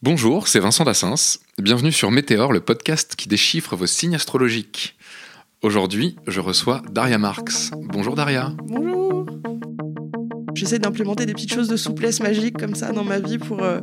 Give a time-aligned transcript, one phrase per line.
[0.00, 1.40] Bonjour, c'est Vincent Dassens.
[1.60, 4.96] Bienvenue sur Météor, le podcast qui déchiffre vos signes astrologiques.
[5.60, 7.72] Aujourd'hui, je reçois Daria Marx.
[7.74, 8.52] Bonjour Daria.
[8.62, 9.26] Bonjour.
[10.54, 13.80] J'essaie d'implémenter des petites choses de souplesse magique comme ça dans ma vie pour, euh,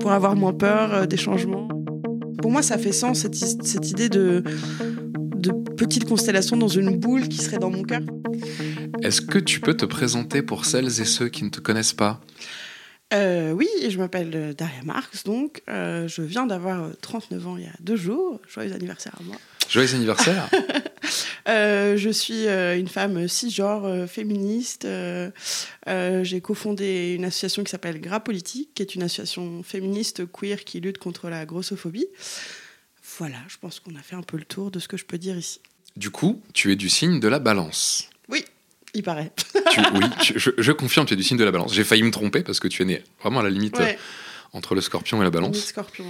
[0.00, 1.68] pour avoir moins peur euh, des changements.
[2.40, 4.42] Pour moi, ça fait sens cette, cette idée de,
[5.36, 8.00] de petite constellation dans une boule qui serait dans mon cœur.
[9.02, 12.22] Est-ce que tu peux te présenter pour celles et ceux qui ne te connaissent pas?
[13.14, 17.64] Euh, oui, je m'appelle euh, Daria Marx, donc euh, je viens d'avoir 39 ans il
[17.64, 18.40] y a deux jours.
[18.48, 19.36] Joyeux anniversaire à moi.
[19.68, 20.48] Joyeux anniversaire
[21.46, 24.86] Je suis une femme cisgenre, féministe.
[25.86, 30.80] J'ai cofondé une association qui s'appelle Gras Politique, qui est une association féministe queer qui
[30.80, 32.06] lutte contre la grossophobie.
[33.18, 35.18] Voilà, je pense qu'on a fait un peu le tour de ce que je peux
[35.18, 35.60] dire ici.
[35.96, 38.10] Du coup, tu es du signe de la balance.
[38.28, 38.44] Oui,
[38.94, 39.32] il paraît.
[39.94, 40.04] oui,
[40.36, 41.74] je, je, confirme, tu es du signe de la balance.
[41.74, 43.80] J'ai failli me tromper parce que tu es né vraiment à la limite
[44.52, 45.58] entre le scorpion et la balance.
[45.58, 46.06] Scorpion,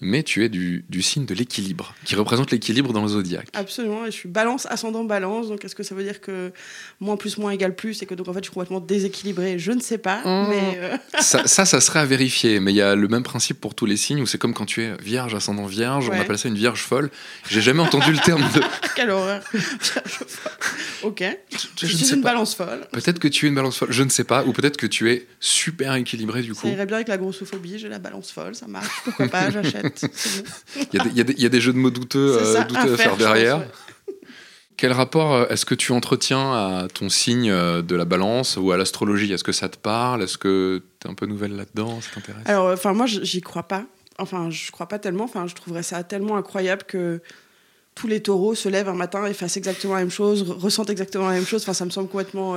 [0.00, 3.48] Mais tu es du, du signe de l'équilibre, qui représente l'équilibre dans le zodiaque.
[3.52, 6.52] Absolument, et je suis balance, ascendant balance, donc est-ce que ça veut dire que
[7.00, 9.72] moins plus moins égale plus, et que donc en fait je suis complètement déséquilibré Je
[9.72, 10.48] ne sais pas, mmh.
[10.48, 10.78] mais...
[10.78, 13.74] Euh, ça, ça, ça, serait à vérifier, mais il y a le même principe pour
[13.74, 16.48] tous les signes, où c'est comme quand tu es vierge, ascendant vierge, on appelle ça
[16.48, 17.10] une vierge folle.
[17.48, 18.60] J'ai jamais entendu le terme de...
[18.96, 19.42] Quelle horreur
[21.02, 22.86] Ok, je, je, suis une balance folle.
[22.92, 25.10] Peut-être que tu es une balance folle, je ne sais pas, ou peut-être que tu
[25.10, 26.66] es super équilibré du coup.
[26.66, 29.89] Ça irait bien avec la grossophobie, j'ai la balance folle, ça marche, pourquoi pas, j'achète.
[30.92, 33.62] Il y, y, a des jeux de mots douteux, euh, douteux à, faire, derrière.
[34.76, 38.72] Quel rapport euh, est-ce que tu entretiens à ton signe euh, de la balance ou
[38.72, 39.30] à l'astrologie?
[39.32, 40.22] Est-ce que ça te parle?
[40.22, 42.00] Est-ce que tu es un peu nouvelle là-dedans?
[42.00, 42.42] Ça t'intéresse?
[42.46, 43.84] Alors, enfin, moi, j'y crois pas.
[44.18, 45.24] Enfin, je crois pas tellement.
[45.24, 47.20] Enfin, je trouverais ça tellement incroyable que
[47.94, 51.28] tous les taureaux se lèvent un matin et fassent exactement la même chose, ressentent exactement
[51.28, 51.62] la même chose.
[51.62, 52.56] Enfin, ça me semble complètement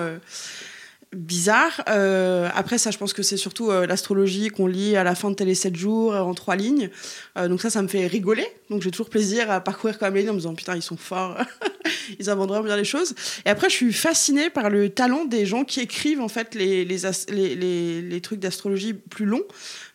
[1.14, 1.83] bizarre.
[1.89, 5.30] Euh, après, ça, je pense que c'est surtout euh, l'astrologie qu'on lit à la fin
[5.30, 6.89] de Télé 7 jours, euh, en trois lignes.
[7.36, 8.45] donc ça, ça me fait rigoler.
[8.69, 10.81] Donc j'ai toujours plaisir à parcourir quand même les lignes en me disant, putain, ils
[10.81, 11.38] sont forts,
[12.19, 13.16] ils inventent vraiment bien les choses.
[13.45, 16.85] Et après, je suis fascinée par le talent des gens qui écrivent, en fait, les,
[16.85, 19.44] les, trucs d'astrologie plus longs.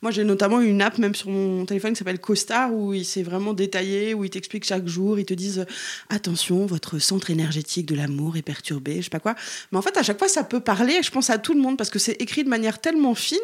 [0.03, 3.23] Moi, j'ai notamment une app, même sur mon téléphone, qui s'appelle CoStar, où il s'est
[3.23, 5.65] vraiment détaillé, où ils t'expliquent chaque jour, ils te disent,
[6.11, 9.34] attention, votre centre énergétique de l'amour est perturbé, je sais pas quoi.
[9.73, 11.79] Mais en fait, à chaque fois, ça peut parler je pense à tout le monde
[11.79, 13.39] parce que c'est écrit de manière tellement fine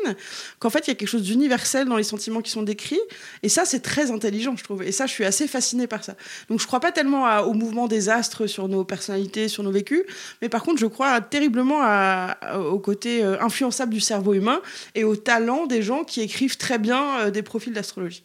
[0.59, 3.01] qu'en fait, il y a quelque chose d'universel dans les sentiments qui sont décrits.
[3.43, 4.83] Et ça, c'est très intelligent, je trouve.
[4.83, 6.15] Et ça, je suis assez fascinée par ça.
[6.51, 10.03] Donc, je crois pas tellement au mouvement des astres sur nos personnalités, sur nos vécus.
[10.43, 11.81] Mais par contre, je crois terriblement
[12.55, 14.61] au côté euh, influençable du cerveau humain
[14.95, 18.25] et au talent des gens qui écrivent très bien euh, des profils d'astrologie.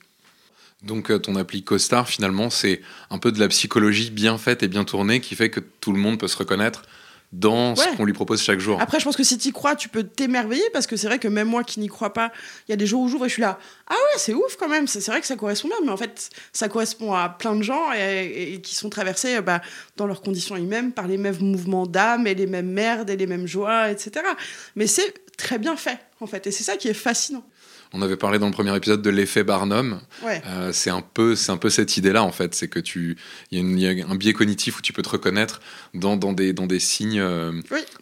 [0.83, 4.67] Donc euh, ton appli CoStar, finalement, c'est un peu de la psychologie bien faite et
[4.67, 6.83] bien tournée qui fait que tout le monde peut se reconnaître
[7.31, 8.81] dans ce qu'on lui propose chaque jour.
[8.81, 11.19] Après, je pense que si tu y crois, tu peux t'émerveiller parce que c'est vrai
[11.19, 12.31] que même moi qui n'y crois pas,
[12.67, 14.55] il y a des jours où j'ouvre et je suis là, ah ouais, c'est ouf
[14.57, 17.55] quand même, c'est vrai que ça correspond bien, mais en fait, ça correspond à plein
[17.55, 19.61] de gens et, qui sont traversés bah,
[19.95, 23.27] dans leurs conditions eux-mêmes par les mêmes mouvements d'âme et les mêmes merdes et les
[23.27, 24.25] mêmes joies, etc.
[24.75, 27.43] Mais c'est très bien fait, en fait, et c'est ça qui est fascinant.
[27.93, 29.99] On avait parlé dans le premier épisode de l'effet Barnum.
[30.23, 33.17] Euh, c'est un peu, c'est un peu cette idée-là en fait, c'est que tu,
[33.51, 35.59] il y, a un biais cognitif où tu peux te reconnaître
[35.95, 37.51] dans, dans des, dans des signes euh,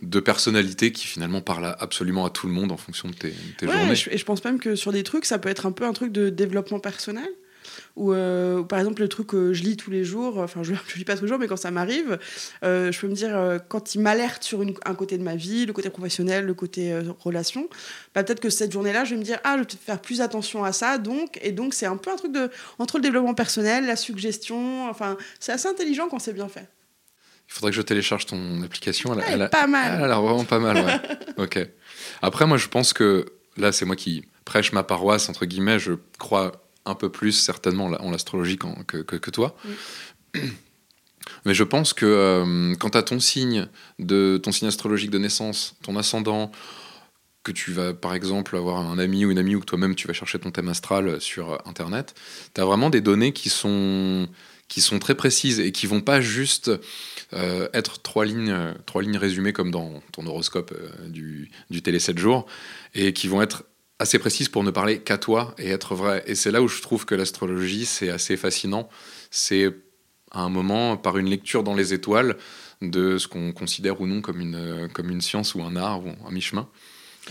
[0.01, 3.93] de personnalité qui finalement parlent absolument à tout le monde en fonction de tes, journées.
[4.11, 6.11] et je pense même que sur des trucs, ça peut être un peu un truc
[6.11, 7.29] de développement personnel.
[7.97, 10.77] Euh, ou par exemple le truc que je lis tous les jours, enfin je, ne
[10.95, 12.19] lis pas tous les jours, mais quand ça m'arrive,
[12.63, 15.65] euh, je peux me dire euh, quand il m'alerte sur un côté de ma vie,
[15.65, 17.69] le côté professionnel, le côté relation,
[18.13, 20.63] bah, peut-être que cette journée-là, je vais me dire ah je vais faire plus attention
[20.63, 22.49] à ça, donc et donc c'est un peu un truc de
[22.79, 26.67] entre le développement personnel, la suggestion, enfin c'est assez intelligent quand c'est bien fait.
[27.49, 29.17] Il faudrait que je télécharge ton application.
[29.17, 29.93] Elle, elle, pas mal.
[29.95, 30.77] Elle a l'air vraiment pas mal.
[30.77, 30.99] Ouais.
[31.37, 31.67] ok.
[32.21, 35.79] Après, moi, je pense que là, c'est moi qui prêche ma paroisse entre guillemets.
[35.79, 39.55] Je crois un peu plus certainement en l'astrologie que, que, toi.
[41.45, 43.67] Mais je pense que euh, quand tu as ton signe,
[43.99, 46.51] de, ton signe astrologique de naissance, ton ascendant,
[47.43, 50.07] que tu vas par exemple avoir un ami ou une amie ou que toi-même tu
[50.07, 52.13] vas chercher ton thème astral sur Internet,
[52.53, 54.27] tu as vraiment des données qui sont,
[54.67, 56.69] qui sont très précises et qui vont pas juste
[57.33, 61.99] euh, être trois lignes, trois lignes résumées comme dans ton horoscope euh, du, du télé
[61.99, 62.47] 7 jours,
[62.95, 63.63] et qui vont être
[63.99, 66.23] assez précise pour ne parler qu'à toi et être vrai.
[66.27, 68.89] Et c'est là où je trouve que l'astrologie, c'est assez fascinant.
[69.31, 69.73] C'est
[70.31, 72.37] à un moment, par une lecture dans les étoiles,
[72.81, 76.11] de ce qu'on considère ou non comme une, comme une science ou un art ou
[76.27, 76.67] un mi-chemin,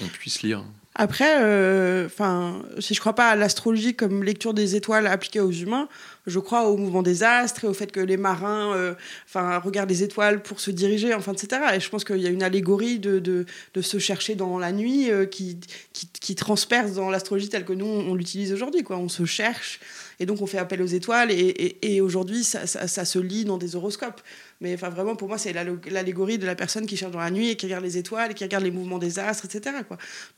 [0.02, 0.64] on puisse lire.
[0.98, 5.88] Après, enfin, si je crois pas à l'astrologie comme lecture des étoiles appliquée aux humains,
[6.26, 8.94] je crois au mouvement des astres et au fait que les marins euh,
[9.26, 11.62] enfin, regardent les étoiles pour se diriger, enfin, etc.
[11.74, 14.72] Et je pense qu'il y a une allégorie de, de, de, se chercher dans la
[14.72, 15.58] nuit euh, qui,
[15.92, 18.82] qui, qui, transperce dans l'astrologie telle que nous, on, l'utilise aujourd'hui.
[18.82, 18.96] Quoi.
[18.96, 19.80] On se cherche
[20.18, 23.58] et donc on fait appel aux étoiles et, et, et aujourd'hui, ça, se lit dans
[23.58, 24.20] des horoscopes.
[24.60, 27.50] Mais enfin, vraiment, pour moi, c'est l'allégorie de la personne qui cherche dans la nuit
[27.50, 29.76] et qui regarde les étoiles et qui regarde les mouvements des astres, etc.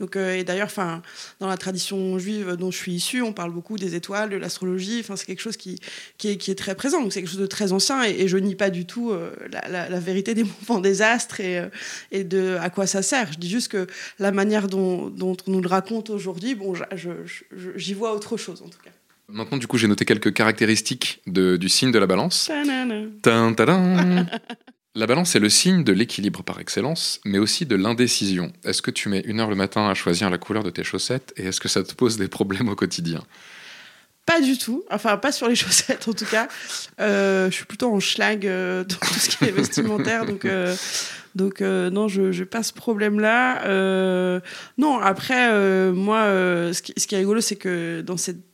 [0.00, 0.70] Donc, euh, et d'ailleurs,
[1.38, 5.04] dans la tradition juive dont je suis issue, on parle beaucoup des étoiles, de l'astrologie.
[5.04, 5.78] C'est quelque chose qui,
[6.25, 7.08] est, très présent.
[7.10, 10.34] C'est quelque chose de très ancien et, je nie pas du tout euh, la, vérité
[10.34, 11.69] des mouvements des astres et, euh,
[12.10, 13.32] et de à quoi ça sert.
[13.32, 13.86] Je dis juste que
[14.19, 16.75] la manière dont, dont on nous le raconte aujourd'hui, bon,
[17.76, 18.90] j'y vois autre chose en tout cas.
[19.30, 22.50] Maintenant, du coup, j'ai noté quelques caractéristiques de, du signe de la balance.
[24.94, 28.50] la balance est le signe de l'équilibre par excellence, mais aussi de l'indécision.
[28.64, 31.34] Est-ce que tu mets une heure le matin à choisir la couleur de tes chaussettes
[31.36, 33.22] et est-ce que ça te pose des problèmes au quotidien?
[34.25, 36.48] Pas du tout, enfin pas sur les chaussettes en tout cas.
[37.00, 40.75] Euh, je suis plutôt en schlag euh, dans tout ce qui est vestimentaire, donc euh,
[41.34, 44.40] donc non, je n'ai pas ce problème-là.
[44.76, 46.25] non, après moi,
[46.72, 48.48] ce qui, ce qui est rigolo, c'est que dans cette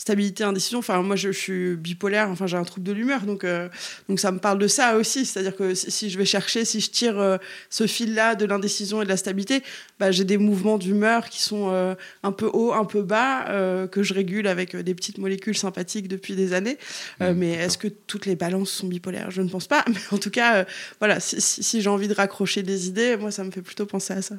[0.00, 0.78] stabilité, indécision.
[0.78, 3.68] Enfin, moi, je, suis bipolaire, enfin, j'ai un trouble de l'humeur, donc, euh,
[4.08, 5.26] donc ça me parle de ça aussi.
[5.26, 7.36] C'est-à-dire que si, je vais chercher, si je tire euh,
[7.68, 9.62] ce fil-là de l'indécision et de la stabilité,
[9.98, 13.44] bah, j'ai des mouvements d'humeur qui sont euh, un peu haut, un peu bas,
[13.92, 16.78] que je régule avec des petites molécules sympathiques depuis des années.
[17.20, 19.30] Mmh, mais est-ce que toutes les balances sont bipolaires?
[19.30, 19.84] Je ne pense pas.
[19.90, 20.64] Mais en tout cas,
[20.98, 24.14] voilà, si, si j'ai envie de raccrocher des idées, moi, ça me fait plutôt penser
[24.14, 24.36] à ça.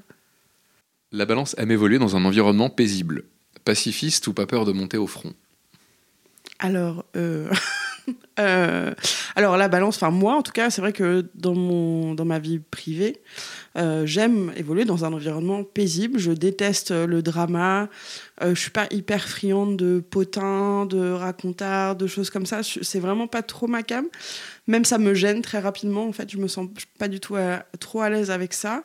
[1.12, 3.26] La balance aime évoluer dans un environnement paisible.
[3.64, 5.34] Pacifiste ou pas peur de monter au front?
[6.62, 7.52] Alors, euh,
[8.40, 8.94] euh,
[9.36, 12.38] alors la balance, enfin moi en tout cas, c'est vrai que dans, mon, dans ma
[12.38, 13.22] vie privée,
[13.78, 16.20] euh, j'aime évoluer dans un environnement paisible.
[16.20, 17.90] Je déteste le drama.
[18.42, 22.62] je suis pas hyper friande de potins, de racontars, de choses comme ça.
[22.64, 24.06] C'est vraiment pas trop ma cam.
[24.68, 26.08] Même ça me gêne très rapidement.
[26.08, 26.70] En fait, je me sens
[27.00, 27.36] pas du tout
[27.80, 28.84] trop à l'aise avec ça.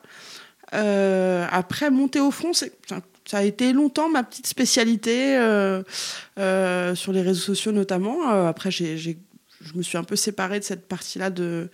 [0.73, 2.73] après, monter au front, c'est
[3.27, 5.83] ça a été longtemps ma petite spécialité euh,
[6.39, 8.31] euh, sur les réseaux sociaux notamment.
[8.31, 11.69] Euh, après, j'ai, je me suis un peu séparée de cette partie-là de,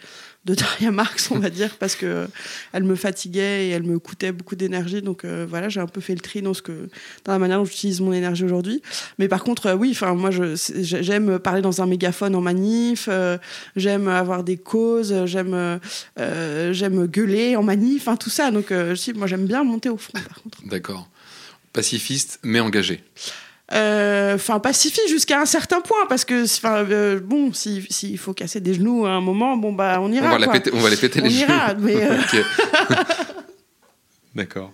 [0.46, 2.26] de Daria Marx, on va dire, parce que
[2.72, 5.02] elle me fatiguait et elle me coûtait beaucoup d'énergie.
[5.02, 6.88] Donc voilà, j'ai un peu fait le tri dans, ce que,
[7.26, 8.80] dans la manière dont j'utilise mon énergie aujourd'hui.
[9.18, 13.10] Mais par contre, oui, enfin moi, je, j'aime parler dans un mégaphone en manif,
[13.76, 15.80] j'aime avoir des causes, j'aime,
[16.16, 18.50] j'aime gueuler en manif, enfin tout ça.
[18.50, 18.72] Donc
[19.16, 20.66] moi, j'aime bien monter au front, par contre.
[20.66, 21.10] D'accord.
[21.72, 23.02] Pacifiste, mais engagé.
[23.72, 28.74] Euh, enfin, pacifiste jusqu'à un certain point, parce que, euh, bon, s'il faut casser des
[28.74, 30.34] genoux à un moment, bon, bah, on ira.
[30.34, 31.40] On va, Péter, on va les péter les genoux.
[31.40, 32.04] Ira, mais.
[32.04, 32.16] Euh,
[34.34, 34.72] D'accord.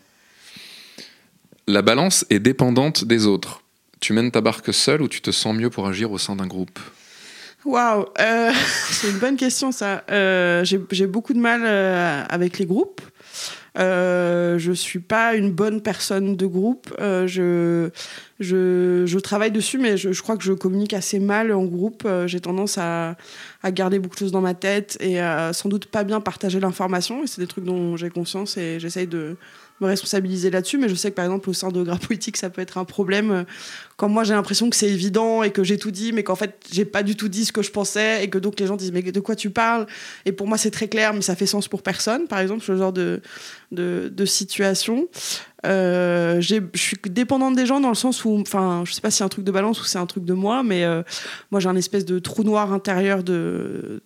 [1.68, 3.62] La balance est dépendante des autres.
[4.00, 6.46] Tu mènes ta barque seule ou tu te sens mieux pour agir au sein d'un
[6.46, 6.78] groupe?
[7.64, 8.06] Waouh,
[8.90, 10.04] c'est une bonne question ça.
[10.64, 11.66] J'ai beaucoup de mal
[12.30, 13.02] avec les groupes.
[13.78, 16.92] Euh, je suis pas une bonne personne de groupe.
[17.00, 17.90] Euh, je,
[18.40, 22.02] je, je, travaille dessus, mais je, je, crois que je communique assez mal en groupe.
[22.04, 23.16] Euh, j'ai tendance à,
[23.62, 26.58] à, garder beaucoup de choses dans ma tête et à sans doute pas bien partager
[26.58, 27.22] l'information.
[27.22, 29.36] Et c'est des trucs dont j'ai conscience et j'essaye de
[29.80, 32.50] me responsabiliser là-dessus, mais je sais que par exemple au sein de Gras Politique, ça
[32.50, 33.44] peut être un problème euh,
[33.96, 36.56] quand moi j'ai l'impression que c'est évident et que j'ai tout dit, mais qu'en fait
[36.70, 38.92] j'ai pas du tout dit ce que je pensais et que donc les gens disent
[38.92, 39.86] mais de quoi tu parles?
[40.24, 42.76] Et pour moi c'est très clair, mais ça fait sens pour personne, par exemple, ce
[42.76, 43.20] genre de,
[43.72, 45.08] de, de situation.
[45.66, 49.18] Euh, je suis dépendante des gens dans le sens où, enfin, je sais pas si
[49.18, 51.02] c'est un truc de balance ou c'est un truc de moi, mais euh,
[51.50, 54.00] moi j'ai un espèce de trou noir intérieur de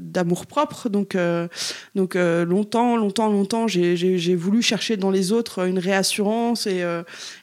[0.00, 0.88] d'amour propre.
[0.88, 1.48] Donc, euh,
[1.94, 6.84] donc longtemps, longtemps, longtemps, j'ai voulu chercher dans les autres une réassurance et,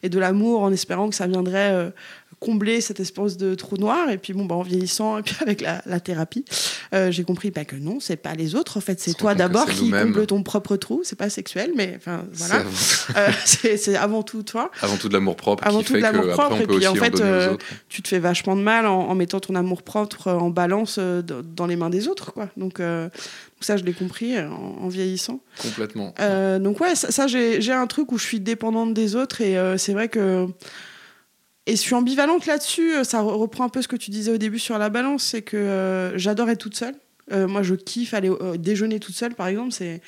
[0.02, 1.94] et de l'amour en espérant que ça viendrait
[2.44, 4.10] combler cette espèce de trou noir.
[4.10, 6.44] Et puis, bon, bah, en vieillissant, et puis avec la, thérapie,
[6.94, 8.78] euh, j'ai compris bah, que non, c'est pas les autres.
[8.78, 11.02] En fait, c'est toi d'abord qui comble ton propre trou.
[11.04, 12.64] C'est pas sexuel, mais enfin, voilà.
[13.46, 14.20] C'est avant...
[14.20, 14.72] Euh, tout toi.
[14.82, 15.66] Avant tout de l'amour propre.
[15.68, 16.62] Avant tout de l'amour propre.
[16.62, 17.58] et puis, en fait, euh,
[17.90, 21.76] tu te fais vachement de mal en, mettant ton amour propre en balance dans les
[21.76, 22.50] mains des autres, quoi.
[22.58, 22.82] Donc,
[23.60, 25.40] ça, je l'ai compris en, vieillissant.
[25.62, 26.14] Complètement.
[26.60, 29.94] donc, ouais, ça, ça j'ai un truc où je suis dépendante des autres et c'est
[29.94, 30.48] vrai que
[31.66, 32.94] et je suis ambivalente là-dessus.
[32.94, 35.42] Euh, ça reprend un peu ce que tu disais au début sur la balance, c'est
[35.42, 36.96] que euh, j'adore être toute seule.
[37.32, 39.72] Euh, moi, je kiffe aller déjeuner toute seule, par exemple.
[39.72, 40.02] C'est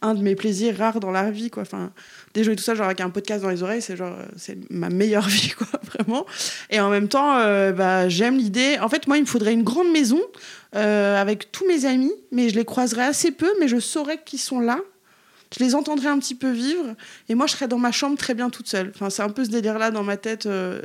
[0.00, 1.62] un de mes plaisirs rares dans la vie, quoi.
[1.62, 1.92] Enfin,
[2.32, 5.26] déjeuner tout seul, genre avec un podcast dans les oreilles, c'est genre, c'est ma meilleure
[5.28, 6.24] vie, quoi, vraiment.
[6.70, 7.34] Et en même temps,
[7.72, 8.78] bah, j'aime l'idée.
[8.80, 10.20] En fait, moi, il me faudrait une grande maison
[10.72, 14.60] avec tous mes amis, mais je les croiserais assez peu, mais je saurais qu'ils sont
[14.60, 14.78] là
[15.58, 16.94] je les entendrais un petit peu vivre,
[17.28, 18.92] et moi, je serais dans ma chambre très bien toute seule.
[18.94, 20.46] Enfin, c'est un peu ce délire-là dans ma tête.
[20.46, 20.80] euh,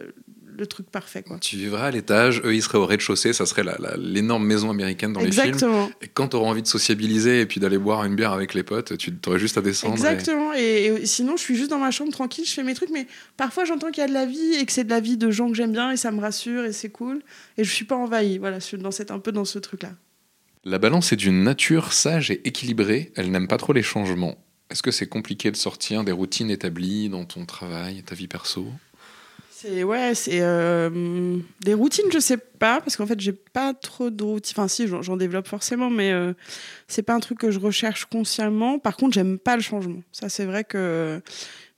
[0.59, 1.37] le truc parfait quoi.
[1.37, 3.61] Tu vivrais à l'étage, eux ils seraient au rez-de-chaussée, ça serait
[3.99, 5.45] l'énorme maison américaine dans les films.
[5.49, 5.87] Exactement.
[6.01, 8.63] Et quand tu auras envie de sociabiliser et puis d'aller boire une bière avec les
[8.63, 9.93] potes, tu aurais juste à descendre.
[9.93, 10.53] et- Exactement.
[10.55, 13.05] Et, et sinon, je suis juste dans ma chambre tranquille, je fais mes trucs, mais
[13.37, 15.29] parfois j'entends qu'il y a de la vie et que c'est de la vie de
[15.29, 17.21] gens que j'aime bien et ça me rassure et c'est cool.
[17.59, 18.39] Et je suis pas envahie.
[18.39, 19.91] Voilà, je suis dans cette, un peu dans ce truc-là.
[20.65, 24.43] La balance est d'une nature sage et équilibrée, elle n'aime pas trop les changements.
[24.69, 28.67] Est-ce que c'est compliqué de sortir des routines établies dans ton travail, ta vie perso?
[29.59, 34.11] C'est ouais, c'est euh, des routines, je sais pas, parce qu'en fait, j'ai pas trop
[34.11, 34.53] de routines.
[34.55, 36.33] Enfin, si, j'en développe forcément, mais euh,
[36.87, 38.77] c'est pas un truc que je recherche consciemment.
[38.77, 40.03] Par contre, j'aime pas le changement.
[40.11, 41.21] Ça, c'est vrai que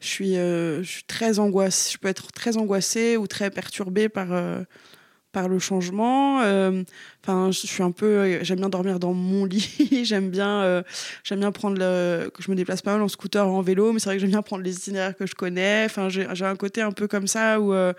[0.01, 1.93] je suis, euh, je suis très angoissée.
[1.93, 4.27] Je peux être très angoissée ou très perturbée par.
[5.35, 6.83] Euh, par le changement, Euh,
[7.23, 10.83] enfin, je suis un peu, j'aime bien dormir dans mon lit, j'aime bien, euh,
[11.23, 14.09] j'aime bien prendre le, je me déplace pas mal en scooter, en vélo, mais c'est
[14.09, 15.85] vrai que j'aime bien prendre les itinéraires que je connais.
[15.85, 17.93] Enfin, j'ai un côté un peu comme ça où, euh,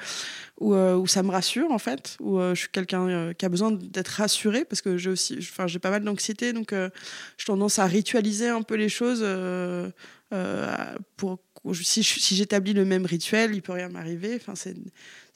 [0.60, 3.44] où, euh, où ça me rassure en fait, où euh, je suis quelqu'un euh, qui
[3.46, 6.90] a besoin d'être rassuré parce que j'ai aussi, enfin, j'ai pas mal d'anxiété, donc euh,
[7.38, 9.90] j'ai tendance à ritualiser un peu les choses euh,
[10.32, 10.74] euh,
[11.16, 11.38] pour
[11.82, 12.02] si,
[12.36, 14.34] j'établis le même rituel, il peut rien m'arriver.
[14.40, 14.74] Enfin, c'est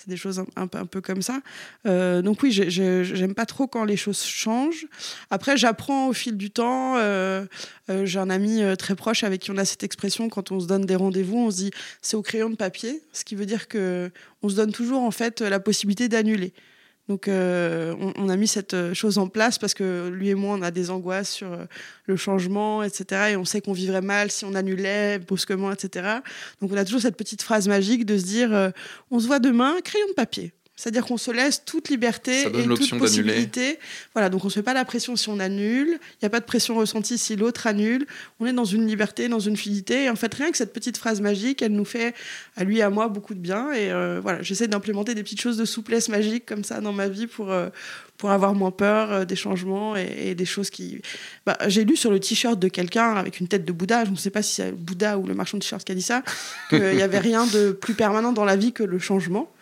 [0.07, 1.41] des choses un, peu- comme ça.
[1.87, 4.87] Euh, donc oui, j'ai- j'ai- j'aime pas trop quand les choses changent.
[5.31, 6.97] Après, j'apprends au fil du temps.
[6.97, 7.45] euh,
[7.91, 10.67] euh, j'ai un ami très proche avec qui on a cette expression quand on se
[10.67, 11.71] donne des rendez-vous, on se dit
[12.03, 14.11] c'est au crayon de papier, ce qui veut dire que
[14.43, 16.53] on se donne toujours en fait la possibilité d'annuler.
[17.09, 20.57] Donc euh, on, a mis cette euh, chose en place parce que lui et moi
[20.59, 21.67] on a des angoisses sur euh,
[22.07, 23.33] le changement, etc.
[23.33, 26.21] Et on sait qu'on vivrait mal si on annulait brusquement, etc.
[26.63, 28.73] Donc on a toujours cette petite phrase magique de se dire
[29.11, 30.55] on se voit demain, crayon de papier.
[30.77, 33.79] C'est-à-dire qu'on se laisse toute liberté et toute possibilité.
[34.13, 35.87] Voilà, donc on se fait pas la pression si on annule.
[35.89, 38.07] Il n'y a pas de pression ressentie si l'autre annule.
[38.41, 40.05] On est dans une liberté, dans une fluidité.
[40.05, 42.15] Et en fait, rien que cette petite phrase magique, elle nous fait,
[42.57, 43.73] à lui et à moi, beaucoup de bien.
[43.73, 47.07] Et euh, voilà, j'essaie d'implémenter des petites choses de souplesse magique comme ça dans ma
[47.07, 47.69] vie pour, euh,
[48.19, 51.01] pour avoir moins peur euh, des changements et, et des choses qui.
[51.47, 54.17] Bah, J'ai lu sur le t-shirt de quelqu'un avec une tête de Bouddha, je ne
[54.17, 56.25] sais pas si c'est Bouddha ou le marchand de t-shirts qui a dit ça,
[56.71, 59.54] qu'il n'y avait rien de plus permanent dans la vie que le changement.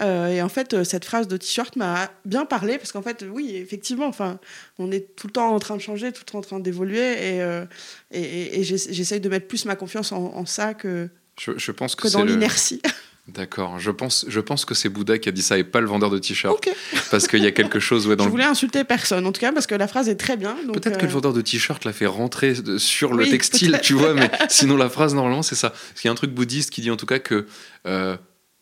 [0.00, 3.24] Euh, et en fait, euh, cette phrase de t-shirt m'a bien parlé parce qu'en fait,
[3.30, 4.38] oui, effectivement, enfin,
[4.78, 6.98] on est tout le temps en train de changer, tout le temps en train d'évoluer,
[7.36, 7.64] et, euh,
[8.10, 11.08] et, et- j'essaye de mettre plus ma confiance en, en ça que,
[11.40, 12.32] je, je pense que, dans le...
[12.32, 12.80] l'inertie.
[13.28, 15.88] D'accord, je pense, je pense que c'est Bouddha qui a dit ça et pas le
[15.88, 16.54] vendeur de t-shirts.
[16.54, 16.72] ok.
[17.10, 19.40] Parce qu'il y a quelque chose ouais, dans Je le voulais insulter personne, en tout
[19.40, 20.56] cas, parce que la phrase est très bien.
[20.72, 23.94] Peut-être que euh, le vendeur de t-shirt l'a fait rentrer sur le Oui, textile, tu
[23.94, 25.70] vois, mais sinon la phrase normalement c'est ça.
[25.70, 27.46] Parce qu'il y a un truc bouddhiste qui dit en tout cas que,
[27.88, 28.16] euh,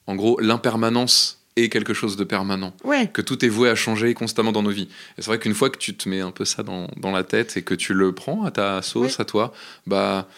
[0.06, 2.75] en gros, l'impermanence est quelque chose de permanent.
[2.82, 4.88] Ouais, Que tout est voué à changer constamment dans nos vies.
[5.16, 7.23] Et c'est vrai qu'une fois que tu te mets un peu ça dans, dans la
[7.23, 9.52] tête et que tu le prends à ta sauce, à toi,
[9.87, 10.28] bah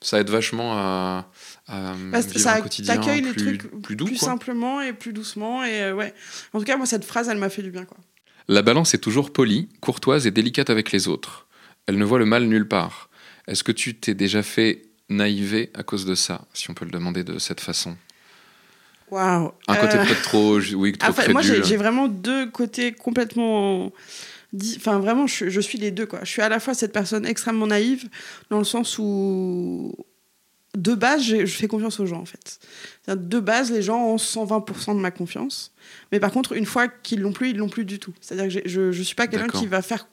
[0.00, 1.28] ça aide vachement à,
[1.68, 4.06] à Bah, vivre ça un quotidien les plus, trucs plus doux.
[4.06, 4.28] plus quoi.
[4.28, 5.62] simplement et plus doucement.
[5.62, 6.12] Et euh, ouais.
[6.54, 7.84] En tout cas, moi, cette phrase, elle m'a fait du bien.
[7.84, 7.98] Quoi.
[8.48, 11.46] La balance est toujours polie, courtoise et délicate avec les autres.
[11.86, 13.10] Elle ne voit le mal nulle part.
[13.46, 16.90] Est-ce que tu t'es déjà fait naïver à cause de ça, si on peut le
[16.90, 17.96] demander de cette façon?
[19.12, 19.52] Waouh.
[19.68, 23.92] Un côté Euh, peut-être trop, oui, trop Enfin, moi, j'ai vraiment deux côtés complètement.
[24.76, 26.06] Enfin, vraiment, je, je suis les deux.
[26.06, 26.20] Quoi.
[26.22, 28.08] Je suis à la fois cette personne extrêmement naïve,
[28.48, 29.94] dans le sens où,
[30.74, 32.58] de base, je fais confiance aux gens, en fait.
[33.06, 35.72] De base, les gens ont 120% de ma confiance.
[36.10, 38.14] Mais par contre, une fois qu'ils l'ont plus, ils l'ont plus du tout.
[38.22, 40.06] C'est-à-dire que je ne suis pas quelqu'un qui va faire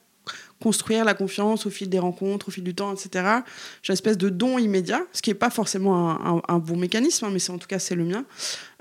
[0.60, 3.24] construire la confiance au fil des rencontres, au fil du temps, etc.
[3.82, 7.30] J'ai une espèce de don immédiat, ce qui n'est pas forcément un, bon mécanisme, hein,
[7.32, 8.24] mais c'est en tout cas c'est le mien.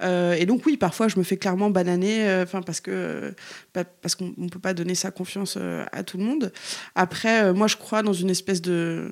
[0.02, 3.32] Euh, et donc oui, parfois je me fais clairement bananer, euh, enfin parce que euh,
[3.74, 5.58] pa- parce qu'on ne peut pas donner sa confiance
[5.92, 6.52] à tout le monde.
[6.96, 9.12] Après, moi je crois dans une espèce de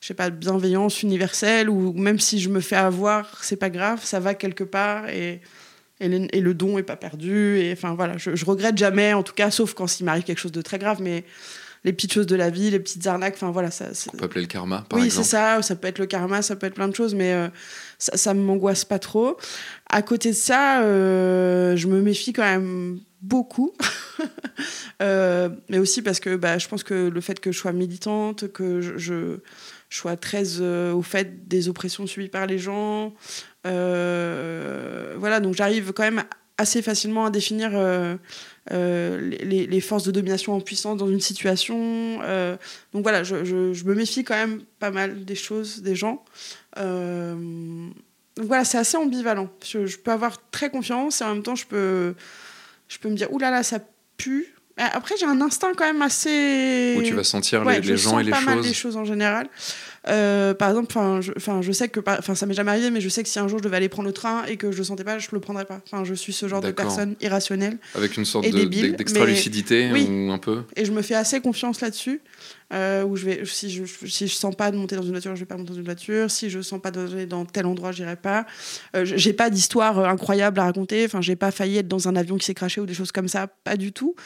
[0.00, 4.04] je sais pas, bienveillance universelle où même si je me fais avoir, c'est pas grave,
[4.04, 5.40] ça va quelque part et,
[6.00, 7.58] et, le, et le don est pas perdu.
[7.58, 10.38] Et enfin voilà, je, je regrette jamais, en tout cas, sauf quand il m'arrive quelque
[10.40, 11.24] chose de très grave, mais
[11.84, 13.92] les petites choses de la vie, les petites arnaques, enfin voilà, ça.
[13.92, 15.26] c'est- On peut appeler le karma, par oui, c'est exemple.
[15.28, 15.62] ça.
[15.62, 17.48] Ça peut être le karma, ça peut être plein de choses, mais euh,
[17.98, 19.36] ça, ça m'angoisse pas trop.
[19.90, 23.72] À côté de ça, euh, je me méfie quand même beaucoup.
[25.02, 28.52] Euh, mais aussi parce que bah, je pense que le fait que je sois militante,
[28.52, 29.38] que je, je,
[29.88, 33.12] je sois très au fait des oppressions subies par les gens,
[35.18, 36.24] voilà, donc j'arrive quand même
[36.56, 38.16] assez facilement à définir euh,
[38.72, 42.20] euh, les, les forces de domination en puissance dans une situation.
[42.22, 42.56] euh,
[42.92, 46.24] donc voilà, je, je- je me méfie quand même pas mal des choses, des gens.
[46.78, 47.34] Euh,
[48.36, 49.48] donc voilà, c'est assez ambivalent.
[49.64, 52.14] Je, je peux avoir très confiance et en même temps, je peux,
[52.88, 53.80] je peux me dire, oulala, là là, ça
[54.16, 54.54] pue.
[54.76, 56.96] Après, j'ai un instinct quand même assez.
[56.98, 58.66] Où tu vas sentir Ouais, les, je les gens et les pas mal choses.
[58.66, 59.48] les choses en général.
[60.08, 60.88] Euh, par exemple,
[61.36, 63.48] enfin, je, sais que, enfin, ça m'est jamais arrivé, mais je sais que si un
[63.48, 65.40] jour je devais aller prendre le train et que je le sentais pas, je le
[65.40, 65.80] prendrais pas.
[65.86, 67.78] Enfin, je suis ce genre de personne irrationnelle.
[67.94, 70.62] Avec une sorte d'extra lucidité ou un peu?
[70.76, 72.20] Et je me fais assez confiance là-dessus.
[72.72, 75.36] Euh, où je vais, si je, si je sens pas de monter dans une voiture,
[75.36, 76.30] je vais pas monter dans une voiture.
[76.30, 78.46] Si je sens pas d'aller dans tel endroit, j'irai pas.
[78.96, 81.04] Euh, j'ai pas d'histoire euh, incroyable à raconter.
[81.04, 83.28] Enfin, j'ai pas failli être dans un avion qui s'est craché ou des choses comme
[83.28, 84.16] ça, pas du tout.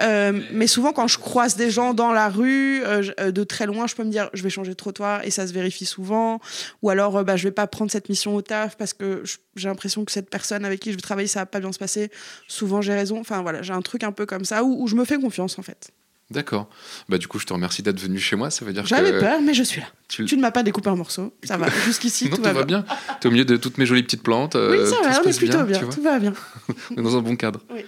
[0.00, 3.94] Euh, mais souvent, quand je croise des gens dans la rue, de très loin, je
[3.94, 6.40] peux me dire, je vais changer de trottoir et ça se vérifie souvent.
[6.82, 9.22] Ou alors, bah, je vais pas prendre cette mission au taf parce que
[9.56, 11.78] j'ai l'impression que cette personne avec qui je vais travailler, ça va pas bien se
[11.78, 12.10] passer.
[12.48, 13.20] Souvent, j'ai raison.
[13.20, 15.58] Enfin, voilà, j'ai un truc un peu comme ça où, où je me fais confiance,
[15.58, 15.92] en fait.
[16.30, 16.68] D'accord.
[17.08, 18.50] Bah, du coup, je te remercie d'être venu chez moi.
[18.50, 19.86] Ça veut dire J'avais peur, mais je suis là.
[20.08, 21.34] Tu, ne m'as pas découpé un morceau.
[21.44, 21.68] Ça va.
[21.84, 22.84] Jusqu'ici, tout, va, va bien.
[23.20, 24.56] Tu es au milieu de toutes mes jolies petites plantes.
[24.56, 25.20] Oui, ça va.
[25.22, 25.80] On est plutôt bien.
[25.80, 26.32] tout va bien.
[26.90, 27.60] on est dans un bon cadre.
[27.70, 27.84] Oui.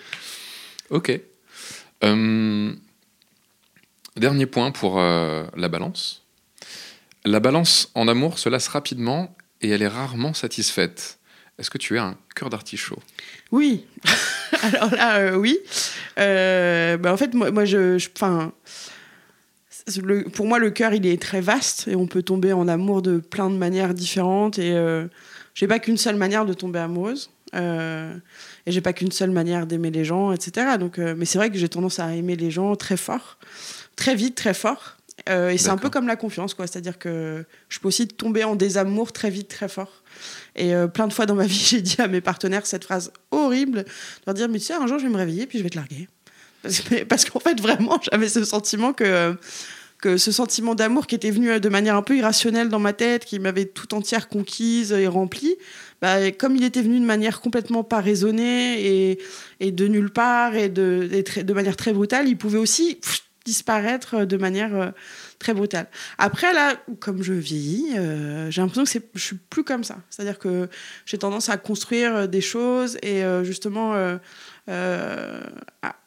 [0.91, 1.21] Ok.
[2.05, 2.73] Euh,
[4.17, 6.23] dernier point pour euh, la balance.
[7.25, 11.19] La balance en amour se lasse rapidement et elle est rarement satisfaite.
[11.59, 12.99] Est-ce que tu as un cœur d'artichaut?
[13.51, 13.87] Oui.
[14.63, 15.59] Alors là, euh, oui.
[16.17, 18.53] Bah, en fait, moi, je, enfin,
[20.33, 23.19] pour moi, le cœur, il est très vaste et on peut tomber en amour de
[23.19, 24.59] plein de manières différentes.
[24.59, 25.07] Et euh,
[25.55, 27.31] j'ai pas qu'une seule manière de tomber amoureuse.
[27.55, 28.15] Euh,
[28.67, 30.77] et j'ai pas qu'une seule manière d'aimer les gens, etc.
[30.79, 33.39] Donc, mais c'est vrai que j'ai tendance à aimer les gens très fort,
[33.95, 34.97] très vite, très fort.
[35.29, 36.67] et c'est un peu comme la confiance, quoi.
[36.67, 40.03] C'est-à-dire que je peux aussi tomber en désamour très vite, très fort.
[40.55, 43.13] Et euh, plein de fois dans ma vie, j'ai dit à mes partenaires cette phrase
[43.31, 43.87] horrible, de
[44.27, 45.77] leur dire, mais tu sais, un jour, je vais me réveiller, puis je vais te
[45.77, 46.09] larguer.
[47.09, 49.37] Parce, qu'en fait, vraiment, j'avais ce sentiment que,
[50.01, 53.25] que ce sentiment d'amour qui était venu de manière un peu irrationnelle dans ma tête,
[53.25, 55.57] qui m'avait tout entière conquise et remplie,
[56.03, 59.19] bah, comme il était venu de manière complètement pas raisonnée et,
[59.61, 61.09] et de nulle part et de,
[61.43, 62.99] de manière très brutale, il pouvait aussi
[63.47, 64.91] disparaître de manière euh,
[65.39, 65.87] très brutale.
[66.19, 69.99] Après, là, comme je vieillis, euh, j'ai l'impression que je suis plus comme ça.
[70.11, 70.69] C'est-à-dire que
[71.07, 73.95] j'ai tendance à construire euh, des choses et justement,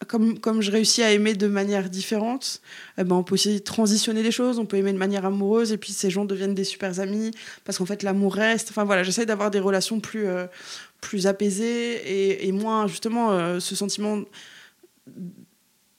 [0.08, 2.62] comme, comme je réussis à aimer de manière différente,
[2.98, 5.78] eh ben, on peut aussi transitionner des choses, on peut aimer de manière amoureuse et
[5.78, 7.32] puis ces gens deviennent des super amis
[7.64, 8.70] parce qu'en fait, l'amour reste.
[8.72, 10.26] Enfin voilà, j'essaie d'avoir des relations plus,
[11.00, 14.24] plus apaisées et, et moins justement ce sentiment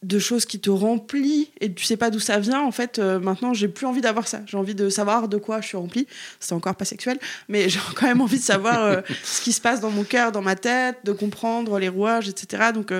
[0.02, 3.20] de choses qui te remplissent et tu sais pas d'où ça vient en fait euh,
[3.20, 6.06] maintenant j'ai plus envie d'avoir ça j'ai envie de savoir de quoi je suis remplie
[6.38, 9.60] c'est encore pas sexuel mais j'ai quand même envie de savoir euh, ce qui se
[9.60, 12.92] passe dans mon cœur dans ma tête de comprendre les rouages etc donc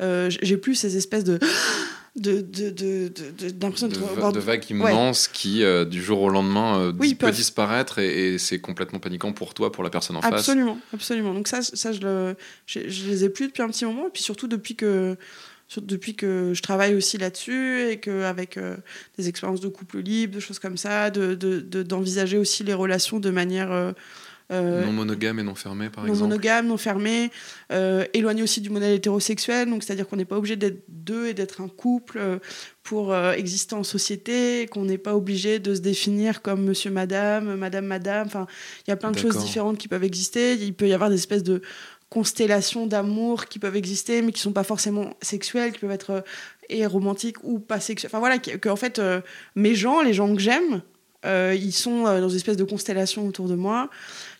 [0.00, 1.38] euh, j'ai plus ces espèces de
[2.16, 7.30] de, de, de, d'impression de, de, de, vagues immenses qui, du jour au lendemain, peut
[7.30, 10.32] disparaître et, c'est complètement paniquant pour toi, pour la personne en face.
[10.32, 11.34] Absolument, absolument.
[11.34, 14.06] Donc ça, ça je, le, je, je, les ai plus depuis un petit moment.
[14.06, 15.18] Et puis surtout depuis que
[15.76, 18.76] depuis que je travaille aussi là-dessus et qu'avec euh,
[19.18, 23.30] des expériences de couple libre, de choses comme ça, d'envisager de, aussi les relations de
[23.30, 23.72] manière...
[23.72, 23.92] Euh,
[24.52, 26.20] euh, non monogame et non fermée, par exemple.
[26.20, 27.32] Non monogame, non fermée,
[28.14, 31.60] éloigné aussi du modèle hétérosexuel, donc c'est-à-dire qu'on n'est pas obligé d'être deux et d'être
[31.60, 32.20] un couple
[32.84, 37.86] pour exister en société, qu'on n'est pas obligé de se définir comme monsieur, madame, madame,
[37.86, 38.28] madame.
[38.28, 38.46] Enfin,
[38.86, 40.54] il y a plein de choses différentes qui peuvent exister.
[40.54, 41.60] Il peut y avoir des espèces de
[42.10, 46.20] constellations d'amour qui peuvent exister, mais qui sont pas forcément sexuelles, qui peuvent être euh,
[46.68, 48.10] et romantiques ou pas sexuelles.
[48.10, 49.20] Enfin voilà, que, en fait, euh,
[49.54, 50.82] mes gens, les gens que j'aime,
[51.24, 53.88] euh, ils sont dans une espèce de constellation autour de moi.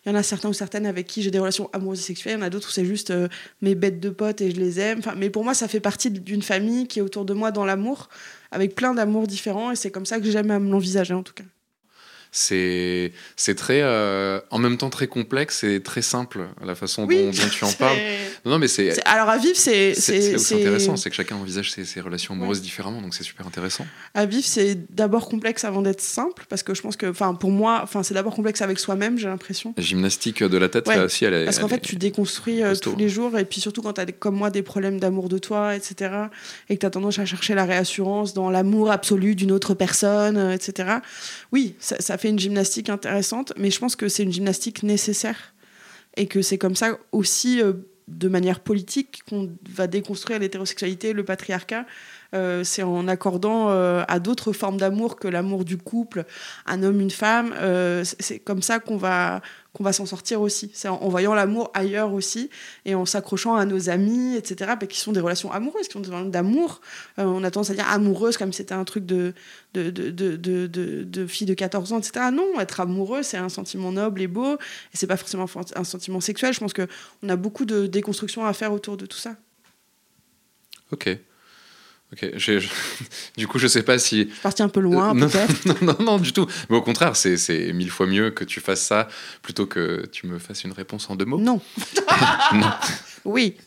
[0.05, 2.33] Il y en a certains ou certaines avec qui j'ai des relations amoureuses et sexuelles.
[2.33, 3.13] Il y en a d'autres où c'est juste
[3.61, 4.99] mes bêtes de potes et je les aime.
[4.99, 7.65] Enfin, mais pour moi, ça fait partie d'une famille qui est autour de moi dans
[7.65, 8.09] l'amour,
[8.51, 9.71] avec plein d'amours différents.
[9.71, 11.43] Et c'est comme ça que j'aime à me l'envisager en tout cas
[12.31, 17.31] c'est c'est très euh, en même temps très complexe et très simple la façon dont,
[17.31, 17.97] tu en parles.
[18.45, 22.33] Non, mais c'est alors à vivre c'est c'est intéressant c'est que chacun envisage ses, relations
[22.33, 23.85] amoureuses différemment donc c'est super intéressant.
[24.13, 27.51] À vivre c'est d'abord complexe avant d'être simple parce que je pense que enfin pour
[27.51, 29.73] moi enfin c'est d'abord complexe avec soi-même j'ai l'impression.
[29.77, 32.95] La gymnastique de la tête aussi elle est parce qu'en fait tu déconstruis euh, tous
[32.95, 35.75] les jours et puis surtout quand tu as comme moi des problèmes d'amour de toi
[35.75, 36.11] etc
[36.69, 40.37] et que tu as tendance à chercher la réassurance dans l'amour absolu d'une autre personne
[40.37, 40.99] euh, etc
[41.51, 45.53] oui ça, ça fait une gymnastique intéressante, mais je pense que c'est une gymnastique nécessaire
[46.15, 47.73] et que c'est comme ça aussi, euh,
[48.07, 51.85] de manière politique, qu'on va déconstruire l'hétérosexualité, le patriarcat.
[52.33, 56.25] Euh, c'est en accordant euh, à d'autres formes d'amour que l'amour du couple,
[56.65, 57.53] un homme, une femme.
[58.03, 59.41] c'est comme ça qu'on va
[59.77, 60.71] qu'on va s'en sortir aussi.
[60.73, 62.49] C'est en, voyant l'amour ailleurs aussi
[62.85, 65.99] et en s'accrochant à nos amis, etc., bah, qui sont des relations amoureuses, qui ont
[65.99, 66.81] des d'amour.
[67.19, 69.33] Euh, on a tendance à dire amoureuse comme c'était un truc de
[69.75, 72.29] de, de, de, de, fille de 14 ans, etc.
[72.33, 74.57] Non, être amoureux, c'est un sentiment noble et beau, et
[74.93, 76.51] c'est pas forcément un sentiment sexuel.
[76.53, 79.35] Je pense qu'on a beaucoup de déconstruction à faire autour de tout ça.
[80.91, 81.15] Ok.
[82.13, 82.69] Ok, j'ai- je-
[83.37, 84.23] du coup, je sais pas si.
[84.27, 85.65] Je suis partie un peu loin, Euh, peut-être.
[85.81, 86.47] non, non, non, du tout.
[86.69, 89.07] Mais au contraire, c'est mille fois mieux que tu fasses ça
[89.41, 91.39] plutôt que tu me fasses une réponse en deux mots.
[91.39, 91.61] Non.
[92.53, 92.71] Non.
[93.25, 93.57] Oui,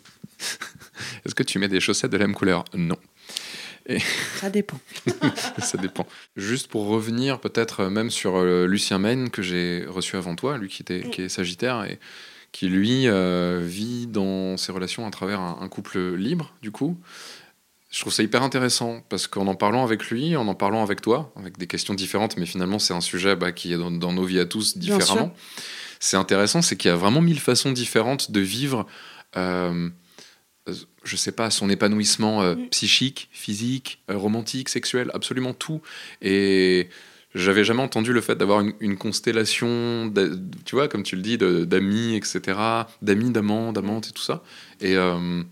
[1.24, 2.64] Est-ce que tu mets des chaussettes de la même couleur?
[2.74, 2.96] Non.
[4.40, 4.79] ça dépend.
[5.59, 6.07] ça dépend.
[6.37, 10.57] Juste pour revenir peut-être euh, même sur euh, Lucien Maine que j'ai reçu avant toi,
[10.59, 11.98] lui qui, était, qui est Sagittaire et
[12.53, 16.96] qui lui euh, vit dans ses relations à travers un, un couple libre du coup.
[17.90, 21.00] Je trouve ça hyper intéressant parce qu'en en parlant avec lui, en en parlant avec
[21.00, 24.12] toi, avec des questions différentes, mais finalement c'est un sujet bah, qui est dans, dans
[24.12, 25.35] nos vies à tous différemment.
[25.98, 28.87] C'est intéressant, c'est qu'il y a vraiment mille façons différentes de vivre.
[29.37, 29.88] euh,
[31.03, 32.68] je sais pas, son épanouissement euh, Mm.
[32.68, 35.81] psychique, physique, euh, romantique, sexuel, absolument tout.
[36.22, 36.88] Et
[37.35, 40.12] j'avais jamais entendu le fait d'avoir une, une constellation,
[40.64, 42.59] tu vois, comme tu le dis, d'amis, etc.,
[43.03, 44.44] d'amis, d'amants, d'amantes et tout ça.
[44.81, 45.42] Et euh,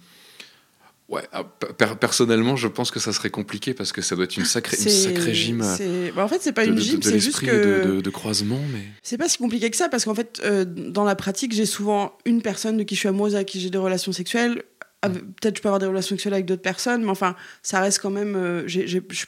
[1.09, 4.37] ouais, ah, per- personnellement, je pense que ça serait compliqué parce que ça doit être
[4.37, 5.63] une sacrée, une sacrée gym.
[5.63, 7.47] euh, bah, en fait, c'est pas de, une gym, c'est juste que.
[7.87, 10.65] de, de- de croisement, mais C'est pas si compliqué que ça parce qu'en fait, euh,
[10.67, 13.71] dans la pratique, j'ai souvent une personne de qui je suis amoureuse, avec qui j'ai
[13.71, 14.63] des relations sexuelles.
[15.01, 18.01] Avec- Peut-être je peux avoir des relations sexuelles avec d'autres personnes, mais enfin, ça reste
[18.01, 18.35] quand même.
[18.37, 18.67] euh,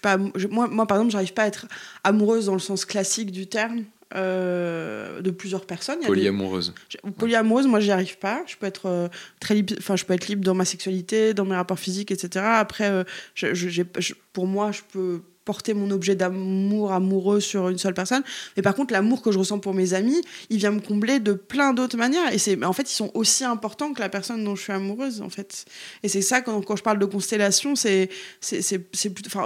[0.02, 1.66] pas, moi, moi, par exemple, j'arrive pas à être
[2.02, 5.98] amoureuse dans le sens classique du terme euh, de plusieurs personnes.
[6.00, 6.74] Il y a des- polyamoureuse.
[7.18, 8.42] Polyamoureuse, moi, j'y arrive pas.
[8.46, 9.08] Je peux être euh,
[9.40, 12.44] très libre, enfin, je peux être libre dans ma sexualité, dans mes rapports physiques, etc.
[12.44, 15.20] Après, euh, je- je- j'ai- je- pour moi, je peux
[15.50, 18.22] porter mon objet d'amour amoureux sur une seule personne.
[18.56, 21.32] Mais par contre, l'amour que je ressens pour mes amis, il vient me combler de
[21.32, 22.32] plein d'autres manières.
[22.32, 25.22] Et c'est, en fait, ils sont aussi importants que la personne dont je suis amoureuse,
[25.22, 25.64] en fait.
[26.04, 28.10] Et c'est ça, quand, quand je parle de constellation, c'est,
[28.40, 28.80] c'est, c'est,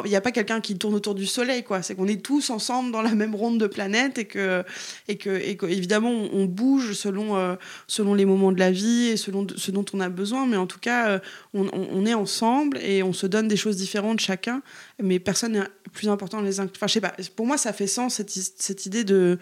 [0.04, 1.80] il n'y a pas quelqu'un qui tourne autour du soleil, quoi.
[1.80, 4.62] C'est qu'on est tous ensemble dans la même ronde de planète et que,
[5.08, 7.54] et que, et que évidemment, on, bouge selon, euh,
[7.86, 10.44] selon les moments de la vie et selon ce dont on a besoin.
[10.44, 11.18] Mais en tout cas, euh,
[11.54, 14.60] on est ensemble et on se donne des choses différentes chacun.
[15.02, 16.68] Mais personne n'est plus important les uns.
[16.74, 17.14] Enfin, je sais pas.
[17.36, 19.38] Pour moi, ça fait sens cette, cette idée de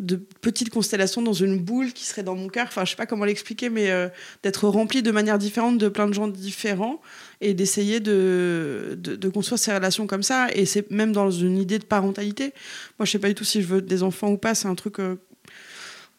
[0.00, 2.66] de petites constellations dans une boule qui serait dans mon cœur.
[2.66, 4.08] Enfin, je sais pas comment l'expliquer, mais euh,
[4.42, 7.00] d'être rempli de manière différente de plein de gens différents
[7.40, 10.48] et d'essayer de, de, de construire ces relations comme ça.
[10.52, 12.54] Et c'est même dans une idée de parentalité.
[12.98, 14.56] Moi, je sais pas du tout si je veux des enfants ou pas.
[14.56, 14.98] C'est un truc.
[14.98, 15.14] euh,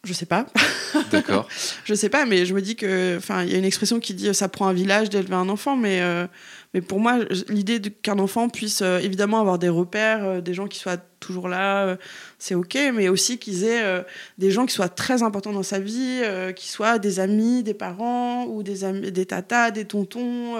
[0.05, 0.45] je sais pas.
[1.11, 1.47] D'accord.
[1.83, 4.13] Je sais pas, mais je me dis que, enfin, il y a une expression qui
[4.13, 6.27] dit euh, ça prend un village d'élever un enfant, mais euh,
[6.75, 10.67] mais pour moi, l'idée qu'un enfant puisse euh, évidemment avoir des repères, euh, des gens
[10.67, 11.95] qui soient toujours là, euh,
[12.37, 14.03] c'est ok, mais aussi qu'ils aient
[14.37, 16.21] des gens qui soient très importants dans sa vie,
[16.55, 20.55] qui soient des amis, des parents ou des amis, des tatas, des tontons,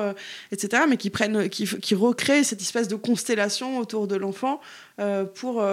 [0.52, 4.60] etc., mais qui prennent, qui, recréent cette espèce de constellation autour de l'enfant
[5.36, 5.64] pour,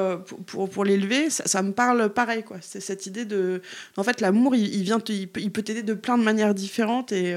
[0.47, 2.43] pour, pour, l'élever, ça, me parle pareil.
[2.43, 2.59] quoi.
[2.61, 3.63] C'est cette idée de.
[3.97, 7.35] En fait, l'amour, il, il peut t'aider de plein de manières différentes et,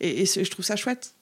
[0.00, 1.15] et, je trouve ça chouette.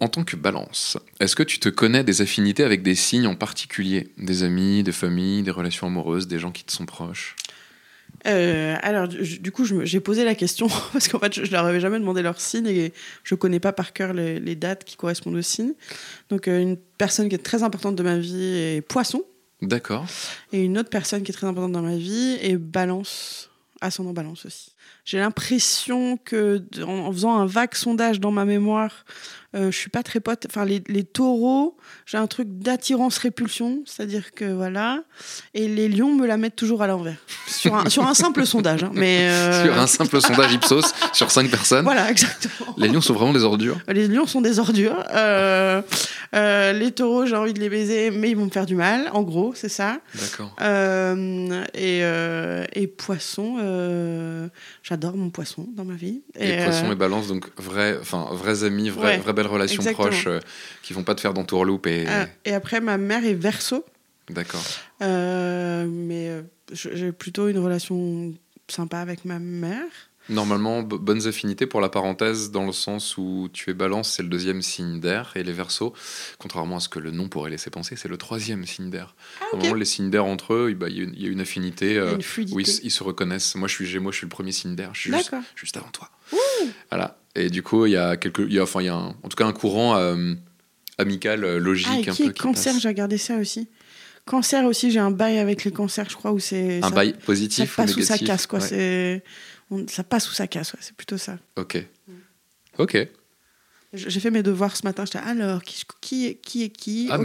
[0.00, 3.34] En tant que balance, est-ce que tu te connais des affinités avec des signes en
[3.34, 4.12] particulier?
[4.16, 7.34] Des amis, des familles, des relations amoureuses, des gens qui te sont proches?
[8.26, 11.64] Euh, alors, du, du coup, j'ai posé la question parce qu'en fait, je, je leur
[11.64, 12.92] avais jamais demandé leur signe et
[13.24, 15.72] je connais pas par cœur les, les dates qui correspondent au signe.
[16.28, 19.22] Donc, euh, une personne qui est très importante de ma vie est Poisson
[19.62, 20.06] D'accord.
[20.52, 24.46] et une autre personne qui est très importante dans ma vie est Balance, ascendant Balance
[24.46, 24.72] aussi.
[25.04, 29.06] J'ai l'impression que en, faisant un vague sondage dans ma mémoire,
[29.56, 30.46] euh, je suis pas très pote.
[30.50, 35.00] Enfin, les, les taureaux, j'ai un truc d'attirance-répulsion, c'est-à-dire que voilà.
[35.54, 37.16] Et les lions me la mettent toujours à l'envers.
[37.46, 38.84] Sur un, sur un simple sondage.
[38.84, 42.74] hein, mais euh, Sur un simple sondage Ipsos sur 5 personnes, Voilà, exactement.
[42.76, 43.78] les lions sont vraiment des ordures.
[43.88, 45.02] Les lions sont des ordures.
[45.14, 45.80] Euh,
[46.34, 49.08] euh, les taureaux, j'ai envie de les baiser, mais ils vont me faire du mal.
[49.14, 49.96] En gros, c'est ça.
[50.14, 50.54] D'accord.
[51.74, 52.02] Et,
[52.74, 54.48] et poisson, euh,
[54.88, 56.22] j'adore mon poisson dans ma vie.
[56.38, 60.08] Et, euh, poisson et balance, donc vrais, enfin, vrais amis, vraies, Ouais, belles relations exactement.
[60.08, 60.40] proches euh,
[60.82, 61.86] qui vont pas te faire d'entourloupe.
[61.86, 62.06] Et...
[62.08, 63.84] euh, et après, ma mère est verso.
[64.30, 64.64] D'accord.
[65.02, 68.32] Euh, mais euh, j'ai plutôt une relation
[68.68, 70.07] sympa avec ma mère.
[70.28, 74.28] Normalement, bonnes affinités pour la parenthèse, dans le sens où tu es balance, c'est le
[74.28, 75.92] deuxième signe d'air, et les versos,
[76.38, 79.14] contrairement à ce que le nom pourrait laisser penser, c'est le troisième signe d'air.
[79.52, 81.40] Normalement, les signes d'air entre eux, bah, il y, a une- il y a une
[81.40, 81.98] affinité.
[81.98, 82.56] A euh, une fluidité.
[82.56, 83.54] où ils, se reconnaissent.
[83.54, 84.90] Moi, je suis Gémeaux, je suis le premier signe d'air.
[84.92, 85.12] Je suis
[85.56, 86.10] juste, avant toi.
[86.90, 87.18] Voilà.
[87.34, 89.36] Et du coup, il y a quelques, y a, enfin, y a un- en tout
[89.36, 90.34] cas un courant euh,
[90.98, 92.30] amical, euh, logique, Ah, et un qui peu.
[92.30, 92.74] est cancer.
[92.80, 93.68] J'ai regardé ça aussi.
[94.24, 96.78] Cancer aussi, j'ai un bail avec les cancers, je crois, où c'est.
[96.82, 98.58] Un ça- bail Ça positif ou passe ou ça casse, quoi.
[98.58, 98.66] Ouais.
[98.68, 99.24] C'est.
[99.88, 101.38] Ça passe ou ça casse, c'est plutôt ça.
[101.56, 101.78] Ok.
[102.78, 102.96] Ok.
[103.94, 105.06] J'ai fait mes devoirs ce matin.
[105.06, 107.08] J'étais alors, qui, qui, est, qui est qui?
[107.10, 107.16] Ah.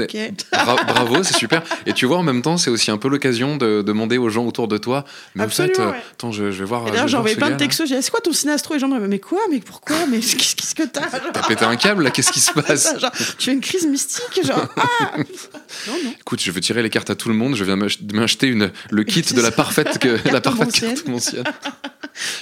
[0.64, 1.62] Bra- bravo, c'est super.
[1.86, 4.46] Et tu vois, en même temps, c'est aussi un peu l'occasion de demander aux gens
[4.46, 5.04] autour de toi.
[5.36, 6.02] Mais Absolument, en fait, euh, ouais.
[6.14, 6.86] attends, je, je vais voir.
[6.86, 7.90] D'ailleurs, j'ai envoyé plein de textos.
[7.90, 9.40] J'ai dit, c'est quoi ton synastro Et les gens me mais quoi?
[9.52, 10.06] Mais pourquoi?
[10.10, 12.98] Mais qu'est-ce que t'as T'as pété un câble là Qu'est-ce qui se passe?
[12.98, 16.14] genre, tu as une crise mystique Genre, ah Non, non.
[16.18, 17.56] Écoute, je veux tirer les cartes à tout le monde.
[17.58, 21.44] Je viens de m'acheter une le kit de la parfaite que la parfaite carte ancienne.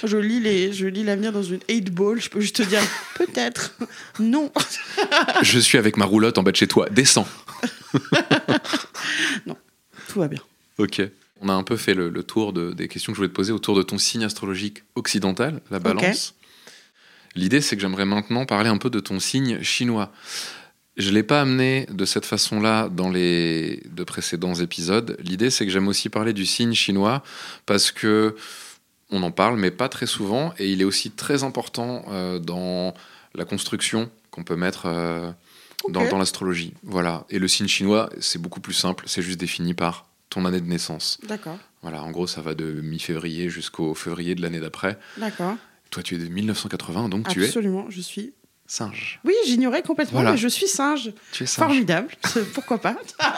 [0.04, 0.16] Je
[0.86, 2.20] lis l'avenir dans une 8 ball.
[2.20, 2.80] Je peux juste te dire,
[3.16, 3.74] peut-être.
[4.22, 4.50] Non.
[5.42, 6.88] Je suis avec ma roulotte en bas de chez toi.
[6.90, 7.26] Descends.
[10.08, 10.40] Tout va bien.
[10.78, 11.02] Ok.
[11.40, 13.34] On a un peu fait le, le tour de- des questions que je voulais te
[13.34, 16.34] poser autour de ton signe astrologique occidental, la balance.
[17.34, 20.12] L'idée, c'est que j'aimerais maintenant parler un peu de ton signe chinois.
[20.98, 25.16] Je ne l'ai pas amené de cette façon-là dans les deux précédents épisodes.
[25.24, 27.22] L'idée, c'est que j'aime aussi parler du signe chinois
[27.64, 28.36] parce que
[29.10, 32.94] on en parle, mais pas très souvent, et il est aussi très important euh, dans
[33.34, 35.30] la construction qu'on peut mettre euh,
[35.88, 36.74] dans, l'astrologie.
[36.82, 37.24] Voilà.
[37.30, 40.66] Et le signe chinois, c'est beaucoup plus simple, c'est juste défini par ton année de
[40.66, 41.18] naissance.
[41.26, 41.58] D'accord.
[41.82, 44.98] Voilà, en gros, ça va de mi-février jusqu'au février de l'année d'après.
[45.18, 45.56] D'accord.
[45.90, 47.86] Toi, tu es de 1980, donc tu es Absolument.
[47.90, 48.32] Je suis.
[48.66, 49.20] singe.
[49.24, 50.32] Oui, j'ignorais complètement, Voilà.
[50.32, 51.12] mais je suis singe.
[51.32, 51.66] Tu es singe.
[51.66, 52.08] Formidable.
[52.54, 52.96] Pourquoi pas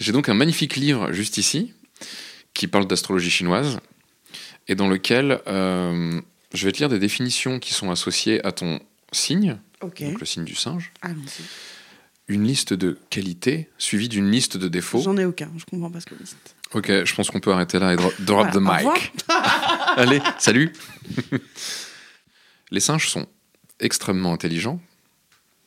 [0.00, 1.72] J'ai donc un magnifique livre juste ici
[2.52, 3.78] qui parle d'astrologie chinoise
[4.68, 6.20] et dans lequel euh,
[6.54, 8.80] je vais te lire des définitions qui sont associées à ton
[9.12, 11.42] signe, donc le signe du singe, Allons-y.
[12.28, 15.00] une liste de qualités suivie d'une liste de défauts.
[15.02, 15.50] J'en ai aucun.
[15.56, 16.54] Je comprends pas ce que vous dites.
[16.72, 19.12] Ok, je pense qu'on peut arrêter là et dro- drop Voilà, the mic.
[19.96, 20.72] Allez, salut
[22.70, 23.26] Les singes sont
[23.78, 24.80] extrêmement intelligents.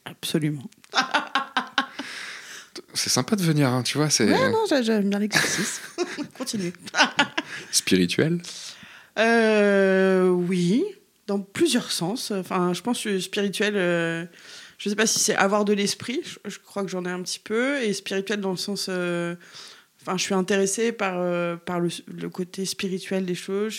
[0.06, 0.70] Absolument.
[2.94, 5.80] C'est sympa de venir, hein, tu vois, Ouais, non, j'ai- j'aime bien l'exercice.
[6.38, 6.74] Continue.
[7.72, 8.42] spirituel.
[9.20, 10.84] Euh, oui,
[11.28, 12.32] dans plusieurs sens.
[12.32, 14.26] Enfin, je pense spirituel, euh,
[14.78, 17.40] je sais pas si c'est avoir de l'esprit, je, crois que j'en ai un petit
[17.40, 18.88] peu, et spirituel dans le sens.
[18.90, 19.36] euh,
[20.02, 23.74] Enfin, je suis intéressée par, par le, côté spirituel des choses.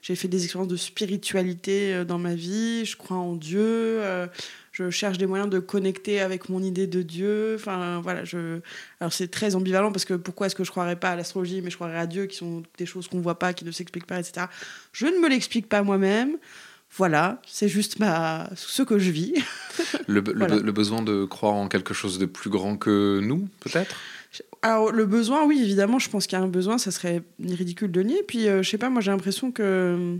[0.00, 2.86] J'ai fait des expériences de spiritualité dans ma vie.
[2.86, 4.00] Je crois en Dieu.
[4.86, 7.56] Je cherche des moyens de connecter avec mon idée de Dieu.
[7.56, 8.24] Enfin, voilà.
[8.24, 8.60] Je...
[9.00, 11.70] Alors, c'est très ambivalent parce que pourquoi est-ce que je croirais pas à l'astrologie, mais
[11.70, 14.18] je croirais à Dieu, qui sont des choses qu'on voit pas, qui ne s'expliquent pas,
[14.18, 14.46] etc.
[14.92, 16.36] Je ne me l'explique pas moi-même.
[16.96, 18.50] Voilà, c'est juste ma...
[18.56, 19.34] ce que je vis.
[20.08, 20.56] Le, be- le Voilà.
[20.56, 23.94] be- le besoin de croire en quelque chose de plus grand que nous, peut-être?
[24.62, 27.90] Alors, le besoin, oui, évidemment, je pense qu'il y a un besoin, ça serait ridicule
[27.92, 28.22] de nier.
[28.26, 30.16] Puis, euh, je sais pas, moi, j'ai l'impression que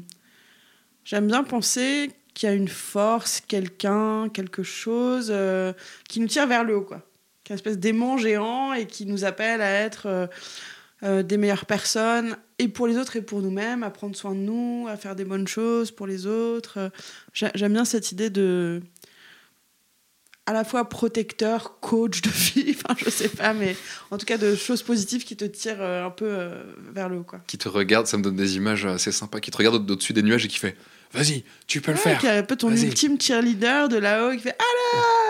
[1.04, 5.72] j'aime bien penser qu'il y a une force, quelqu'un, quelque chose euh,
[6.08, 7.02] qui nous tire vers le haut, quoi.
[7.44, 10.26] Qu'une espèce d'aimant géant et qui nous appelle à être euh,
[11.02, 14.40] euh, des meilleures personnes, et pour les autres et pour nous-mêmes, à prendre soin de
[14.40, 16.90] nous, à faire des bonnes choses pour les autres.
[17.32, 18.82] J'ai- J'aime bien cette idée de
[20.46, 23.76] à la fois protecteur, coach de vie, enfin je sais pas, mais
[24.10, 26.48] en tout cas de choses positives qui te tirent un peu
[26.92, 27.22] vers le haut.
[27.24, 27.40] Quoi.
[27.46, 30.12] Qui te regarde, ça me donne des images assez sympas, qui te regarde au- au-dessus
[30.12, 30.76] des nuages et qui fait
[31.12, 32.18] Vas-y, tu peux le faire.
[32.20, 34.56] qui est un peu ton ultime cheerleader de là-haut qui fait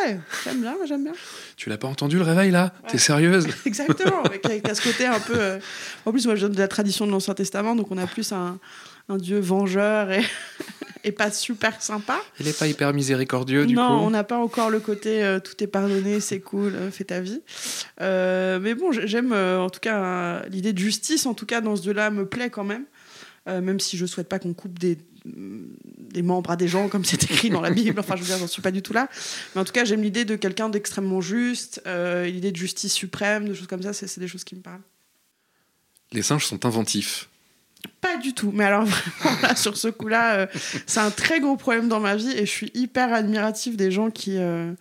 [0.04, 1.12] Allez J'aime bien, j'aime bien.
[1.56, 2.74] Tu l'as pas entendu le réveil là?
[2.84, 2.90] Ouais.
[2.90, 3.46] T'es sérieuse?
[3.64, 5.38] Exactement, à ce côté un peu.
[5.38, 5.58] euh,
[6.04, 8.30] En plus, moi je viens de la tradition de l'Ancien Testament, donc on a plus
[8.32, 8.58] un,
[9.08, 10.22] un dieu vengeur et,
[11.04, 12.20] et pas super sympa.
[12.38, 15.40] Il est pas hyper miséricordieux du non, coup on n'a pas encore le côté euh,
[15.40, 17.40] tout est pardonné, c'est cool, euh, fais ta vie.
[18.00, 22.10] Mais bon, j'aime en tout cas l'idée de justice, en tout cas dans ce dieu-là,
[22.10, 22.84] me plaît quand même.
[23.48, 27.04] Euh, même si je souhaite pas qu'on coupe des, des membres à des gens comme
[27.04, 28.00] c'est écrit dans la Bible.
[28.00, 29.08] Enfin, je veux dire, j'en suis pas du tout là.
[29.54, 33.48] Mais en tout cas, j'aime l'idée de quelqu'un d'extrêmement juste, euh, l'idée de justice suprême,
[33.48, 34.82] de choses comme ça, c'est des choses qui me parlent.
[36.12, 37.28] Les singes sont inventifs.
[38.00, 38.50] Pas du tout.
[38.52, 38.84] Mais alors,
[39.20, 40.46] vraiment, là, sur ce coup-là, euh,
[40.86, 44.10] c'est un très gros problème dans ma vie et je suis hyper admirative des gens
[44.10, 44.72] qui, euh,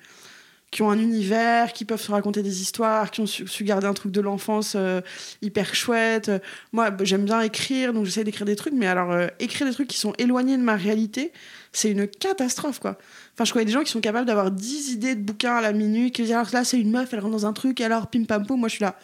[0.71, 3.93] qui ont un univers, qui peuvent se raconter des histoires, qui ont su, garder un
[3.93, 5.01] truc de l'enfance euh,
[5.41, 6.29] hyper chouette.
[6.29, 6.39] Euh,
[6.73, 9.73] Moi, bah, j'aime bien écrire, donc j'essaie d'écrire des trucs, mais alors, euh, écrire des
[9.73, 11.31] trucs qui sont éloignés de ma réalité,
[11.71, 12.97] c'est une catastrophe, quoi.
[13.33, 15.73] Enfin, je connais des gens qui sont capables d'avoir 10 idées de bouquins à la
[15.73, 18.07] minute, qui disent alors là, c'est une meuf, elle rentre dans un truc, et alors
[18.07, 18.97] pim pam poum, moi je suis là.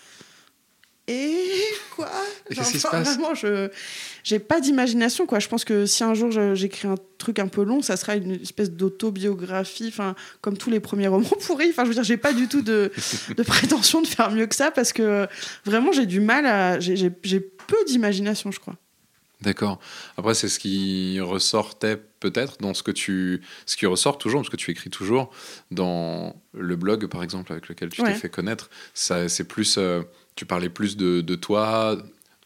[1.08, 1.40] Et
[1.96, 2.10] quoi
[2.50, 3.70] Et Genre, Vraiment, je
[4.24, 5.38] j'ai pas d'imagination quoi.
[5.40, 8.32] Je pense que si un jour j'écris un truc un peu long, ça sera une
[8.42, 11.70] espèce d'autobiographie, enfin comme tous les premiers romans pourris.
[11.70, 12.92] Enfin, je veux dire, j'ai pas du tout de,
[13.38, 15.28] de prétention de faire mieux que ça parce que
[15.64, 17.10] vraiment j'ai du mal à, j'ai-
[17.68, 18.76] peu d'imagination, je crois.
[19.42, 19.80] D'accord.
[20.18, 23.42] Après, c'est ce qui ressortait peut-être dans ce que tu.
[23.66, 25.30] Ce qui ressort toujours, parce que tu écris toujours
[25.72, 28.14] dans le blog, par exemple, avec lequel tu Ouais.
[28.14, 28.70] t'es fait connaître.
[28.94, 29.76] Ça, c'est plus.
[29.78, 30.02] euh,
[30.36, 31.98] tu parlais plus de, de toi,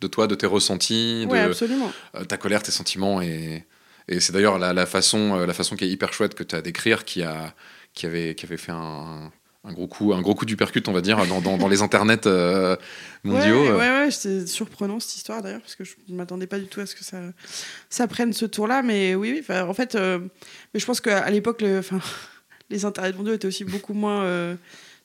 [0.01, 1.91] de toi, de tes ressentis, Ouais, de absolument.
[2.15, 3.65] euh, ta colère, tes sentiments et,
[4.07, 6.55] Et c'est d'ailleurs la, la façon, euh, la façon qui est hyper chouette que tu
[6.55, 7.53] as d'écrire qui, a,
[7.93, 9.31] qui, avait, qui avait fait un,
[9.65, 11.81] un gros coup, un gros coup du percute, on va dire, dans, dans, dans les
[11.81, 12.75] internets euh,
[13.23, 13.63] mondiaux.
[13.63, 16.65] Ouais, ouais, ouais, c'était surprenant cette histoire d'ailleurs, parce que je ne m'attendais pas du
[16.67, 17.19] tout à ce que ça,
[17.89, 18.81] ça prenne ce tour-là.
[18.83, 20.19] Mais oui, en fait, euh,
[20.73, 21.81] mais je pense qu'à l'époque, le,
[22.69, 24.55] les internets mondiaux étaient aussi beaucoup moins euh,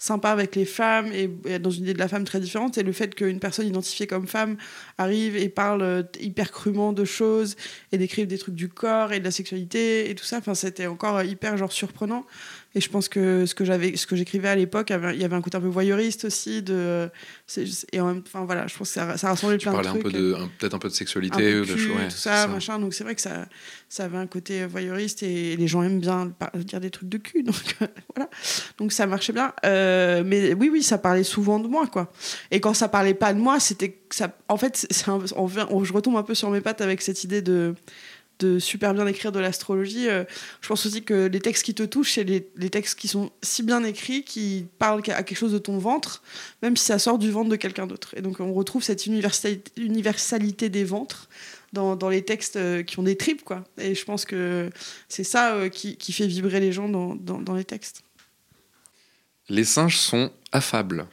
[0.04, 2.76] sympas avec les femmes et, dans une idée de la femme très différente.
[2.76, 4.56] Et le fait qu'une personne identifiée comme femme
[4.98, 7.56] arrive et parle euh, hyper crûment de choses
[7.90, 11.22] et décrive des trucs du corps et de la sexualité et tout ça, c'était encore
[11.22, 12.26] hyper genre surprenant.
[12.76, 15.37] Et je pense que ce que j'avais, ce que j'écrivais à l'époque, il y avait
[15.37, 17.08] un côté un peu voyeuriste aussi de,
[17.92, 19.88] et en même, enfin voilà, je pense que ça, ça rassemblait Tu plein de parlais
[19.90, 20.02] un trucs.
[20.04, 21.96] peu de, un- peut-être un peu de sexualité peu de cul, choses.
[21.96, 22.78] ouais, tout ça, machin.
[22.80, 23.46] Donc c'est vrai que ça,
[23.88, 27.42] ça avait un côté voyeuriste et les gens aiment bien dire des trucs de cul.
[27.44, 27.54] Donc
[28.14, 28.28] voilà.
[28.78, 29.52] Donc ça marchait bien.
[29.64, 32.12] Euh, mais oui, oui, ça parlait souvent de moi, quoi.
[32.50, 34.37] Et quand ça parlait pas de moi, c'était ça.
[34.48, 37.02] En fait, c'est un- on vient- on- je retombe un peu sur mes pattes avec
[37.02, 37.74] cette idée de
[38.38, 40.08] de super bien écrire de l'astrologie.
[40.08, 40.24] Euh,
[40.60, 43.30] je pense aussi que les textes qui te touchent, c'est les, les textes qui sont
[43.42, 46.22] si bien écrits, qui parlent à quelque chose de ton ventre,
[46.62, 48.14] même si ça sort du ventre de quelqu'un d'autre.
[48.16, 51.28] Et donc on retrouve cette universalité, universalité des ventres
[51.72, 53.64] dans, dans les textes euh, qui ont des tripes, quoi.
[53.78, 54.70] Et je pense que
[55.08, 58.02] c'est ça euh, qui, qui fait vibrer les gens dans, dans, dans les textes.
[59.48, 61.06] Les singes sont affables.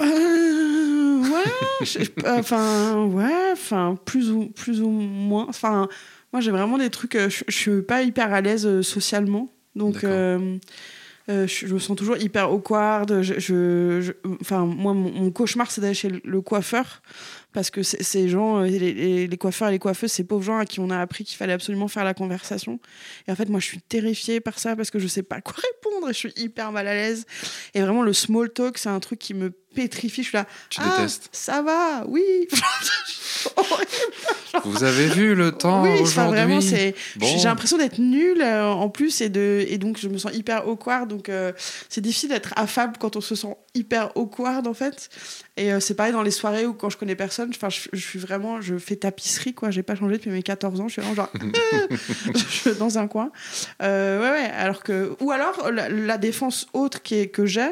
[0.00, 0.95] Euh,
[1.32, 5.46] ouais, je- enfin, ouais, enfin, plus ou, plus ou moins.
[5.48, 5.88] Enfin,
[6.32, 7.14] moi, j'ai vraiment des trucs.
[7.16, 9.48] euh, Je, je suis pas hyper à l'aise euh, socialement.
[9.74, 10.56] Donc, euh,
[11.28, 13.22] euh, je, je me sens toujours hyper awkward.
[13.22, 17.02] Je, je- je- enfin, moi, mon, mon cauchemar, c'est d'aller chez le- le coiffeur.
[17.52, 20.58] Parce que ces gens, euh, les, les- les coiffeurs et les coiffeuses, ces pauvres gens
[20.58, 22.78] à qui on a appris qu'il fallait absolument faire la conversation.
[23.26, 25.54] Et en fait, moi, je suis terrifiée par ça parce que je sais pas quoi
[25.56, 27.24] répondre et je suis hyper mal à l'aise.
[27.74, 30.22] Et vraiment, le small talk, c'est un truc qui me pétrifie.
[30.22, 31.28] Je suis là, Tu ah, détestes.
[31.32, 32.22] Ça va, oui.
[34.64, 36.94] Vous avez vu le temps oui, vraiment, aujourd'hui c'est.
[37.16, 37.26] Bon.
[37.26, 40.66] J'ai l'impression d'être nulle euh, en plus et de et donc je me sens hyper
[40.66, 41.08] awkward.
[41.08, 41.52] Donc euh,
[41.88, 45.10] c'est difficile d'être affable quand on se sent hyper awkward en fait.
[45.58, 47.50] Et euh, c'est pareil dans les soirées où quand je connais personne.
[47.54, 49.70] Enfin, je, je suis vraiment, je fais tapisserie quoi.
[49.70, 50.88] J'ai pas changé depuis mes 14 ans.
[50.88, 51.30] Je suis vraiment genre
[52.34, 53.30] je- dans un coin.
[53.80, 54.50] Ouais, ouais.
[54.56, 57.70] Alors que ou alors la, la défense autre qui est, que j'ai.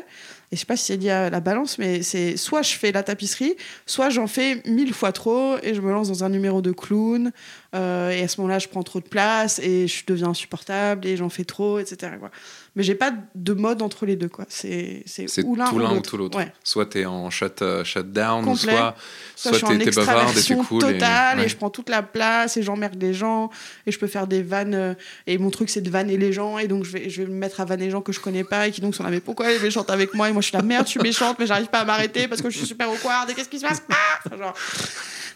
[0.53, 2.93] Et je sais pas si c'est lié à la balance, mais c'est soit je fais
[2.93, 6.63] la tapisserie, soit j'en fais mille fois trop et je me lance dans un numéro
[6.63, 7.33] de clown.
[7.75, 11.17] euh, et à ce moment-là, je prends trop de place et je deviens insupportable et
[11.17, 12.13] j'en fais trop, etc.
[12.77, 14.29] Mais j'ai pas de mode entre les deux.
[14.29, 14.47] quoi.
[14.49, 16.03] C'est tout ou l'un ou l'autre.
[16.11, 16.37] tout l'autre.
[16.39, 16.53] Ouais.
[16.65, 18.73] Soit t'es en shut, euh, shutdown, ou Complet.
[18.73, 18.97] soit,
[19.37, 20.85] Soit, soit je suis en t'es bavarde et extraversion cool.
[20.85, 21.49] et- totale et, ouais.
[21.49, 23.51] je prends toute la place et j'emmerde les gens
[23.87, 24.95] et je peux faire des vannes euh,
[25.27, 27.35] et mon truc c'est de vanner les gens et donc je vais, je vais me
[27.37, 29.21] mettre à vanner les gens que je connais pas et qui donc sont là mais
[29.21, 30.29] pourquoi elle est méchante avec moi?
[30.29, 32.43] Et moi je suis la merde je suis méchante mais j'arrive pas à m'arrêter parce
[32.43, 33.83] que je suis super awkward et qu'est-ce qui se passe?
[33.91, 33.95] Ah
[34.27, 34.55] Enfin, genre,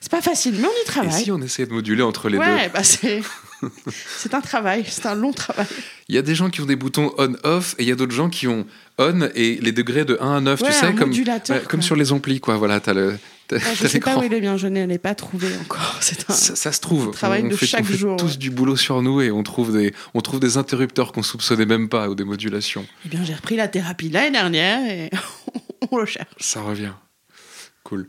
[0.00, 2.38] c'est pas facile mais on y Et travaille si on essayait de moduler entre les
[2.38, 3.20] deux ouais bah c'est
[4.16, 5.66] c'est un travail c'est un long travail
[6.08, 8.14] Il y a des gens qui ont des boutons on-off et il y a d'autres
[8.14, 8.66] gens qui ont
[8.98, 11.12] on et les degrés de 1 à 9, Ouais, tu sais, comme,
[11.68, 11.80] quoi.
[11.82, 12.56] sur les amplis, quoi.
[12.56, 13.16] Voilà, t'as le.
[13.48, 15.96] je t'as sais pas où il est bien je ne l'ai pas trouvé encore
[16.28, 17.12] un Ça, ça se trouve.
[17.12, 18.36] travail on de fait, chaque on fait jour, tous ouais.
[18.36, 21.88] du boulot sur nous et on trouve des, on trouve des interrupteurs qu'on soupçonnait même
[21.88, 22.86] pas ou des modulations.
[23.06, 25.10] eh bien j'ai repris la thérapie l'année dernière et
[25.92, 26.92] on le cherche Ça revient.
[27.84, 28.08] Cool.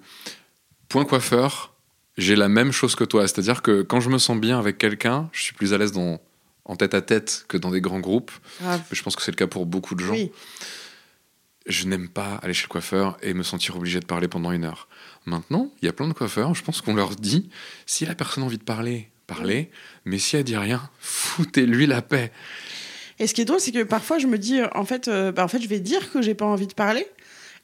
[0.89, 1.75] Point coiffeur,
[2.19, 3.27] j'ai la même chose que toi.
[3.27, 6.19] C'est-à-dire que quand je me sens bien avec quelqu'un, je suis plus à l'aise dans,
[6.65, 8.32] en tête à tête que dans des grands groupes.
[8.91, 10.13] Je pense que c'est le cas pour beaucoup de gens.
[10.13, 10.32] oui
[11.65, 14.65] Je n'aime pas aller chez le coiffeur et me sentir obligé de parler pendant une
[14.65, 14.88] heure.
[15.25, 17.49] Maintenant, il y a plein de coiffeurs, je pense qu'on leur dit,
[17.86, 19.69] si la personne a envie de parler, parlez,
[20.05, 22.32] mais si elle dit rien, foutez-lui la paix.
[23.19, 25.43] Et ce qui est drôle, c'est que parfois je me dis, en fait, euh, bah,
[25.43, 27.05] en fait, je vais dire que j'ai pas envie de parler.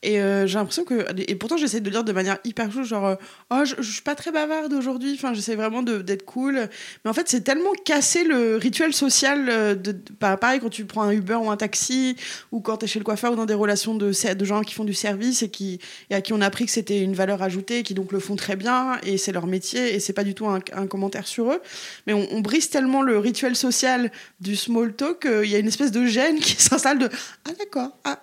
[0.04, 1.06] Et euh, j'ai l'impression que.
[1.28, 3.16] Et pourtant, j'essaie de le dire de manière hyper chouette, genre, euh,
[3.52, 5.14] oh, je, suis pas très bavarde aujourd'hui.
[5.16, 6.68] Enfin, j'essaie vraiment d'être cool.
[7.04, 9.48] Mais en fait, c'est tellement cassé le rituel social.
[9.50, 12.16] euh, De, de- bah, pareil, quand tu prends un Uber ou un taxi,
[12.52, 14.74] ou quand tu es chez le coiffeur ou dans des relations de, de gens qui
[14.74, 15.80] font du service et, qui,
[16.10, 18.20] et à qui on a appris que c'était une valeur ajoutée, et qui donc le
[18.20, 21.28] font très bien, et c'est leur métier, et c'est pas du tout un, un commentaire
[21.28, 21.62] sur eux.
[22.08, 25.68] Mais on, on brise tellement le rituel social du small talk qu'il y a une
[25.68, 27.10] espèce de gêne qui s'installe de
[27.46, 27.98] Ah, d'accord.
[28.04, 28.22] Ah,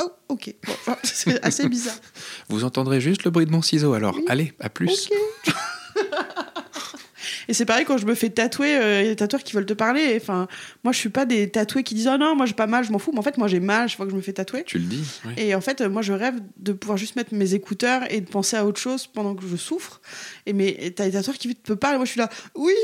[0.00, 0.54] oh, ok.
[0.66, 1.96] Bon, c'est assez bizarre.
[2.48, 4.16] Vous entendrez juste le bruit de mon ciseau alors.
[4.16, 4.24] Oui.
[4.28, 5.10] Allez, à plus.
[7.48, 9.54] Et c'est pareil quand je me fais tatouer, euh, il y a des tatoueurs qui
[9.54, 10.16] veulent te parler.
[10.20, 10.46] Enfin,
[10.84, 12.92] moi, je suis pas des tatoués qui disent oh non, moi j'ai pas mal, je
[12.92, 13.10] m'en fous.
[13.12, 14.64] Mais en fait, moi j'ai mal chaque fois que je me fais tatouer.
[14.64, 15.20] Tu le dis.
[15.24, 15.32] oui.
[15.36, 18.28] Et en fait, euh, moi, je rêve de pouvoir juste mettre mes écouteurs et de
[18.28, 20.00] penser à autre chose pendant que je souffre.
[20.46, 22.74] Et mais t'as des tatoueurs qui te parlent, moi je suis là, oui,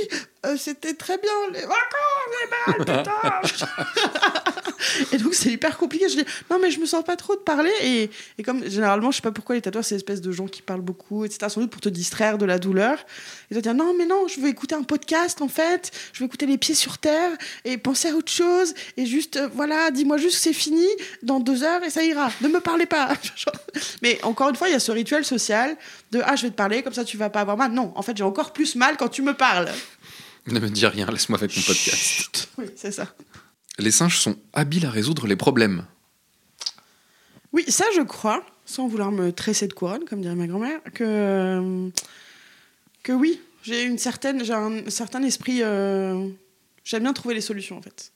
[0.47, 1.75] euh, c'était très bien les vacances,
[2.31, 3.69] j'ai mal, putain.
[5.13, 6.09] et donc c'est hyper compliqué.
[6.09, 9.11] Je dis non mais je me sens pas trop de parler et, et comme généralement
[9.11, 11.47] je sais pas pourquoi les tatoueurs c'est l'espèce de gens qui parlent beaucoup etc.
[11.49, 13.05] Sans doute pour te distraire de la douleur.
[13.51, 15.91] Et toi dire non mais non je veux écouter un podcast en fait.
[16.13, 17.33] Je veux écouter les pieds sur terre
[17.65, 20.87] et penser à autre chose et juste euh, voilà dis-moi juste que c'est fini
[21.23, 22.31] dans deux heures et ça ira.
[22.43, 23.13] Ne me parlez pas.
[24.03, 25.77] mais encore une fois il y a ce rituel social
[26.13, 27.73] de ah je vais te parler comme ça tu vas pas avoir mal.
[27.73, 29.69] Non en fait j'ai encore plus mal quand tu me parles.
[30.49, 32.49] Ne me dis rien, laisse-moi avec mon podcast.
[32.59, 33.15] Oui c'est ça.
[33.79, 35.85] Les singes sont habiles à résoudre les problèmes.
[37.53, 41.91] Oui, ça je crois, sans vouloir me tresser de couronne, comme dirait ma grand-mère, que,
[43.03, 45.63] que oui, j'ai une certaine, j'ai un certain esprit.
[45.63, 46.29] euh,
[46.85, 48.13] j'aime bien trouver les solutions en fait.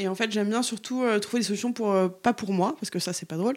[0.00, 2.76] Et en fait, j'aime bien surtout euh, trouver des solutions pour euh, pas pour moi
[2.78, 3.56] parce que ça c'est pas drôle,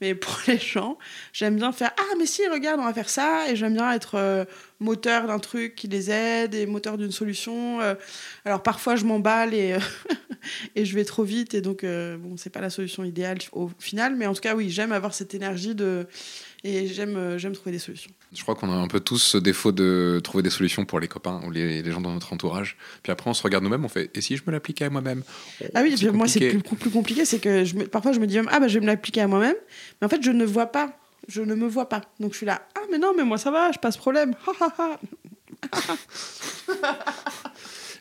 [0.00, 0.96] mais pour les gens.
[1.32, 4.14] J'aime bien faire ah mais si regarde on va faire ça et j'aime bien être
[4.14, 4.44] euh,
[4.78, 7.80] moteur d'un truc qui les aide et moteur d'une solution.
[8.44, 9.76] alors parfois je m'emballe et
[10.76, 14.14] et je vais trop vite et donc bon c'est pas la solution idéale au final,
[14.16, 16.06] mais en tout cas oui j'aime avoir cette énergie de
[16.62, 18.10] et j'aime euh, j'aime trouver des solutions.
[18.34, 21.08] Je crois qu'on a un peu tous ce défaut de trouver des solutions pour les
[21.08, 22.76] copains ou les, les gens dans notre entourage.
[23.02, 25.22] Puis après, on se regarde nous-mêmes, on fait Et si je me l'appliquais à moi-même?
[25.74, 27.24] Ah oui, et puis moi, c'est plus, plus compliqué.
[27.24, 29.22] C'est que je me- parfois, je me dis même, ah bah, je vais me l'appliquer
[29.22, 29.56] à moi-même.
[30.00, 30.96] Mais en fait, je ne vois pas.
[31.28, 32.00] Je ne me vois pas.
[32.18, 34.34] Donc, je suis là, ah, mais non, mais moi, ça va, je passe problème.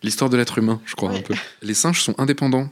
[0.03, 1.17] L'histoire de l'être humain, je crois Ouais.
[1.19, 1.33] un peu.
[1.61, 2.69] Les singes sont indépendants.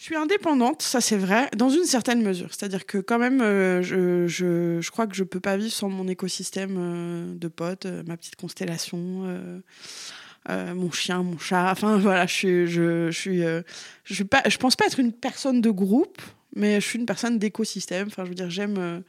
[0.00, 2.54] Je suis indépendante, ça c'est vrai, dans une certaine mesure.
[2.54, 5.90] C'est-à-dire que quand même, euh, je, je, je crois que je peux pas vivre sans
[5.90, 9.28] mon écosystème euh, de potes, euh, ma petite constellation,
[10.48, 11.70] mon chien, mon chat.
[11.70, 13.62] Enfin voilà, je suis, je, suis, je
[14.46, 16.22] je pense pas être une personne de groupe,
[16.56, 18.06] mais je suis une personne d'écosystème.
[18.06, 19.02] Enfin, je veux dire, j'aime,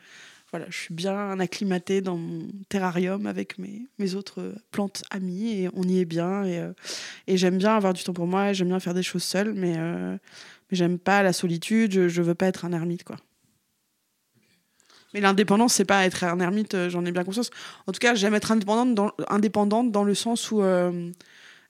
[0.52, 5.70] voilà, je suis bien acclimatée dans mon terrarium avec mes, mes autres plantes amies et
[5.74, 6.70] on y est bien et,
[7.28, 8.50] et j'aime bien avoir du temps pour moi.
[8.50, 9.78] et J'aime bien faire des choses seule, mais
[10.72, 13.18] j'aime pas la solitude, je, je veux pas être un ermite, quoi.
[15.14, 17.50] Mais l'indépendance, c'est pas être un ermite, euh, j'en ai bien conscience.
[17.86, 21.12] En tout cas, j'aime être indépendante dans, indépendante dans le sens où euh,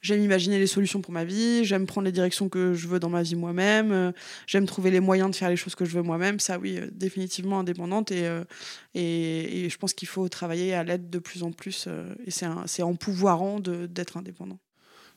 [0.02, 3.10] j'aime imaginer les solutions pour ma vie, j'aime prendre les directions que je veux dans
[3.10, 4.12] ma vie moi-même, euh,
[4.46, 6.40] j'aime trouver les moyens de faire les choses que je veux moi-même.
[6.40, 8.12] Ça, oui, définitivement indépendante.
[8.12, 8.30] Et,
[8.94, 11.88] et, je pense qu'il faut travailler à l'aide de plus en plus.
[12.26, 14.60] et c'est un- c'est empouvoirant de- d'être indépendant.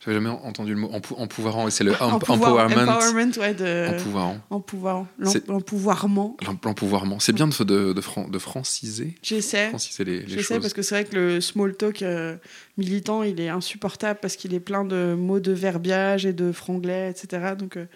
[0.04, 2.72] J'avais jamais entendu le mot empou- empouvoirant, c'est le empowerment.
[2.88, 4.38] empowerment, ouais, de, Empouvoirant.
[4.50, 5.08] l'empouvoirment.
[5.18, 7.20] L'em- L'empouvoirment.
[7.20, 9.68] C'est bien de, de, de, fran- de franciser, J'essaie.
[9.70, 12.36] franciser les, les J'essaie parce que c'est vrai que le small talk euh,
[12.76, 17.08] militant, il est insupportable parce qu'il est plein de mots de verbiage et de franglais,
[17.10, 17.54] etc.
[17.58, 17.86] Donc, euh,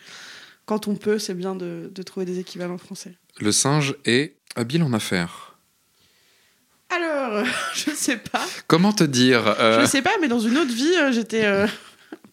[0.64, 3.14] quand on peut, c'est bien de, de trouver des équivalents français.
[3.40, 5.56] Le singe est habile en affaires.
[6.90, 7.44] Alors,
[7.74, 8.44] je sais pas.
[8.66, 11.44] Comment te dire euh, Je sais pas, mais dans une autre vie, j'étais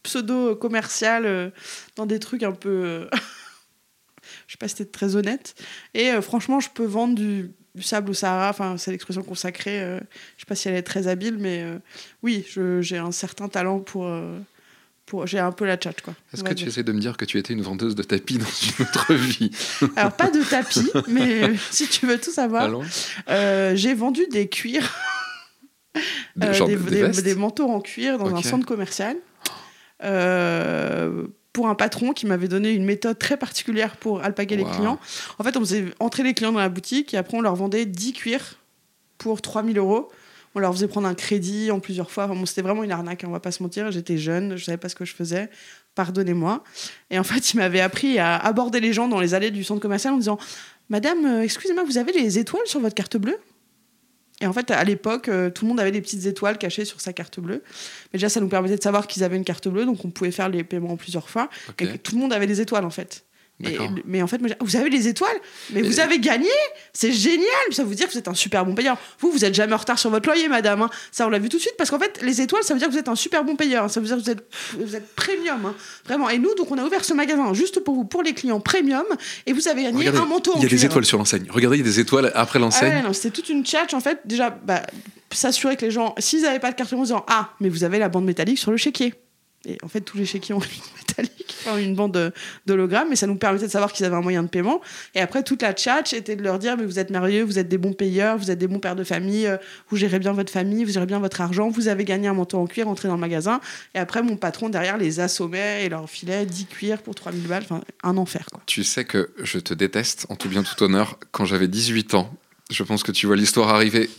[0.05, 1.49] pseudo-commercial euh,
[1.95, 2.69] dans des trucs un peu.
[2.69, 3.07] euh,
[4.47, 5.55] je sais pas si c'était très honnête.
[5.93, 8.49] Et euh, franchement, je peux vendre du, du sable au Sahara.
[8.49, 9.79] Enfin, c'est l'expression consacrée.
[10.37, 11.63] je sais pas si elle est très habile, mais
[12.23, 12.45] oui,
[12.81, 14.09] j'ai un certain talent pour.
[15.05, 16.15] pour j'ai un peu la tchatch, quoi.
[16.33, 18.45] Est-ce que tu essaies de me dire que tu étais une vendeuse de tapis dans
[18.45, 19.51] une autre vie?
[19.95, 22.63] Alors, pas de tapis, mais si tu veux tout savoir,
[23.29, 24.89] euh, j'ai vendu des cuirs.
[26.35, 26.47] Des-
[27.31, 29.15] Euh, manteaux en cuir dans un centre commercial
[31.55, 34.99] pour un patron qui m'avait donné une méthode très particulière pour alpaguer les clients.
[35.39, 37.85] En fait, on faisait entrer les clients dans la boutique et après on leur vendait
[37.85, 38.59] 10 cuirs
[39.17, 40.09] pour 3000 euros.
[40.53, 42.25] On leur faisait prendre un crédit en plusieurs fois.
[42.25, 43.91] Enfin, bon, c'était vraiment une arnaque, hein, on va pas se mentir.
[43.91, 45.49] J'étais jeune, je savais pas ce que je faisais.
[45.95, 46.63] Pardonnez-moi.
[47.09, 49.81] Et en fait, il m'avait appris à aborder les gens dans les allées du centre
[49.81, 50.37] commercial en disant
[50.89, 53.37] Madame, euh, excusez-moi, vous avez les étoiles sur votre carte bleue?
[54.41, 56.99] Et en fait, à l'époque, euh, tout le monde avait des petites étoiles cachées sur
[56.99, 57.63] sa carte bleue.
[58.11, 60.31] Mais déjà, ça nous permettait de savoir qu'ils avaient une carte bleue, donc on pouvait
[60.31, 61.49] faire les paiements en plusieurs fois.
[61.69, 61.81] Ok.
[61.81, 63.23] Et que tout le monde avait des étoiles, en fait.
[63.63, 65.37] Et- mais en fait, moi, vous avez les étoiles
[65.71, 66.49] Mais vous avez gagné
[66.91, 68.97] C'est génial Ça veut dire que vous êtes un super bon payeur.
[69.19, 70.81] Vous, vous êtes jamais en retard sur votre loyer, madame.
[70.81, 70.89] hein.
[71.11, 72.89] Ça, on l'a vu tout de suite, parce qu'en fait, les étoiles, ça veut dire
[72.89, 73.85] que vous êtes un super bon payeur.
[73.85, 73.87] hein.
[73.87, 74.43] Ça veut dire que vous êtes,
[74.77, 75.65] vous êtes premium.
[75.65, 75.75] hein.
[76.05, 76.29] Vraiment.
[76.29, 79.05] Et nous, donc, on a ouvert ce magasin juste pour vous, pour les clients premium,
[79.45, 81.45] et vous avez gagné Regardez, un manteau il y a des étoiles sur l'enseigne.
[81.49, 82.93] Regardez, il y a des étoiles après Ah l'enseigne.
[82.95, 84.19] ouais, non, c'était toute une tchatch en fait.
[84.25, 84.81] Déjà, bah,
[85.31, 87.99] s'assurer que les gens, s'ils n'avaient pas de carte en disant Ah, mais vous avez
[87.99, 89.13] la bande métallique sur le chéquier.
[89.67, 92.31] Et en fait, tous les chéquiers ont une métallique, une bande de-
[92.65, 94.81] d'hologramme, et ça nous permettait de savoir qu'ils avaient un moyen de paiement.
[95.15, 97.67] Et après, toute la tchatch était de leur dire Mais vous êtes merveilleux, vous êtes
[97.67, 99.57] des bons payeurs, vous êtes des bons pères de famille, euh,
[99.89, 102.57] vous gérez bien votre famille, vous gérez bien votre argent, vous avez gagné un manteau
[102.59, 103.59] en cuir, entrez dans le magasin.
[103.93, 107.63] Et après, mon patron derrière les assommait et leur filait 10 cuirs pour 3000 balles.
[107.63, 108.45] Enfin, un enfer.
[108.65, 112.33] Tu sais que je te déteste, en tout bien tout honneur, quand j'avais 18 ans.
[112.71, 114.09] Je pense que tu vois l'histoire arriver.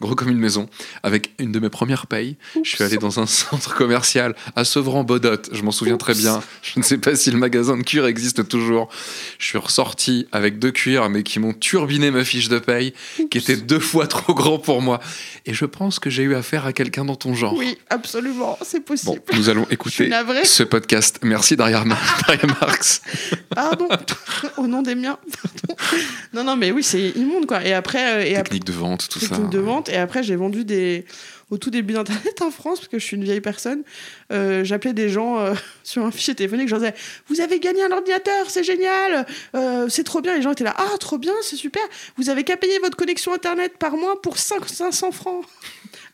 [0.00, 0.68] Gros comme une maison,
[1.02, 2.36] avec une de mes premières payes.
[2.62, 6.42] Je suis allé dans un centre commercial à Sevran-Bodot, je m'en souviens très bien.
[6.62, 8.88] Je ne sais pas si le magasin de cuir existe toujours.
[9.38, 12.94] Je suis ressorti avec deux cuirs, mais qui m'ont turbiné ma fiche de paye,
[13.30, 15.00] qui était deux fois trop grand pour moi.
[15.46, 17.54] Et je pense que j'ai eu affaire à quelqu'un dans ton genre.
[17.54, 19.20] Oui, absolument, c'est possible.
[19.26, 20.10] Bon, nous allons écouter
[20.44, 21.20] ce podcast.
[21.22, 21.84] Merci Daria,
[22.60, 23.02] Marx.
[23.54, 23.88] Pardon,
[24.56, 25.18] au nom des miens.
[25.42, 25.76] Pardon.
[26.32, 27.64] Non, non, mais oui, c'est immonde, quoi.
[27.64, 28.14] Et après...
[28.14, 29.36] Euh, et Technique de vente, tout ça.
[29.38, 29.83] de vente.
[29.88, 31.04] Et après, j'ai vendu des
[31.50, 33.82] au tout début d'Internet en France, parce que je suis une vieille personne,
[34.32, 35.54] euh, j'appelais des gens euh,
[35.84, 36.94] sur un fichier téléphonique, je leur disais
[37.28, 40.34] Vous avez gagné un ordinateur, c'est génial, euh, c'est trop bien.
[40.34, 41.82] Les gens étaient là Ah, trop bien, c'est super.
[42.16, 45.44] Vous avez qu'à payer votre connexion Internet par mois pour 5, 500 francs.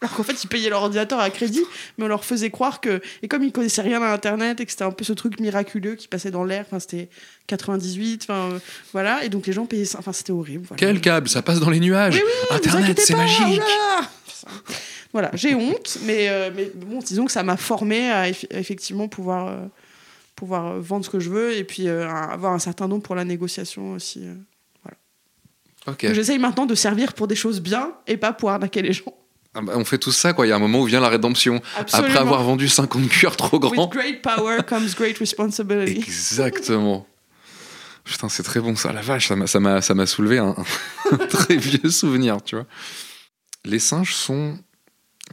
[0.02, 1.62] Alors qu'en fait, ils payaient leur ordinateur à crédit,
[1.98, 3.02] mais on leur faisait croire que.
[3.22, 5.94] Et comme ils connaissaient rien à Internet et que c'était un peu ce truc miraculeux
[5.94, 7.10] qui passait dans l'air, enfin, c'était
[7.48, 8.58] 98, enfin,
[8.92, 9.98] voilà, et donc les gens payaient ça.
[9.98, 10.66] Enfin, c'était horrible.
[10.76, 12.20] Quel câble, ça passe dans les nuages.
[12.50, 13.60] Internet, c'est magique.
[15.12, 19.48] Voilà, j'ai honte, mais, euh, mais bon, disons que ça m'a formé à effectivement pouvoir,
[19.48, 19.66] euh,
[20.36, 23.24] pouvoir euh, vendre ce que je veux et puis avoir un certain nom pour la
[23.24, 24.22] négociation aussi.
[24.84, 26.14] voilà.
[26.14, 29.14] J'essaye maintenant de servir pour des choses bien et pas pour arnaquer les gens.
[29.54, 30.46] Ah bah, on fait tout ça, quoi.
[30.46, 31.60] Il y a un moment où vient la rédemption.
[31.76, 33.88] Après avoir vendu 50 cuirs trop grands.
[33.88, 35.98] With great power comes great responsibility.
[35.98, 37.06] Exactement.
[38.04, 38.92] Putain, c'est très bon ça.
[38.92, 40.54] La vache, ça m'a soulevé un,
[41.12, 42.66] un très vieux souvenir, tu vois.
[43.64, 44.56] Les singes sont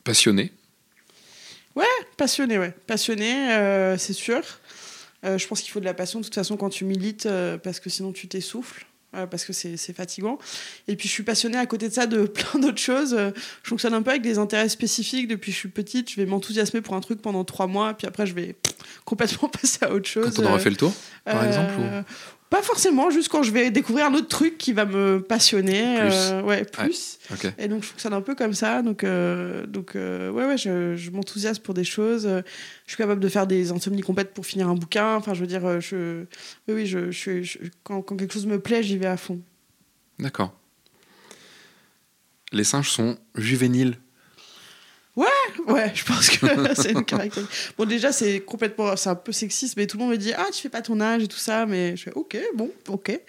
[0.04, 0.54] Passionné
[1.76, 1.86] Ouais,
[2.18, 2.74] passionné, ouais.
[2.88, 4.42] Passionné, euh, c'est sûr.
[5.26, 7.58] Euh, je pense qu'il faut de la passion de toute façon quand tu milites, euh,
[7.58, 8.86] parce que sinon tu t'essouffles.
[9.26, 10.38] Parce que c'est fatigant.
[10.88, 13.18] Et puis je suis passionnée à côté de ça de plein d'autres choses.
[13.18, 16.12] je fonctionne un peu avec des intérêts spécifiques depuis que je suis petite.
[16.12, 18.56] Je vais m'enthousiasmer pour un truc pendant trois mois, puis après je vais
[19.06, 20.36] complètement passer à autre chose.
[20.36, 20.94] Quand on aura fait le tour,
[21.26, 21.74] par exemple
[22.50, 26.00] pas forcément, juste quand je vais découvrir un autre truc qui va me passionner.
[26.00, 26.14] Plus.
[26.14, 27.20] Euh, ouais, plus.
[27.58, 28.82] Et donc je fonctionne un peu comme ça.
[28.82, 32.24] Donc, euh, donc euh, ouais, ouais, je, je m'enthousiasme pour des choses.
[32.26, 32.44] Je
[32.92, 35.16] suis capable de faire des insomnies complètes pour finir un bouquin.
[35.16, 36.24] Enfin, je veux dire, je,
[36.68, 39.42] oui, oui, je, je, quand, quand quelque chose me plaît, j'y vais à fond.
[40.20, 40.54] D'accord.
[42.54, 43.98] Les singes sont juvéniles
[45.18, 45.26] Ouais,
[45.74, 46.46] ouais, je pense que
[46.76, 47.74] c'est une caractéristique.
[47.76, 50.46] Bon, déjà, c'est complètement, c'est un peu sexiste, mais tout le monde me dit Ah,
[50.54, 53.20] tu fais pas ton âge et tout ça, mais je fais Ok, bon, ok.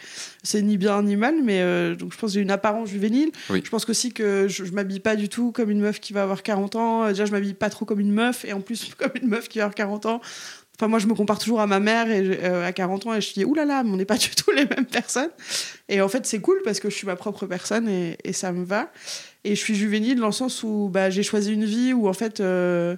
[0.43, 3.31] C'est ni bien ni mal, mais euh, donc je pense que j'ai une apparence juvénile.
[3.49, 6.23] Je pense aussi que je, je m'habille pas du tout comme une meuf qui va
[6.23, 7.09] avoir 40 ans.
[7.09, 9.59] Déjà, je m'habille pas trop comme une meuf, et en plus, comme une meuf qui
[9.59, 10.21] va avoir 40 ans.
[10.81, 13.21] Enfin, moi, je me compare toujours à ma mère et, euh, à 40 ans et
[13.21, 15.31] je dis, oulala, là là, mais on n'est pas du tout les mêmes personnes.
[15.89, 18.53] Et en fait, c'est cool parce que je suis ma propre personne et, et ça
[18.53, 18.93] me va.
[19.45, 22.13] Et je suis juvénile dans le sens où bah, j'ai choisi une vie où, en
[22.13, 22.97] fait, euh,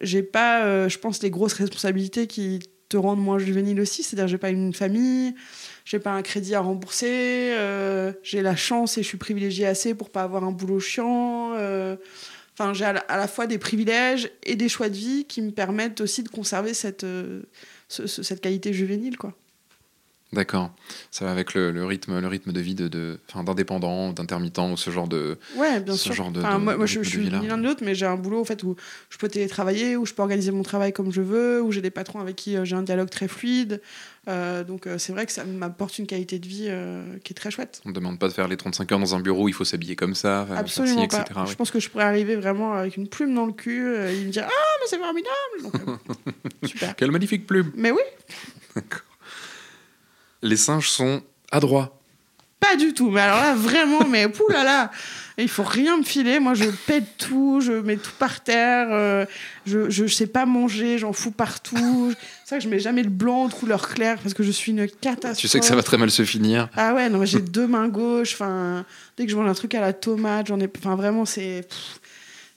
[0.00, 4.02] j'ai pas, euh, je pense, les grosses responsabilités qui te rendent moins juvénile aussi.
[4.02, 5.34] C'est-à-dire, j'ai pas une famille,
[5.84, 7.54] j'ai pas un crédit à rembourser,
[8.22, 11.52] j'ai la chance et je suis privilégiée assez pour pas avoir un boulot chiant.
[12.58, 16.00] Enfin, j'ai à, la fois des privilèges et des choix de vie qui me permettent
[16.00, 17.42] aussi de conserver cette, euh,
[17.88, 19.34] cette qualité juvénile, quoi.
[20.32, 20.70] D'accord.
[21.12, 24.90] Ça va avec le, rythme, le rythme de vie de, de d'indépendant, d'intermittent ou ce
[24.90, 25.38] genre de.
[25.56, 26.14] Ouais, bien sûr.
[26.14, 28.44] Genre de, moi, je, je suis ni l'un ni l'autre, mais j'ai un boulot en
[28.44, 28.74] fait où
[29.08, 31.92] je peux télétravailler, où je peux organiser mon travail comme je veux, où j'ai des
[31.92, 33.80] patrons avec qui euh, j'ai un dialogue très fluide.
[34.28, 36.68] Euh, donc c'est vrai que ça m'apporte une qualité de vie
[37.22, 37.80] qui est très chouette.
[37.84, 39.94] On ne demande pas de faire les 35 heures dans un bureau, il faut s'habiller
[39.94, 40.48] comme ça.
[40.56, 43.94] Absolument etc., Je pense que je pourrais arriver vraiment avec une plume dans le cul
[43.94, 46.00] et me dire Ah, mais c'est formidable
[46.64, 46.96] Super.
[46.96, 48.02] Quelle magnifique plume Mais oui
[48.74, 49.05] D'accord
[50.46, 51.92] les singes sont adroits.
[52.58, 54.90] Pas du tout, mais alors là, vraiment, mais poulala,
[55.36, 56.40] il faut rien me filer.
[56.40, 59.26] Moi, je pète tout, je mets tout par terre, euh,
[59.66, 62.14] je, je sais pas manger, j'en fous partout.
[62.44, 64.72] C'est ça que je mets jamais le blanc de couleur claire parce que je suis
[64.72, 65.36] une catastrophe.
[65.36, 66.70] Tu sais que ça va très mal se finir.
[66.76, 68.32] Ah ouais, non, j'ai deux mains gauches.
[68.32, 68.86] Enfin,
[69.18, 70.70] dès que je mange un truc à la tomate, j'en ai.
[70.78, 71.68] Enfin, vraiment, c'est.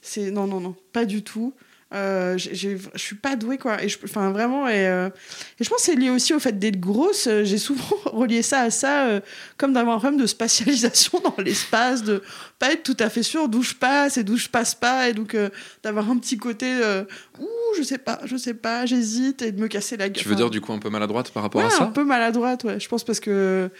[0.01, 0.31] C'est.
[0.31, 1.53] Non, non, non, pas du tout.
[1.91, 3.83] Euh, je suis pas douée quoi.
[3.83, 5.09] Et je enfin vraiment et, euh,
[5.59, 7.25] et, je pense que c'est lié aussi au fait d'être grosse.
[7.25, 9.21] Euh, j'ai souvent relié ça à ça euh,
[9.57, 12.21] comme d'avoir un problème de spatialisation dans l'espace de
[12.59, 15.13] pas être tout à fait sûr d'où je passe et d'où je passe pas et
[15.13, 15.35] donc
[15.81, 16.67] d'avoir un petit côté
[17.39, 20.21] ouh je sais pas je sais pas j'hésite et de me casser la gueule.
[20.21, 21.85] tu veux dire du coup un peu maladroite par rapport à ça?
[21.85, 22.79] un peu maladroite ouais.
[22.79, 23.71] Je pense parce que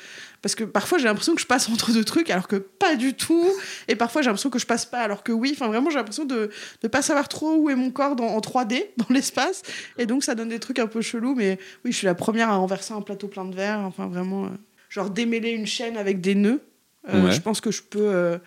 [0.42, 3.14] parce que parfois j'ai l'impression que je passe entre deux trucs alors que pas du
[3.14, 3.46] tout.
[3.88, 5.52] Et parfois j'ai l'impression que je passe pas alors que oui.
[5.54, 6.50] Enfin vraiment j'ai l'impression de
[6.84, 9.64] ne pas savoir trop où est mon corps dans, en 3D dans l'espace.
[9.98, 11.36] Et donc ça donne des trucs un peu chelous.
[11.36, 13.80] Mais oui je suis la première à renverser un plateau plein de verre.
[13.80, 14.50] Enfin vraiment euh,
[14.90, 16.62] genre démêler une chaîne avec des nœuds.
[17.08, 18.38] Euh, je pense que je peux, euh,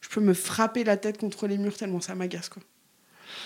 [0.00, 2.62] je peux me frapper la tête contre les murs tellement ça m'agace quoi.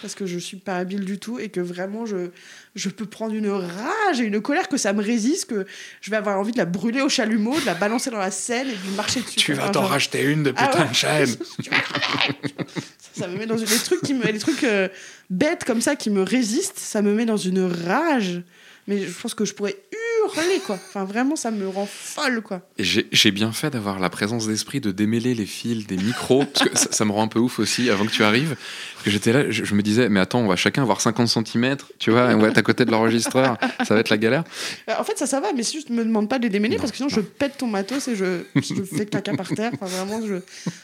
[0.00, 2.30] Parce que je suis pas habile du tout et que vraiment je,
[2.74, 5.66] je peux prendre une rage et une colère que ça me résiste, que
[6.00, 8.68] je vais avoir envie de la brûler au chalumeau, de la balancer dans la Seine
[8.68, 9.36] et de marcher dessus.
[9.36, 10.88] Tu vas t'en genre- racheter une de Ah putain ouais.
[10.88, 11.36] de chaîne.
[13.16, 13.66] ça me met dans une...
[13.66, 14.88] les trucs qui me les trucs euh,
[15.28, 18.42] bêtes comme ça qui me résistent ça me met dans une rage
[18.86, 19.76] mais je pense que je pourrais
[20.24, 24.08] hurler quoi enfin vraiment ça me rend folle quoi J'ai j'ai bien fait d'avoir la
[24.10, 27.28] présence d'esprit de démêler les fils des micros, parce que ça, ça me rend un
[27.28, 28.56] peu ouf aussi avant que tu arrives.
[29.00, 31.26] Parce que j'étais là, je, je me disais, mais attends, on va chacun avoir 50
[31.26, 33.56] cm, tu vois, on va être à côté de l'enregistreur,
[33.88, 34.44] ça va être la galère.
[34.90, 36.74] Euh, en fait ça ça va mais c'est juste me demande pas de les démêler
[36.76, 39.70] Non, parce que sinon je pète ton matos et je, je fais caca par terre.
[39.80, 40.34] Enfin vraiment je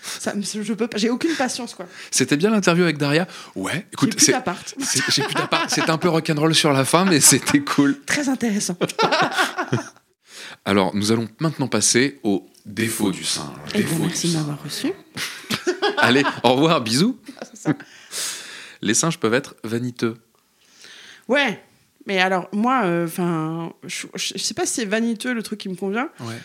[0.03, 1.85] ça je peux pas j'ai aucune patience quoi.
[2.11, 3.29] C'était bien l'interview avec Daria.
[3.55, 4.75] Ouais, j'ai écoute, plus c'est- d'appart.
[5.11, 5.69] j'ai plus d'appart.
[5.69, 8.01] C'était un peu rock'n'roll sur la fin, mais c'était cool.
[8.07, 8.77] très intéressant.
[10.65, 13.45] Alors, nous allons maintenant passer au défaut du singe.
[13.75, 14.89] et Défaut bien du merci de m'avoir reçu
[16.03, 17.19] Allez, au revoir, bisous.
[17.55, 17.73] ça.
[18.83, 20.17] Les singes peuvent être vaniteux.
[21.29, 21.61] ouais
[22.09, 25.69] mais alors moi enfin je, je je sais pas si c'est vaniteux le truc qui
[25.69, 26.37] me convient Ouais.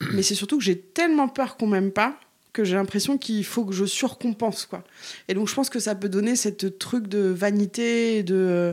[0.12, 2.20] mais c'est surtout que j'ai tellement peur qu'on m'aime pas
[2.52, 4.82] que j'ai l'impression qu'il faut que je surcompense quoi.
[5.28, 8.72] Et donc je pense que ça peut donner cette truc de vanité et de euh,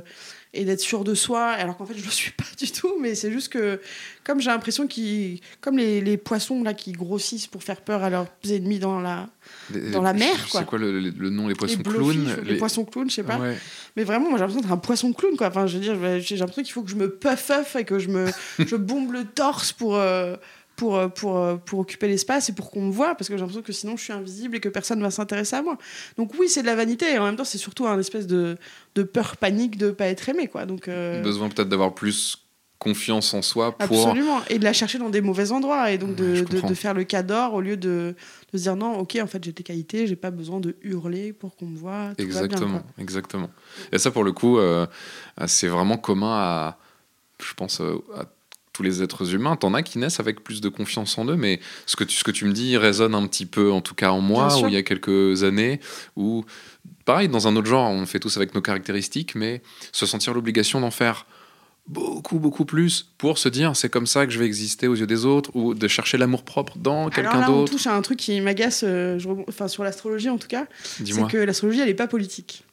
[0.55, 3.13] et d'être sûr de soi alors qu'en fait je le suis pas du tout mais
[3.15, 3.79] c'est juste que
[4.23, 8.09] comme j'ai l'impression qu'ils comme les, les poissons là qui grossissent pour faire peur à
[8.09, 9.27] leurs ennemis dans la
[9.73, 10.65] Les- Dans la mer, je quoi.
[10.79, 13.55] le, le- nom, les poissons les clowns les, poissons clowns je sais pas Ouais.
[13.95, 16.37] mais vraiment moi j'ai l'impression d'être un poisson clown quoi enfin je veux dire j'ai
[16.37, 18.27] l'impression qu'il faut que je me puff up et que je me
[18.59, 20.35] je bombe le torse pour euh,
[20.75, 23.39] pour, euh, pour, euh, pour occuper l'espace et pour qu'on me voit, parce que j'ai
[23.39, 25.77] l'impression que sinon je suis invisible et que personne va s'intéresser à moi.
[26.17, 28.57] Donc oui, c'est de la vanité, et en même temps, c'est surtout un espèce de,
[28.95, 30.47] de peur panique de pas être aimé.
[30.47, 30.65] Quoi.
[30.65, 32.41] Donc, euh, Besoin peut-être d'avoir plus
[32.77, 34.07] confiance en soi pour.
[34.07, 37.05] Absolument, et de la chercher dans des mauvais endroits, et donc de, de, faire le
[37.05, 38.15] cas d'or au lieu de,
[38.51, 41.31] de se dire non, ok, en fait j'ai des qualités, j'ai pas besoin de hurler
[41.31, 42.11] pour qu'on me voit.
[42.17, 43.49] Tout va bien, Exactement, exactement.
[43.93, 44.85] Et ça, pour le coup, euh,
[45.47, 46.77] c'est vraiment commun à,
[47.41, 48.25] je pense, à
[48.75, 49.55] tous les êtres humains.
[49.55, 52.23] T'en as qui naissent avec plus de confiance en eux, mais ce que tu, ce
[52.25, 54.73] que tu me dis résonne un petit peu, en tout cas en moi, où il
[54.73, 55.79] y a quelques années,
[56.17, 56.43] où,
[57.05, 59.61] pareil, dans un autre genre, on fait tous avec nos caractéristiques, mais
[59.93, 61.25] se sentir l'obligation d'en faire
[61.87, 65.07] beaucoup, beaucoup plus pour se dire c'est comme ça que je vais exister aux yeux
[65.07, 67.71] des autres, ou de chercher l'amour propre dans Alors quelqu'un là, on d'autre.
[67.71, 71.37] touche à un truc qui m'agace, euh, enfin sur l'astrologie en tout cas, c'est que
[71.37, 72.65] l'astrologie elle est pas politique.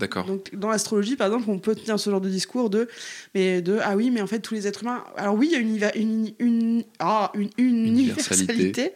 [0.00, 0.24] D'accord.
[0.24, 2.88] Donc dans l'astrologie, par exemple, on peut tenir ce genre de discours de,
[3.34, 5.04] mais de ah oui, mais en fait tous les êtres humains.
[5.16, 8.52] Alors oui, il y a une iva- une une, ah, une, Universalité.
[8.54, 8.92] universalité,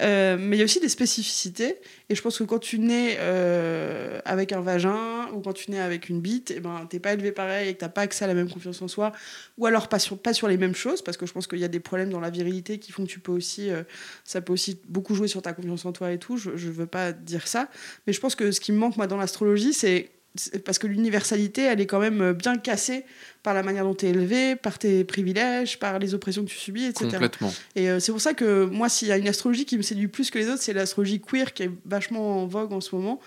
[0.00, 1.76] euh, mais il y a aussi des spécificités.
[2.08, 5.78] Et je pense que quand tu nais euh, avec un vagin ou quand tu nais
[5.78, 8.28] avec une bite, et ben t'es pas élevé pareil et que t'as pas accès à
[8.28, 9.12] la même confiance en soi,
[9.58, 11.64] ou alors pas sur pas sur les mêmes choses, parce que je pense qu'il y
[11.64, 13.82] a des problèmes dans la virilité qui font que tu peux aussi, euh,
[14.24, 16.36] ça peut aussi beaucoup jouer sur ta confiance en toi et tout.
[16.36, 17.68] Je, je veux pas dire ça,
[18.06, 20.10] mais je pense que ce qui me manque moi dans l'astrologie, c'est
[20.64, 23.04] parce que l'universalité, elle est quand même euh, bien cassée
[23.42, 26.58] par la manière dont tu es élevé, par tes privilèges, par les oppressions que tu
[26.58, 27.08] subis, etc.
[27.12, 27.52] Complètement.
[27.74, 30.08] Et euh, c'est pour ça que moi, s'il y a une astrologie qui me séduit
[30.08, 33.18] plus que les autres, c'est l'astrologie queer qui est vachement en vogue en ce moment.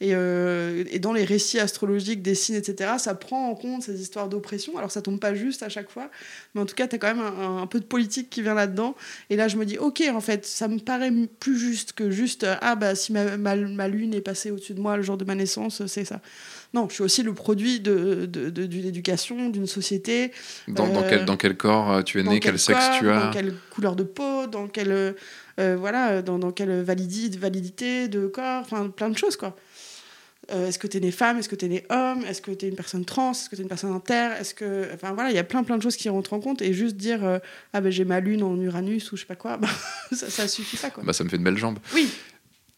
[0.00, 4.00] Et, euh, et dans les récits astrologiques, des signes, etc., ça prend en compte ces
[4.00, 4.76] histoires d'oppression.
[4.76, 6.10] Alors ça tombe pas juste à chaque fois,
[6.54, 8.54] mais en tout cas, tu as quand même un, un peu de politique qui vient
[8.54, 8.94] là-dedans.
[9.30, 12.44] Et là, je me dis, ok, en fait, ça me paraît plus juste que juste,
[12.44, 15.16] euh, ah bah si ma, ma, ma lune est passée au-dessus de moi le jour
[15.16, 16.20] de ma naissance, c'est ça.
[16.74, 20.32] Non, je suis aussi le produit de, de- de- d'une éducation, d'une société,
[20.68, 23.10] Dans, dans Euh, quel, dans quel corps euh, tu es né, quel, sexe corps, tu
[23.10, 23.24] as.
[23.26, 25.14] dans quelle couleur de peau, dans quelle
[25.60, 29.54] euh, voilà, dans, dans quelle validité de corps, enfin plein de choses quoi.
[30.50, 32.50] Euh, est-ce que tu es né femme, est-ce que tu es né homme, est-ce que
[32.50, 35.12] tu es une personne trans, est-ce que tu es une personne inter, est-ce que enfin
[35.12, 37.24] voilà, il y a plein plein de choses qui rentrent en compte et juste dire
[37.24, 37.38] euh,
[37.72, 39.68] ah ben j'ai ma lune en Uranus ou je sais pas quoi, bah,
[40.10, 41.04] ça, ça suffit pas quoi.
[41.04, 41.78] Bah, ça me fait de belles jambes.
[41.94, 42.10] Oui,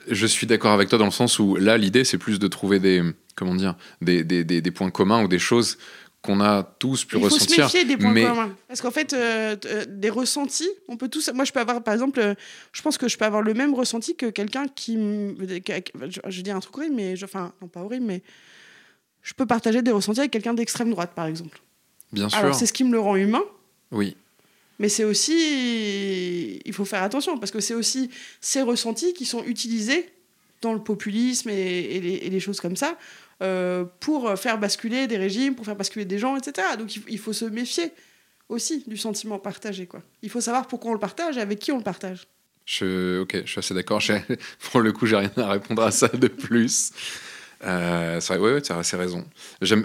[0.08, 2.78] Je suis d'accord avec toi dans le sens où là, l'idée, c'est plus de trouver
[2.78, 3.02] des,
[3.34, 5.78] comment dire, des, des, des, des points communs ou des choses
[6.22, 7.64] qu'on a tous pu il faut se ressentir.
[7.64, 8.54] méfier des points mais communs.
[8.66, 11.30] Parce qu'en fait, euh, euh, des ressentis, on peut tous.
[11.34, 12.34] Moi, je peux avoir, par exemple, euh,
[12.72, 14.94] je pense que je peux avoir le même ressenti que quelqu'un qui.
[14.96, 17.14] Je, je dis un truc horrible, mais.
[17.16, 18.22] je- Enfin, non, pas horrible, mais.
[19.22, 21.60] Je peux partager des ressentis avec quelqu'un d'extrême droite, par exemple.
[22.12, 23.42] bien sûr, Alors, c'est ce qui me le rend humain,
[23.90, 24.16] oui,
[24.78, 26.60] mais c'est aussi.
[26.64, 28.10] Il faut faire attention, parce que c'est aussi
[28.40, 30.08] ces ressentis qui sont utilisés
[30.62, 32.96] dans le populisme et, les, choses comme ça
[33.42, 36.66] euh, pour faire basculer des régimes, pour faire basculer des gens, etc.
[36.78, 37.92] Donc il, faut se méfier
[38.48, 39.88] aussi du sentiment partagé.
[40.22, 42.26] Il faut savoir pourquoi on le partage et avec qui on le partage.
[42.64, 44.00] je, ok, je suis assez d'accord.
[44.72, 46.92] Pour le coup, j'ai rien à répondre à ça de plus.
[47.64, 49.24] Euh, c'est vrai, ouais, ouais, tu as assez raison.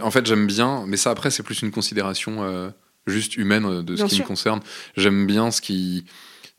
[0.01, 2.69] En fait, j'aime bien, mais ça après, c'est plus une considération euh,
[3.09, 4.23] juste humaine euh, de ce Bien qui sûr.
[4.25, 4.59] me concerne.
[4.95, 6.05] J'aime bien ce qui.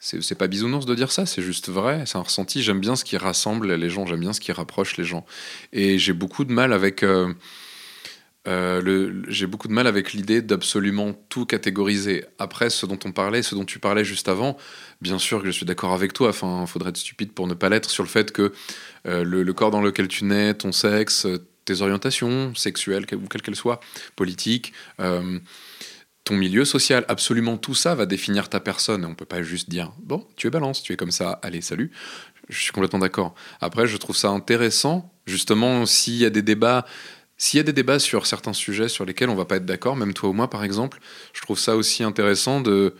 [0.02, 2.62] C'est pas bisounours de dire ça, c'est juste vrai, c'est un ressenti.
[2.62, 5.26] J'aime bien ce qui rassemble les gens, j'aime bien ce qui rapproche les gens.
[5.74, 7.02] Et j'ai beaucoup de mal avec.
[7.02, 7.34] euh,
[8.48, 12.24] euh, j'ai beaucoup de mal avec l'idée d'absolument tout catégoriser.
[12.38, 14.56] Après, ce dont on parlait, ce dont tu parlais juste avant,
[15.02, 16.30] bien sûr que je suis d'accord avec toi.
[16.30, 18.52] Enfin, faudrait être stupide pour ne pas l'être sur le fait que
[19.06, 21.26] euh, le, le corps dans lequel tu nais, ton sexe,
[21.66, 23.80] tes orientations sexuelles, ou quelles qu'elles soient,
[24.16, 25.38] politiques, euh,
[26.24, 29.04] ton milieu social, absolument tout ça va définir ta personne.
[29.04, 31.90] On peut pas juste dire bon, tu es balance, tu es comme ça, allez, salut.
[32.48, 33.34] Je suis complètement d'accord.
[33.60, 36.84] Après, je trouve ça intéressant, justement, s'il y a des débats.
[37.36, 39.96] S'il y a des débats sur certains sujets sur lesquels on va pas être d'accord,
[39.96, 41.00] même toi ou moi par exemple,
[41.32, 42.94] je trouve ça aussi intéressant de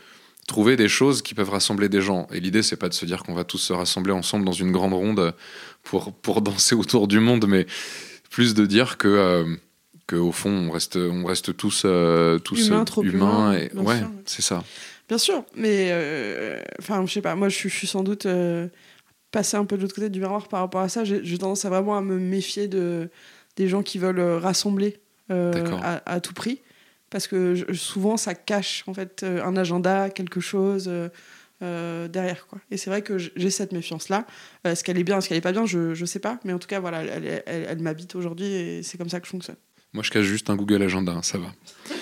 [0.47, 2.27] trouver des choses qui peuvent rassembler des gens.
[2.31, 4.71] Et l'idée, c'est pas de se dire qu'on va tous se rassembler ensemble dans une
[4.71, 5.35] grande ronde
[5.83, 7.67] pour, pour danser autour du monde, mais
[8.31, 9.55] plus de dire que, euh,
[10.11, 13.53] que au fond, on reste, on reste tous, euh, tous Humains, trop humains.
[13.53, 14.63] humains, et, bien ouais, c'est ça.
[15.07, 18.67] Bien sûr, mais euh, enfin, je sais pas, moi je suis, sans doute euh,
[19.31, 21.03] passé un peu de l'autre côté du miroir par rapport à ça.
[21.03, 23.09] J'ai tendance à vraiment à me méfier de,
[23.55, 24.99] des gens qui veulent euh, rassembler
[25.29, 26.61] à, à tout prix.
[27.09, 30.89] Parce que je- souvent ça cache en fait un agenda, quelque chose
[31.61, 32.47] euh, derrière.
[32.47, 32.59] Quoi.
[32.71, 34.25] Et c'est vrai que j'ai cette méfiance-là.
[34.65, 36.39] Euh, Est-ce qu'elle est bien, est-ce qu'elle est pas bien, je, je sais pas.
[36.45, 39.31] Mais en tout cas, voilà, elle- elle m'habite aujourd'hui et c'est comme ça que je
[39.31, 39.57] fonctionne.
[39.93, 41.47] Moi, je cache juste un Google Agenda, hein, ça va.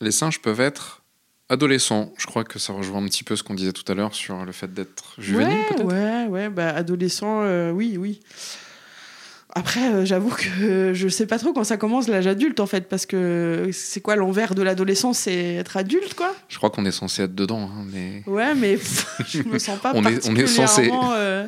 [0.00, 1.02] Les singes peuvent être
[1.48, 2.12] adolescents.
[2.18, 4.44] Je crois que ça rejoint un petit peu ce qu'on disait tout à l'heure sur
[4.44, 5.86] le fait d'être juvénile, ouais, peut-être.
[5.86, 8.20] Ouais, ouais, bah, adolescent, euh, oui, oui.
[9.54, 12.88] Après, euh, j'avoue que je sais pas trop quand ça commence l'âge adulte, en fait,
[12.88, 16.34] parce que c'est quoi l'envers de l'adolescence C'est être adulte, quoi?
[16.48, 18.78] Je crois qu'on est censé être dedans, hein, mais Ouais, mais
[19.28, 20.88] je me sens pas On est- on est censé.
[20.88, 21.12] particulièrement...
[21.14, 21.46] euh,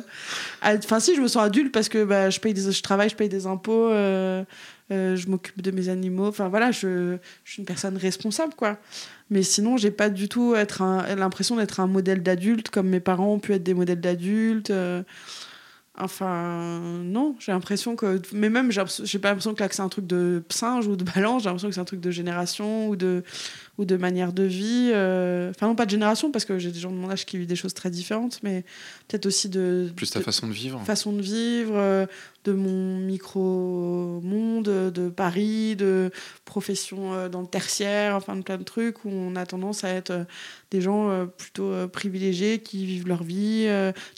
[0.63, 2.71] Enfin, si, je me sens adulte parce que bah, je, paye des...
[2.71, 4.43] je travaille, je paye des impôts, euh,
[4.89, 6.27] je m'occupe de mes animaux.
[6.27, 7.17] Enfin, voilà, je...
[7.43, 8.77] je suis une personne responsable, quoi.
[9.31, 10.83] Mais sinon, j'ai pas du tout être
[11.17, 14.71] l'impression d'être un modèle d'adulte comme mes parents ont pu être des modèles d'adultes.
[15.97, 18.21] Enfin, non, j'ai l'impression que.
[18.33, 21.03] Mais même, j'ai pas l'impression que là, que c'est un truc de singe ou de
[21.15, 23.23] balance, j'ai l'impression que c'est un truc de génération ou de,
[23.77, 24.91] ou de manière de vie.
[24.93, 25.49] euh.
[25.51, 27.47] Enfin, non, pas de génération, parce que j'ai des gens de mon âge qui vivent
[27.47, 28.63] des choses très différentes, mais
[29.07, 29.91] peut-être aussi de.
[29.95, 30.81] plus ta de- façon de vivre.
[30.85, 32.05] façon de vivre, euh,
[32.45, 36.11] de mon micro-monde, de Paris, de
[36.45, 39.89] profession euh, dans le tertiaire, enfin de plein de trucs où on a tendance à
[39.89, 40.25] être
[40.71, 43.67] des gens plutôt privilégiés qui vivent leur vie,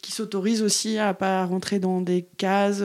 [0.02, 2.82] qui s'autorisent aussi à pas rentrer dans des cases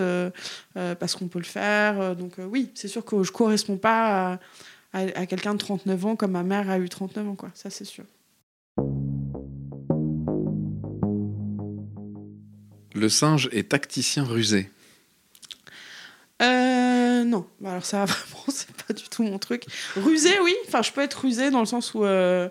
[0.75, 2.15] parce qu'on peut le faire.
[2.17, 4.39] Donc oui, c'est sûr que je corresponds pas à,
[4.93, 7.51] à, à quelqu'un de 39 ans comme ma mère a eu 39 ans, quoi.
[7.55, 8.05] Ça c'est sûr.
[12.95, 14.71] Le singe est tacticien rusé.
[16.43, 19.65] Euh, non, Bah, alors ça vraiment c'est pas du tout mon truc.
[19.97, 20.55] Rusé, oui.
[20.69, 22.49] Enfin, je peux être rusé dans le sens où, euh,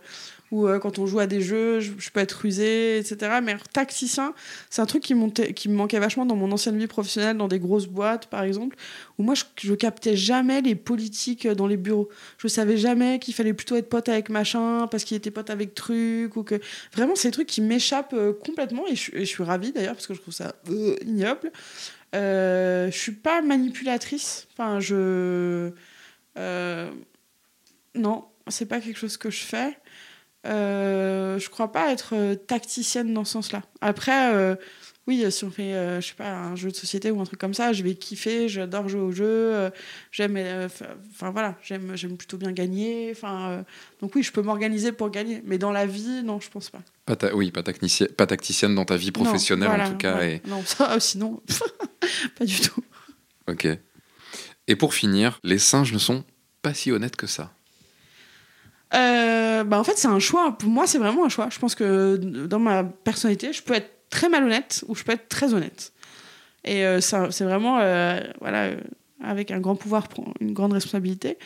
[0.52, 3.40] où euh, quand on joue à des jeux, je, peux être rusé, etc.
[3.42, 4.34] Mais tacticien,
[4.70, 5.16] c'est un truc qui,
[5.54, 8.76] qui me manquait vachement dans mon ancienne vie professionnelle, dans des grosses boîtes par exemple,
[9.18, 12.10] où moi je, je captais jamais les politiques dans les bureaux.
[12.38, 15.74] Je savais jamais qu'il fallait plutôt être pote avec machin parce qu'il était pote avec
[15.74, 16.60] truc ou que
[16.94, 20.14] vraiment c'est des trucs qui m'échappent euh, complètement et je, suis- ravie d'ailleurs parce que
[20.14, 21.52] je trouve ça euh, ignoble.
[22.14, 24.48] Euh, je suis pas manipulatrice.
[24.54, 25.72] Enfin, je.
[26.38, 26.92] euh,
[27.96, 29.78] non, c'est pas quelque chose que je fais.
[30.48, 33.62] Euh, je crois pas être euh, tacticienne dans ce sens-là.
[33.82, 34.56] Après, euh,
[35.08, 37.40] oui, si on fait, euh, je sais pas, un jeu de société ou un truc
[37.40, 39.70] comme ça, je vais kiffer, j'adore jouer au jeu, euh,
[40.12, 40.68] j'aime, euh,
[41.12, 43.64] enfin voilà, j'aime, j'aime plutôt bien gagner, enfin,
[44.00, 46.82] donc oui, je peux m'organiser pour gagner, mais dans la vie, non, je pense pas.
[47.06, 50.22] Pas ta- oui, pas, tacticienne dans ta vie professionnelle Non, en tout cas.
[50.24, 51.42] et- Non, ça, sinon,
[52.38, 52.84] pas du tout.
[53.48, 53.68] Ok.
[54.68, 56.24] Et pour finir, les singes ne sont
[56.62, 57.52] pas si honnêtes que ça.
[58.94, 60.58] Euh, bah en fait, c'est un choix.
[60.58, 61.50] Pour moi, c'est vraiment un choix.
[61.50, 65.30] Je pense que dans ma personnalité, je peux être très malhonnête ou je peux être
[65.30, 65.94] très honnête.
[66.64, 68.76] Et euh, c'est vraiment, euh, voilà, euh,
[69.24, 70.08] avec un grand pouvoir,
[70.40, 71.38] une grande responsabilité.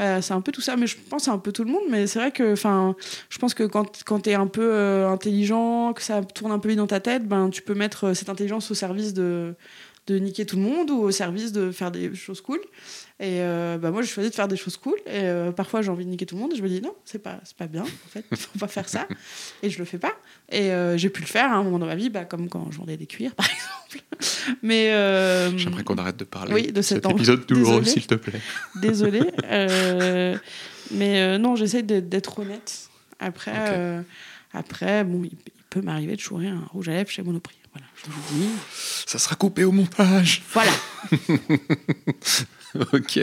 [0.00, 1.82] Euh, c'est un peu tout ça, mais je pense c'est un peu tout le monde.
[1.88, 2.94] Mais c'est vrai que, enfin,
[3.30, 6.58] je pense que quand, quand tu es un peu euh, intelligent, que ça tourne un
[6.58, 9.54] peu vite dans ta tête, ben, tu peux mettre euh, cette intelligence au service de,
[10.06, 12.60] de niquer tout le monde ou au service de faire des choses cool.
[13.20, 14.96] Et euh, bah moi, j'ai choisi de faire des choses cool.
[15.04, 16.54] Et euh, parfois, j'ai envie de niquer tout le monde.
[16.54, 17.82] Et je me dis, non, c'est pas, c'est pas bien.
[17.82, 19.06] En fait, faut pas faire ça.
[19.62, 20.14] Et je le fais pas.
[20.48, 22.70] Et euh, j'ai pu le faire à un moment dans ma vie, bah, comme quand
[22.70, 24.56] je vendais des cuirs, par exemple.
[24.62, 24.86] Mais.
[25.58, 26.54] J'aimerais qu'on arrête de parler.
[26.54, 27.84] oui, de cet épisode Désolée.
[27.84, 28.40] s'il te plaît.
[28.76, 29.30] Désolée.
[30.92, 32.88] Mais non, j'essaie d'être honnête.
[33.18, 34.02] Après,
[34.54, 37.59] après bon, il, il peut m'arriver de chourer un rouge à lèvres chez Monoprix.
[37.72, 38.50] Voilà, je vous le dis.
[39.06, 40.42] Ça sera coupé au montage.
[40.52, 40.72] Voilà.
[42.92, 43.20] ok.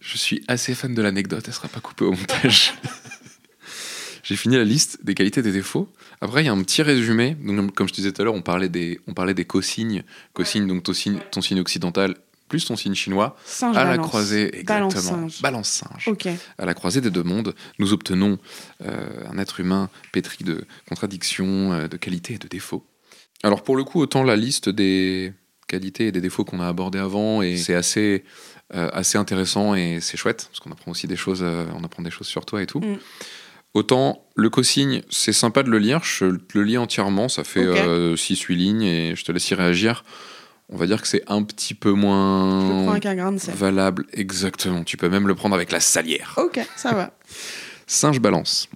[0.00, 2.74] Je suis assez fan de l'anecdote, elle sera pas coupée au montage.
[4.22, 5.90] J'ai fini la liste des qualités et des défauts.
[6.20, 7.34] Après, il y a un petit résumé.
[7.34, 10.04] Donc, comme je te disais tout à l'heure, on parlait des, on parlait des cosignes.
[10.34, 12.16] Cosignes, donc ton signe, ton signe occidental,
[12.48, 15.40] plus ton signe chinois, Singe à la croisée, exactement, singe.
[15.40, 16.08] balance singe.
[16.08, 16.28] Ok.
[16.58, 18.38] À la croisée des deux mondes, nous obtenons
[18.84, 22.84] euh, un être humain pétri de contradictions, euh, de qualités et de défauts.
[23.42, 25.32] Alors pour le coup, autant la liste des
[25.66, 28.24] qualités et des défauts qu'on a abordés avant, et c'est assez,
[28.74, 32.02] euh, assez intéressant et c'est chouette, parce qu'on apprend aussi des choses, euh, on apprend
[32.02, 32.80] des choses sur toi et tout.
[32.80, 32.98] Mm.
[33.72, 38.18] Autant le co-signe, c'est sympa de le lire, je le lis entièrement, ça fait Ok.
[38.18, 40.04] 6-8 lignes et je te laisse y réagir.
[40.72, 43.32] On va dire que c'est un petit peu Je le prends moins avec un grain
[43.32, 43.54] de sel.
[43.54, 44.84] valable, exactement.
[44.84, 46.34] Tu peux même le prendre avec la salière.
[46.36, 47.12] Ok, ça va.
[47.86, 48.68] Singe balance.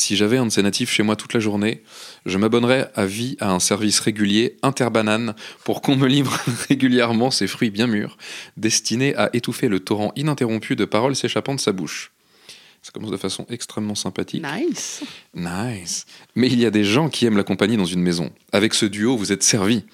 [0.00, 1.82] Si j'avais un de ces natifs chez moi toute la journée,
[2.24, 6.40] je m'abonnerais à vie à un service régulier interbanane pour qu'on me livre
[6.70, 8.16] régulièrement ces fruits bien mûrs,
[8.56, 12.12] destinés à étouffer le torrent ininterrompu de paroles s'échappant de sa bouche.
[12.82, 14.42] Ça commence de façon extrêmement sympathique.
[14.42, 15.02] Nice.
[15.34, 16.06] Nice.
[16.34, 18.30] Mais il y a des gens qui aiment la compagnie dans une maison.
[18.52, 19.84] Avec ce duo, vous êtes servis.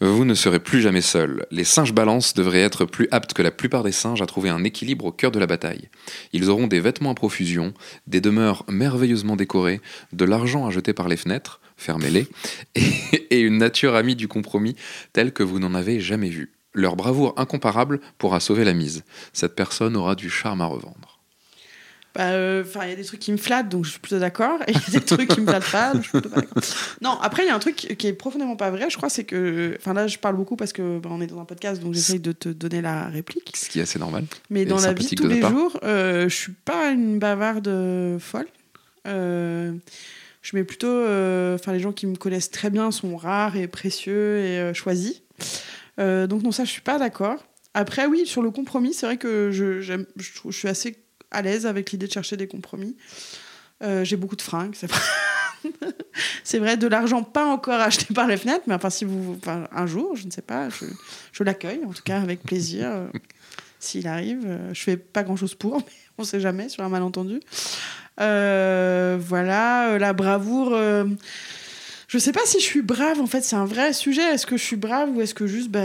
[0.00, 1.46] Vous ne serez plus jamais seul.
[1.50, 4.64] Les singes balance devraient être plus aptes que la plupart des singes à trouver un
[4.64, 5.90] équilibre au cœur de la bataille.
[6.32, 7.74] Ils auront des vêtements à profusion,
[8.06, 12.28] des demeures merveilleusement décorées, de l'argent à jeter par les fenêtres, fermez-les,
[12.74, 14.74] et une nature amie du compromis
[15.12, 16.52] telle que vous n'en avez jamais vue.
[16.72, 19.04] Leur bravoure incomparable pourra sauver la mise.
[19.34, 21.11] Cette personne aura du charme à revendre.
[22.14, 24.18] Bah, euh, Enfin, il y a des trucs qui me flattent, donc je suis plutôt
[24.18, 24.60] d'accord.
[24.66, 26.42] Et il y a des trucs qui me flattent pas, donc je suis plutôt pas.
[27.00, 29.24] Non, après, il y a un truc qui est profondément pas vrai, je crois, c'est
[29.24, 29.76] que.
[29.78, 32.20] Enfin, là, je parle beaucoup parce que bah, on est dans un podcast, donc j'essaye
[32.20, 33.52] de te donner la réplique.
[33.56, 34.24] Ce qui est assez normal.
[34.50, 35.50] Mais dans la vie de tous les part.
[35.50, 38.48] jours, euh, je suis pas une bavarde euh, folle.
[39.08, 39.72] Euh,
[40.42, 41.02] je mets plutôt.
[41.54, 45.22] Enfin, les gens qui me connaissent très bien sont rares et précieux et choisis.
[45.98, 47.42] Donc, non, ça, je suis pas d'accord.
[47.74, 51.01] Après, oui, sur le compromis, c'est vrai que je, je, je suis assez
[51.32, 52.96] à l'aise avec l'idée de chercher des compromis.
[53.82, 55.00] Euh, J'ai beaucoup de fringues, c'est vrai.
[56.44, 59.66] c'est vrai, de l'argent pas encore acheté par les fenêtres, mais enfin, si vous, enfin,
[59.72, 60.84] un jour, je ne sais pas, je,
[61.32, 62.86] je l'accueille, en tout cas, avec plaisir.
[62.88, 63.06] euh,
[63.80, 65.84] S'il arrive, Euh, je fais pas grand chose pour, mais
[66.18, 67.40] on sait jamais sur un malentendu.
[68.20, 70.76] Euh, voilà, la bravoure.
[72.08, 74.22] je sais pas si je suis brave, en fait, c'est un vrai sujet.
[74.34, 75.80] Est-ce que je suis brave ou est-ce que juste bah,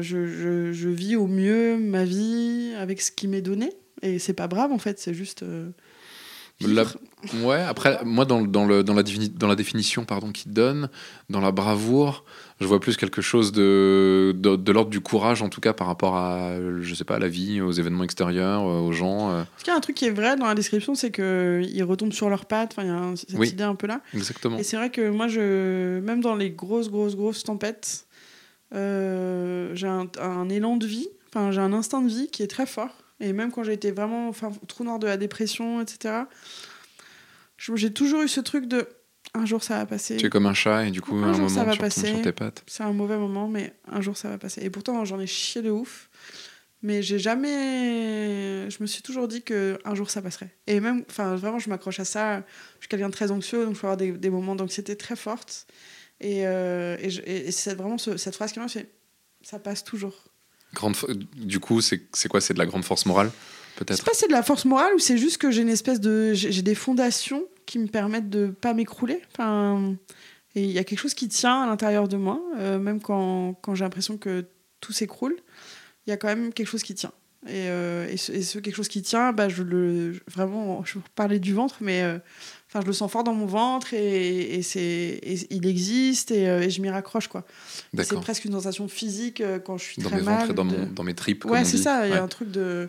[0.00, 3.72] je- je vis au mieux ma vie avec ce qui m'est donné?
[4.02, 5.42] Et c'est pas brave, en fait, c'est juste.
[5.42, 5.70] euh,
[6.60, 6.84] La-.
[7.42, 10.90] Ouais, après, moi, dans, le- dans, le, dans, la, dans la définition pardon, qu'il donne,
[11.30, 12.24] dans la bravoure,
[12.60, 15.86] je vois plus quelque chose de, de, de l'ordre du courage, en tout cas, par
[15.88, 19.30] rapport à, euh, je sais pas, à la vie, aux événements extérieurs, euh, aux gens.
[19.30, 21.84] euh, Parce qu'il y a un truc qui est vrai dans la description, c'est qu'ils
[21.84, 22.72] retombent sur leurs pattes.
[22.72, 23.48] Enfin, il y a un- cette Oui.
[23.50, 24.00] idée un peu là.
[24.14, 24.58] exactement.
[24.58, 28.06] Et c'est vrai que moi, je, même dans les grosses, grosses, grosses tempêtes,
[28.74, 32.46] euh, j'ai un, un élan de vie, enfin, j'ai un instinct de vie qui est
[32.48, 32.90] très fort.
[33.24, 36.24] Et même quand j'ai été vraiment enfin, au trou noir de la dépression, etc.,
[37.74, 38.88] j'ai toujours eu ce truc de
[39.34, 40.16] un jour ça va passer.
[40.16, 41.80] Tu es comme un chat et du coup, Un jour, ça moment, va tu retombes
[41.80, 42.06] passer.
[42.08, 42.64] sur tes pattes.
[42.66, 44.62] C'est un mauvais moment, mais un jour ça va passer.
[44.62, 46.10] Et pourtant, j'en ai chié de ouf.
[46.82, 48.68] Mais j'ai jamais.
[48.68, 50.50] Je me suis toujours dit que un jour ça passerait.
[50.66, 52.38] Et même, enfin, vraiment, je m'accroche à ça.
[52.78, 55.14] Je suis quelqu'un de très anxieux, donc je peux avoir des, des moments d'anxiété très
[55.14, 55.66] fortes.
[56.20, 58.90] Et, euh, et, je- et- et c'est vraiment ce- cette phrase qui m'a fait
[59.44, 60.31] ça passe toujours.
[60.74, 60.96] Grande
[61.36, 64.04] Du coup, c'est quoi C'est de la grande force morale, Je sais peut-être?
[64.04, 66.32] pas si c'est de la force morale ou c'est juste que j'ai une espèce de.
[66.34, 69.20] J'ai des fondations qui me permettent de pas m'écrouler.
[69.32, 69.94] Enfin,
[70.54, 73.54] et il y a quelque chose qui tient à l'intérieur de moi, euh, même quand,
[73.62, 74.44] quand j'ai l'impression que
[74.80, 75.36] tout s'écroule,
[76.06, 77.12] il y a quand même quelque chose qui tient.
[77.46, 80.12] Et, euh, et, ce, et ce quelque chose qui tient, bah, je le.
[80.14, 82.02] je- Vraiment, je parlais du ventre, mais.
[82.02, 82.18] euh,
[82.74, 86.48] Enfin, je le sens fort dans mon ventre et, et c'est, et il existe et,
[86.48, 87.44] euh, et je m'y raccroche quoi.
[88.02, 90.38] C'est presque une sensation physique euh, quand je suis Dans très mes mal.
[90.46, 92.06] ventres dans, de- mon- dans mes tripes, Ouais, c'est ça.
[92.06, 92.88] Il y a un truc de,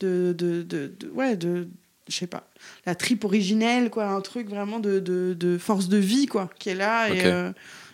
[0.00, 1.68] de, de, de, de- ouais, de,
[2.08, 2.50] je sais pas,
[2.86, 6.70] la tripe originelle, quoi, un truc vraiment de, de, de force de vie, quoi, qui
[6.70, 7.52] est là euh,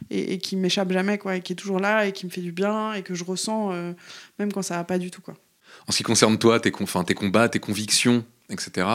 [0.09, 2.53] et, qui m'échappe jamais, quoi, et qui est toujours là et qui me fait du
[2.53, 3.93] bien et que je ressens euh,
[4.39, 5.35] même quand ça va pas du tout, quoi.
[5.87, 8.87] En ce qui concerne toi, tes, con- enfin, tes combats, tes convictions, etc.,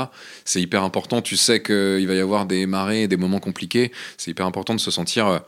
[0.45, 1.21] c'est hyper important.
[1.21, 3.91] Tu sais qu'il va y avoir des marées, des moments compliqués.
[4.17, 5.39] C'est hyper important de se sentir euh,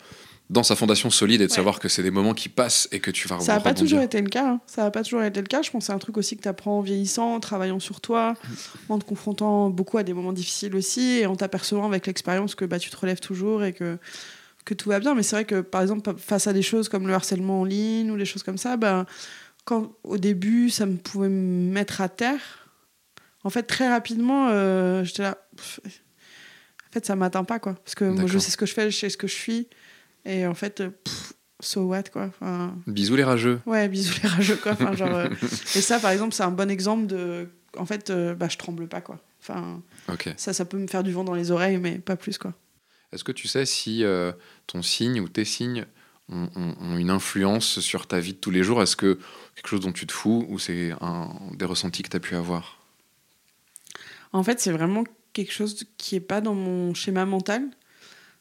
[0.49, 1.55] dans sa fondation solide et de Ouais.
[1.55, 4.01] savoir que c'est des moments qui passent et que tu vas Ça n'a pas toujours
[4.01, 4.45] été le cas.
[4.45, 4.59] hein.
[4.67, 5.61] Ça n'a pas toujours été le cas.
[5.61, 8.01] Je pense que c'est un truc aussi que tu apprends en vieillissant, en travaillant sur
[8.01, 8.35] toi,
[8.89, 12.65] en te confrontant beaucoup à des moments difficiles aussi, et en t'apercevant avec l'expérience que
[12.65, 13.97] bah, tu te relèves toujours et que,
[14.65, 15.15] que tout va bien.
[15.15, 18.11] Mais c'est vrai que, par exemple, face à des choses comme le harcèlement en ligne
[18.11, 19.05] ou des choses comme ça, bah,
[19.65, 22.62] quand au début, ça me pouvait me mettre à terre,
[23.43, 25.37] en fait, très rapidement, euh, j'étais là.
[25.55, 27.73] pff, En fait, ça m'atteint pas, quoi.
[27.75, 29.67] Parce que moi, je sais ce que je fais, je sais ce que je suis.
[30.25, 32.25] Et en fait, euh, pff, so what, quoi.
[32.27, 33.59] Enfin, Bisous les rageux.
[33.65, 34.73] Ouais, bisous les rageux, quoi.
[34.73, 35.29] Enfin, genre, euh,
[35.75, 37.49] et ça, par exemple, c'est un bon exemple de.
[37.77, 39.19] En fait, euh, bah, je tremble pas, quoi.
[39.41, 40.31] Enfin, Ok.
[40.37, 42.53] ça, ça peut me faire du vent dans les oreilles, mais pas plus, quoi.
[43.11, 44.31] Est-ce que tu sais si euh,
[44.67, 45.85] ton signe ou tes signes
[46.29, 48.81] ont, ont- ont une influence sur ta vie de tous les jours?
[48.81, 49.19] Est-ce que
[49.55, 52.35] quelque chose dont tu te fous ou c'est un, des ressentis que tu as pu
[52.35, 52.79] avoir?
[54.33, 57.63] En fait, c'est vraiment quelque chose qui est pas dans mon schéma mental.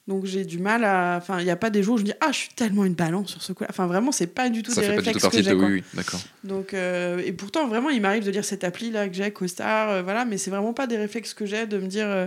[0.08, 1.16] Donc j'ai du mal à.
[1.22, 2.84] Enfin, il n'y a pas des jours où je me dis Ah, je suis tellement
[2.84, 3.62] une balance sur ce coup.
[3.70, 5.54] Enfin, vraiment, c'est pas du tout Ça des fait pas du réflexes tout partie que
[5.54, 5.64] de j'ai.
[5.64, 6.20] oui, oui, d'accord.
[6.42, 9.90] Donc, euh, et pourtant, vraiment, il m'arrive de lire cette appli là que j'ai, CoStar,
[9.90, 12.08] euh, voilà, mais c'est vraiment pas des réflexes que j'ai de me dire.
[12.08, 12.26] euh,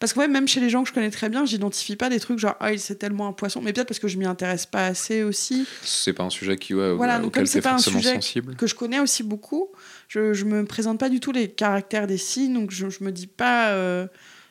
[0.00, 2.18] Parce que ouais, même chez les gens que je connais très bien, j'identifie pas des
[2.18, 4.66] trucs genre ah, il c'est tellement un poisson, mais peut-être parce que je m'y intéresse
[4.66, 7.74] pas assez aussi, C'est pas un sujet qui, ouais, Voilà, donc auquel comme c'est pas
[7.74, 8.56] un sujet sensible.
[8.56, 9.68] que je connais aussi beaucoup.
[10.14, 13.10] Je, je me présente pas du tout les caractères des signes, donc je, je me
[13.10, 14.06] dis pas, euh,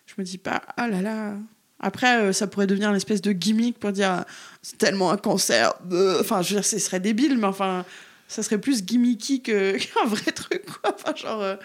[0.05, 1.36] je me dis pas ah là là.
[1.80, 4.26] Après, euh, ça pourrait devenir une espèce de gimmick pour dire ah,
[4.61, 5.74] c'est tellement un cancer.
[5.91, 6.20] euh.
[6.20, 7.86] Enfin, je veux dire, ce serait débile, mais enfin,
[8.28, 10.93] ça serait plus gimmicky qu'un vrai truc, quoi.
[10.95, 11.55] Enfin, genre, euh,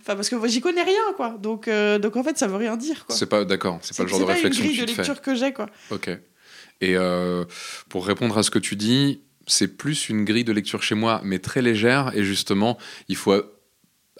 [0.00, 1.36] enfin, parce que moi, j'y connais rien, quoi.
[1.38, 3.14] Donc, euh, donc en fait, ça veut rien dire, quoi.
[3.14, 5.02] C'est pas d'accord, c'est pas le genre de réflexion que tu de fais.
[5.02, 5.66] lecture que j'ai, quoi.
[5.90, 6.08] Ok.
[6.80, 7.44] Et euh,
[7.88, 11.20] pour répondre à ce que tu dis, c'est plus une grille de lecture chez moi,
[11.24, 12.12] mais très légère.
[12.14, 12.78] Et justement,
[13.08, 13.32] il faut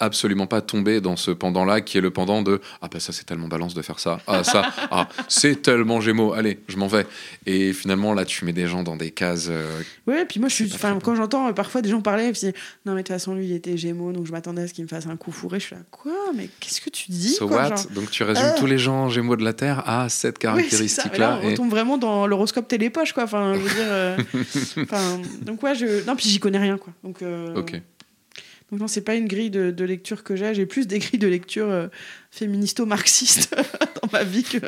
[0.01, 3.25] absolument pas tomber dans ce pendant-là qui est le pendant de ah bah ça c'est
[3.25, 7.07] tellement balance de faire ça ah ça ah c'est tellement gémeaux allez je m'en vais
[7.47, 10.55] et finalement là tu mets des gens dans des cases euh, Ouais, puis moi, je
[10.55, 12.53] suis, enfin, quand j'entends euh, parfois des gens parler, puis
[12.85, 14.85] non, mais de toute façon, lui, il était Gémeaux, donc je m'attendais à ce qu'il
[14.85, 15.61] me fasse un coup fourré.
[15.61, 16.13] Je suis là, quoi?
[16.37, 17.69] Mais qu'est-ce que tu dis so quoi, what?
[17.71, 18.59] Genre donc tu résumes Euh.
[18.59, 21.49] tous les gens gémeaux de la terre à cette Oui, caractéristique Mais là, là on
[21.49, 23.25] retombe vraiment dans l'horoscope télépoche, quoi.
[23.25, 23.87] Enfin, je veux dire.
[23.89, 24.17] euh,
[24.83, 26.05] enfin, donc, ouais, je.
[26.07, 26.93] Non, puis j'y connais rien, quoi.
[27.03, 27.23] Donc,
[27.57, 27.81] ok
[28.71, 30.55] donc non, c'est pas une grille de, de lecture que j'ai.
[30.55, 31.89] J'ai plus des grilles de lecture euh,
[32.31, 33.55] féministo-marxistes
[34.03, 34.59] dans ma vie que,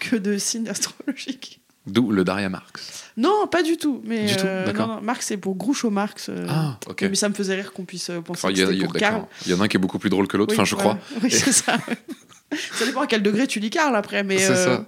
[0.00, 1.60] que de signes astrologiques.
[1.86, 4.00] d'où le Daria Marx Non, pas du tout.
[4.04, 4.88] Mais Du tout, euh, d'accord.
[4.88, 6.28] non, non, Marx, c'est pour Groucho Marx.
[6.28, 8.92] euh, ah ok Mais ça me faisait rire qu'on puisse penser Enfin, que c'était pour
[8.94, 9.24] Karl.
[9.46, 10.76] Il y en a un qui est beaucoup plus drôle que l'autre Oui, enfin je
[10.76, 11.76] crois Oui, c'est ça.
[12.72, 14.22] ça dépend à quel degré tu lis Karl après.
[14.22, 14.78] Mais, euh,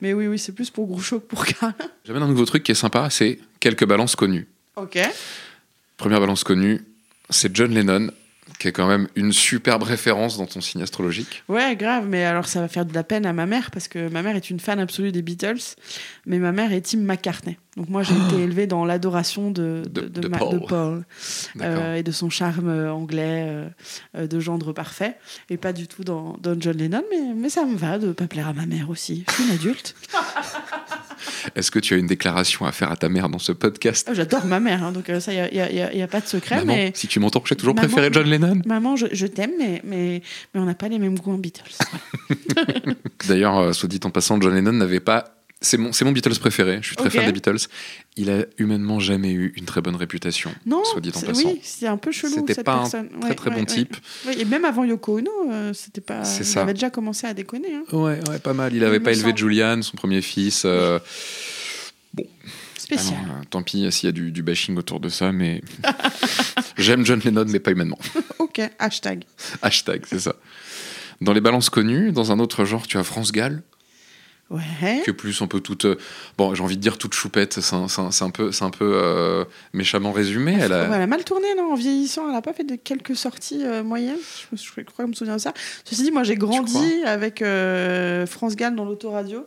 [0.00, 1.72] mais oui, oui, c'est plus pour Groucho que pour Karl.
[2.04, 4.98] j'amène un nouveau truc qui est sympa c'est quelques balances connues ok.
[5.96, 6.82] Première balance connue,
[7.30, 8.10] c'est John Lennon,
[8.58, 11.42] qui est quand même une superbe référence dans ton signe astrologique.
[11.48, 12.06] Ouais, grave.
[12.08, 14.36] Mais alors, ça va faire de la peine à ma mère parce que ma mère
[14.36, 15.74] est une fan absolue des Beatles.
[16.26, 17.58] Mais ma mère est Tim McCartney.
[17.76, 21.04] Donc, moi, j'ai été élevée dans l'adoration de, de, De- Paul.
[21.60, 23.68] Euh, et de son charme euh, anglais
[24.16, 25.16] euh, de gendre parfait.
[25.50, 27.02] Et pas du tout dans, dans John Lennon.
[27.10, 29.24] Mais, mais ça me va de pas plaire à ma mère aussi.
[29.28, 29.94] Je suis une adulte.
[31.54, 34.08] Est-ce que tu as une déclaration à faire à ta mère dans ce podcast?
[34.10, 34.82] Oh, J'adore ma mère.
[34.84, 36.56] hein, donc, euh, ça, il n'y a, pas de secret.
[36.56, 36.92] Maman, mais...
[36.94, 38.60] si tu m'entends, j'ai toujours Maman- préféré John Lennon.
[38.66, 40.22] Maman, je, je t'aime, mais, mais,
[40.54, 41.62] mais on n'a pas les mêmes goûts en Beatles.
[43.28, 45.35] D'ailleurs, euh, soit dit en passant, John Lennon n'avait pas.
[45.62, 47.56] C'est mon, Beatles préféré, je suis très fan des Beatles.
[48.16, 51.48] Il a humainement jamais eu une très bonne réputation, Non, soit dit en c'est- passant.
[51.48, 52.88] oui, c'est un peu chelou C'était pas un.
[53.20, 53.96] Très très bon type.
[54.38, 56.24] Et même avant Yoko Ono, euh, c'était pas.
[56.24, 56.62] C'est il ça.
[56.62, 57.74] avait déjà commencé à déconner.
[57.74, 57.84] hein.
[57.96, 58.74] Ouais, ouais, pas mal.
[58.74, 59.32] Il n'avait pas élevé.
[59.34, 60.62] Julian, son premier fils.
[60.66, 60.98] euh,
[62.18, 62.22] ah
[62.78, 63.18] Spécial.
[63.26, 65.62] non, euh, tant pis s'il y a du, du bashing autour de ça, mais
[66.76, 67.98] j'aime John Lennon, mais pas humainement.
[68.38, 69.24] Ok, hashtag.
[69.60, 70.34] Hashtag, c'est ça.
[71.20, 73.62] Dans les balances connues, dans un autre genre, tu as France Gall,
[74.48, 75.00] Ouais.
[75.02, 75.86] qui est plus un peu toute.
[75.86, 75.96] euh,
[76.38, 79.44] bon, j'ai envie de dire toute choupette, c'est un, un- un peu, un peu euh,
[79.72, 80.56] méchamment résumé.
[80.60, 82.76] Elle a, Ouais, elle a mal tourné, non En vieillissant, elle n'a pas fait de
[82.76, 84.16] quelques sorties euh, moyennes.
[84.52, 85.52] Je, crois que je me souviens de ça.
[85.84, 89.46] Ceci dit, moi, j'ai grandi avec euh, France Gall dans l'autoradio.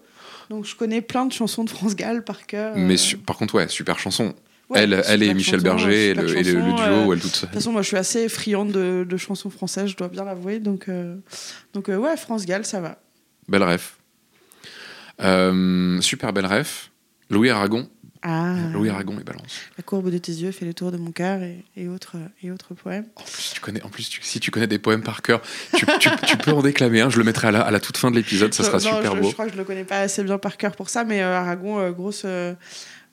[0.49, 2.73] Donc, je connais plein de chansons de France Gall par cœur.
[2.75, 2.95] Mais
[3.25, 4.33] par contre, ouais, super chanson.
[4.69, 7.13] Ouais, elle, elle et Michel chanson, Berger, et le, et le- le chanson, duo, euh,
[7.13, 7.49] elle toute seule.
[7.49, 10.25] De toute façon, moi, je suis assez friande de, de chansons françaises, je dois bien
[10.25, 10.59] l'avouer.
[10.59, 11.15] Donc, euh,
[11.73, 12.99] donc euh, ouais, France Gall, ça va.
[13.47, 13.95] Belle ref.
[15.21, 16.91] Euh, super belle ref.
[17.29, 17.87] Louis Aragon.
[18.21, 19.61] Ah, Louis Aragon et balance.
[19.77, 22.51] La courbe de tes yeux fait le tour de mon cœur et, et autres, et
[22.51, 23.05] autres poèmes.
[23.15, 25.41] En plus, tu connais, en plus tu- si tu connais des poèmes par cœur,
[25.73, 27.09] tu, tu- tu peux en déclamer un.
[27.09, 28.97] Je le mettrai à la, à la toute fin de l'épisode, ça Je- sera non,
[28.97, 29.27] super je, beau.
[29.29, 31.33] Je crois que je le connais pas assez bien par cœur pour ça, mais euh,
[31.37, 32.23] Aragon, euh, grosse.
[32.25, 32.59] euh, gros-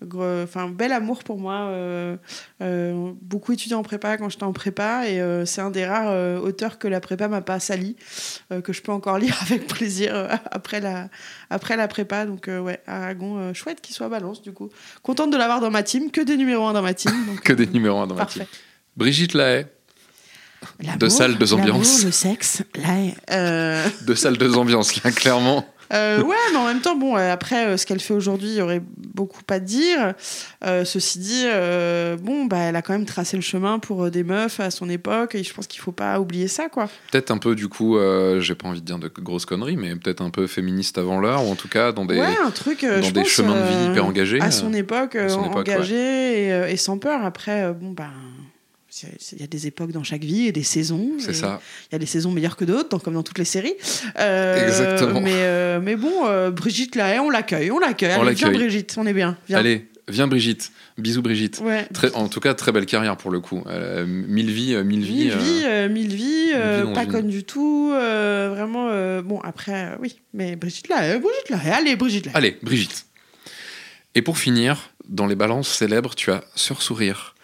[0.04, 1.68] Enfin, bel amour pour moi.
[1.70, 2.16] euh,
[2.62, 6.10] euh, beaucoup étudié en prépa quand j'étais en prépa, et euh, c'est un des rares
[6.10, 7.96] euh, auteurs que la prépa m'a pas sali,
[8.52, 11.08] euh, que je peux encore lire avec plaisir euh, après, la,
[11.50, 12.26] après la prépa.
[12.26, 14.68] Donc, euh, ouais, Aragon, euh, chouette qu'il soit balance, du coup.
[15.02, 17.12] Contente de l'avoir dans ma team, que des numéros 1 dans ma team.
[17.26, 18.44] donc, Que euh, des numéros 1 dans ma team.
[18.96, 19.66] Brigitte Lahaye,
[20.98, 22.04] Deux salles, deux ambiances.
[22.04, 22.96] le sexe, là.
[23.30, 25.66] euh, deux salles, deux ambiances, là, clairement.
[25.92, 28.54] Euh, ouais, mais en même temps, bon, euh, après, euh, ce qu'elle fait aujourd'hui, il
[28.56, 28.82] y aurait
[29.14, 30.14] beaucoup à dire.
[30.64, 34.24] Euh, ceci dit, euh, bon, bah, elle a quand même tracé le chemin pour des
[34.24, 36.88] meufs à son époque, et je pense qu'il faut pas oublier ça, quoi.
[37.10, 37.98] Peut-être un peu, du coup,
[38.40, 41.46] j'ai pas envie de dire de grosses conneries, mais peut-être un peu féministe avant l'heure,
[41.46, 43.90] ou en tout cas dans des, ouais, un truc, dans des pense, chemins de vie
[43.90, 44.40] hyper engagés.
[44.40, 47.24] À son époque, à son époque, engagée et, et sans peur.
[47.24, 48.10] Après, bon, bah.
[49.32, 51.12] Il y a des époques dans chaque vie et des saisons.
[51.18, 51.60] C'est ça.
[51.90, 53.74] Il y a des saisons meilleures que d'autres, comme dans toutes les séries.
[54.18, 55.20] Euh, Exactement.
[55.20, 58.16] Mais, euh, mais bon, euh, Brigitte Lahaye, on l'accueille, on l'accueille.
[58.18, 58.50] On Allez, viens.
[58.50, 59.36] Brigitte, on est bien.
[59.48, 59.58] Viens.
[59.58, 60.70] Allez, Viens Brigitte.
[60.98, 61.60] Bisous Brigitte.
[61.60, 61.84] Ouais.
[61.92, 63.64] Très, en tout cas, très belle carrière pour le coup.
[63.66, 65.24] Euh, mille vies, euh, mille vies.
[65.24, 69.22] Mille vies, mille vies, euh, dans pas conne du tout, vraiment.
[69.22, 72.32] bon, après, oui, mais Brigitte là, Brigitte là, allez, Brigitte là.
[72.34, 73.06] Allez, Brigitte.
[74.14, 77.35] Et pour finir, dans les balances célèbres, tu as Sœur Sourire.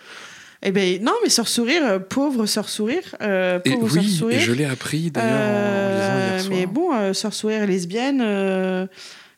[0.62, 4.10] Eh ben non, mais Sœur Sourire, euh, pauvre Sœur Sourire, euh, Et pauvre Sœur oui,
[4.10, 4.36] Sourire.
[4.38, 6.58] et je l'ai appris d'ailleurs Euh, en lisant hier soir.
[6.58, 8.86] mais bon, euh, Sœur Sourire lesbienne, euh,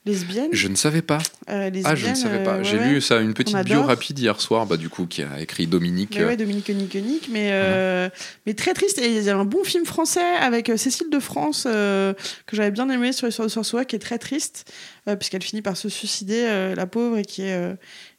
[0.04, 1.16] lesbienne, Je ne savais pas.
[1.48, 2.56] euh, Ah, je ne savais pas.
[2.56, 5.22] euh, J'ai ouais, lu ça, une petite bio rapide hier soir, bah, du coup, qui
[5.22, 6.14] a écrit Dominique.
[6.18, 8.10] Mais ouais, Dominique Niconique, mais, euh,
[8.44, 8.98] mais très triste.
[8.98, 12.12] Et il y a un bon film français avec euh, Cécile de France euh,
[12.44, 14.70] que j'avais bien aimé sur l'histoire de Sœur Sourire, qui est très triste,
[15.08, 17.74] euh, puisqu'elle finit par se suicider, euh, la pauvre, et qui est.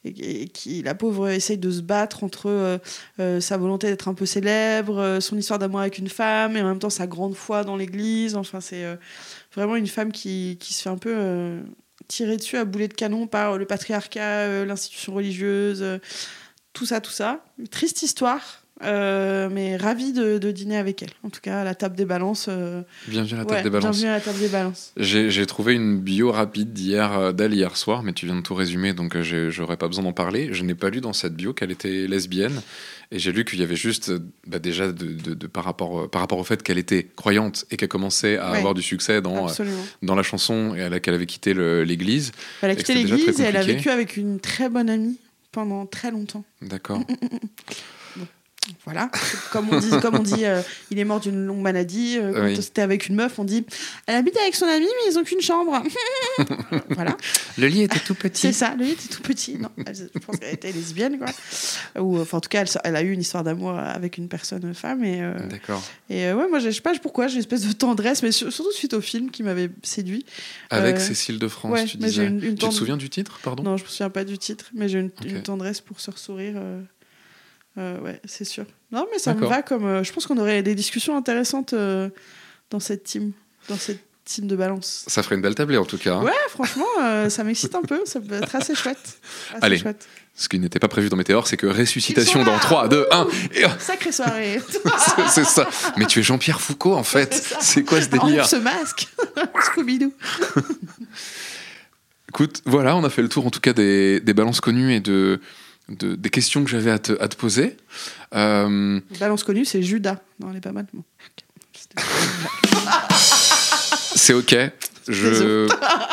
[0.05, 2.77] et- qui, la pauvre essaye de se battre entre euh,
[3.19, 6.61] euh, sa volonté d'être un peu célèbre, euh, son histoire d'amour avec une femme, et
[6.61, 8.35] en même temps sa grande foi dans l'église.
[8.35, 8.85] Enfin, c'est
[9.53, 11.59] vraiment une femme qui, qui se fait un peu
[12.07, 15.83] tirer dessus à boulet de canon par le patriarcat, l'institution religieuse,
[16.73, 17.43] tout ça, tout ça.
[17.57, 21.11] Une triste histoire, euh, mais ravie de, de dîner avec elle.
[21.23, 22.47] En tout cas, à la table des balances.
[22.49, 23.95] euh, Bienvenue à la ouais, table des balances.
[23.97, 24.91] bienvenue à la table des balances.
[24.97, 28.53] J'ai trouvé une bio rapide d'hier, euh, d'elle hier soir, mais tu viens de tout
[28.55, 30.49] résumer, donc j'aurais pas besoin d'en parler.
[30.51, 32.61] Je n'ai pas lu dans cette bio qu'elle était lesbienne,
[33.11, 34.11] et j'ai lu qu'il y avait juste,
[34.47, 38.37] bah, déjà, de, par, rapport, par rapport au fait qu'elle était croyante et qu'elle commençait
[38.37, 38.57] à Ouais.
[38.57, 39.47] avoir du succès dans,
[40.01, 42.31] dans la chanson et à laquelle avait quitté l'église.
[42.61, 45.17] Elle a quitté l'église et elle a vécu avec une très bonne amie
[45.51, 46.43] pendant très longtemps.
[46.61, 47.01] D'accord.
[48.85, 49.09] Voilà.
[49.51, 50.61] Comme on dit, comme on dit euh,
[50.91, 52.17] il est mort d'une longue maladie.
[52.19, 52.55] euh, quand Oui.
[52.61, 53.65] c'était avec une meuf, on dit
[54.07, 55.81] elle habite avec son ami, mais ils ont qu'une chambre.
[56.89, 57.15] voilà.
[57.57, 58.41] Le lit était tout petit.
[58.41, 59.57] C'est ça, le lit était tout petit.
[59.57, 61.27] Non, elle- je pense qu'elle était lesbienne, quoi.
[62.01, 64.73] Ou, enfin, en tout cas, elle, elle a eu une histoire d'amour avec une personne
[64.73, 65.03] femme.
[65.03, 65.81] Et, euh, D'accord.
[66.09, 68.51] et euh, ouais, moi, je sais pas pourquoi, j'ai une espèce de tendresse, mais sur-
[68.51, 70.25] surtout suite au film qui m'avait séduit.
[70.69, 72.25] Avec Euh, Cécile de France, ouais, tu disais.
[72.25, 73.63] une- une tu te tendre- souviens du titre, pardon?
[73.63, 75.11] Non, je me souviens pas du titre, mais j'ai une,
[75.43, 76.55] tendresse pour Sœur Sourire.
[77.77, 78.65] Euh, ouais, c'est sûr.
[78.91, 79.85] Non, mais ça me va comme.
[79.85, 82.09] euh, je pense qu'on aurait des discussions intéressantes euh,
[82.69, 83.31] dans cette team,
[83.69, 85.03] dans cette team de balance.
[85.07, 86.15] Ça ferait une belle tablée en tout cas.
[86.15, 86.23] hein.
[86.23, 88.01] Ouais, franchement, euh, ça m'excite un peu.
[88.05, 89.19] Ça peut être assez chouette.
[89.53, 89.77] Assez Allez.
[89.77, 90.07] chouette.
[90.37, 93.27] Ce qui n'était pas prévu dans Météor, c'est que ressuscitation dans là 3, 2, 1.
[93.53, 93.63] Et...
[93.79, 94.61] Sacrée soirée.
[95.29, 95.69] C'est- ça.
[95.95, 97.33] Mais tu es Jean-Pierre Foucault en fait.
[97.61, 99.07] C'est quoi ce Enlève délire ce masque.
[99.67, 100.11] Scooby-Doo.
[102.29, 104.99] Écoute, voilà, on a fait le tour en tout cas des, des balances connues et
[104.99, 105.39] de,
[105.89, 107.77] de- des questions que j'avais à te, à te poser.
[108.33, 110.19] Euh, Balance connue, c'est Judas.
[110.39, 110.85] Non, elle est pas mal.
[110.93, 111.03] Bon.
[114.15, 114.55] C'est ok.
[115.07, 115.67] Je...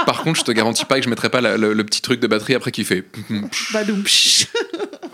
[0.05, 2.21] Par contre, je te garantis pas que je mettrai pas la- le, le petit truc
[2.21, 3.05] de batterie après qui fait.
[3.73, 4.05] Badoum.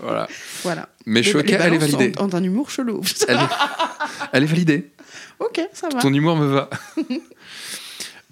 [0.02, 0.26] Voilà.
[0.64, 0.88] Voilà.
[1.06, 2.12] Mais je suis ok, elle est validée.
[2.18, 3.00] ont- ont un humour chelou.
[3.28, 3.40] Elle est,
[4.32, 4.90] elle est validée.
[5.38, 6.00] ok, ça va.
[6.00, 6.70] Ton humour me va.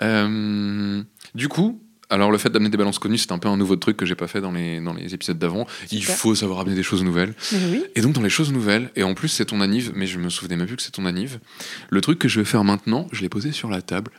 [0.02, 1.02] Euh,
[1.34, 3.96] du coup, alors le fait d'amener des balances connues, c'est un peu un nouveau truc
[3.96, 5.66] que j'ai pas fait dans les, dans les épisodes d'avant.
[5.90, 7.34] Il faut savoir amener des choses nouvelles.
[7.52, 7.84] Oui.
[7.94, 10.28] Et donc dans les choses nouvelles, et en plus c'est ton anniv, mais je me
[10.28, 11.38] souvenais même plus que c'est ton anniv,
[11.90, 14.12] le truc que je vais faire maintenant, je l'ai posé sur la table,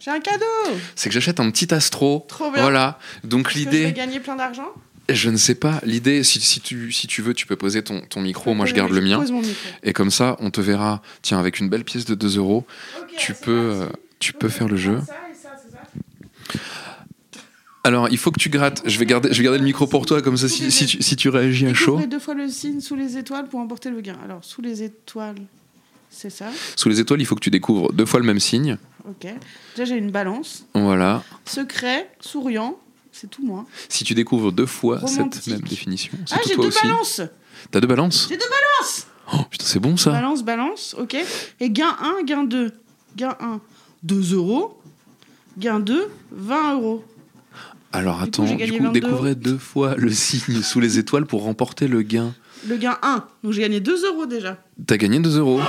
[0.00, 0.44] J'ai un cadeau.
[0.96, 2.26] c'est que j'achète un petit astro.
[2.28, 2.62] Trop bien.
[2.62, 2.98] Voilà.
[3.22, 4.72] Donc que je vais l'idée, gagner plein d'argent
[5.12, 8.00] je ne sais pas, l'idée, si, si, tu, si tu veux, tu peux poser ton,
[8.02, 9.24] ton micro, moi je garde le mien.
[9.82, 12.64] Et comme ça, on te verra, tiens, avec une belle pièce de 2 euros,
[13.18, 13.86] tu peux, euh,
[14.18, 15.00] tu peux faire le jeu.
[15.04, 16.60] Ça et ça, c'est ça
[17.82, 18.82] Alors, il faut que tu grattes.
[18.84, 21.02] Je vais garder, je vais garder le micro pour toi, comme ça, si, si tu,
[21.02, 21.98] si tu réagis à chaud.
[22.06, 24.16] Deux fois le signe sous les étoiles pour emporter le gain.
[24.22, 25.36] Alors, sous les étoiles,
[26.10, 26.46] c'est ça?
[26.76, 28.76] Sous les étoiles, il faut que tu découvres deux fois le même signe.
[29.08, 29.26] Ok.
[29.76, 30.66] Déjà, j'ai une balance.
[30.74, 31.22] Voilà.
[31.46, 32.78] Secret, souriant,
[33.12, 33.64] c'est tout moi.
[33.88, 36.82] Si tu découvres deux fois cette même définition, c'est Ah, tout j'ai toi deux aussi.
[36.86, 37.20] balances.
[37.70, 38.26] T'as deux balances?
[38.28, 39.06] J'ai deux balances.
[39.32, 40.10] Oh, putain, c'est bon ça.
[40.10, 41.16] Balance, balance, ok.
[41.60, 42.72] Et gain 1, gain 2.
[43.16, 43.60] Gain 1,
[44.02, 44.78] 2 euros.
[45.56, 47.04] Gain 2, 20 euros.
[47.92, 51.26] Alors Du coup, attends, du coup, 22 découvrez deux fois le signe sous les étoiles
[51.26, 52.34] pour remporter le gain.
[52.68, 54.62] Le gain 1, donc j'ai gagné 2 euros déjà.
[54.86, 55.60] T'as gagné 2 euros.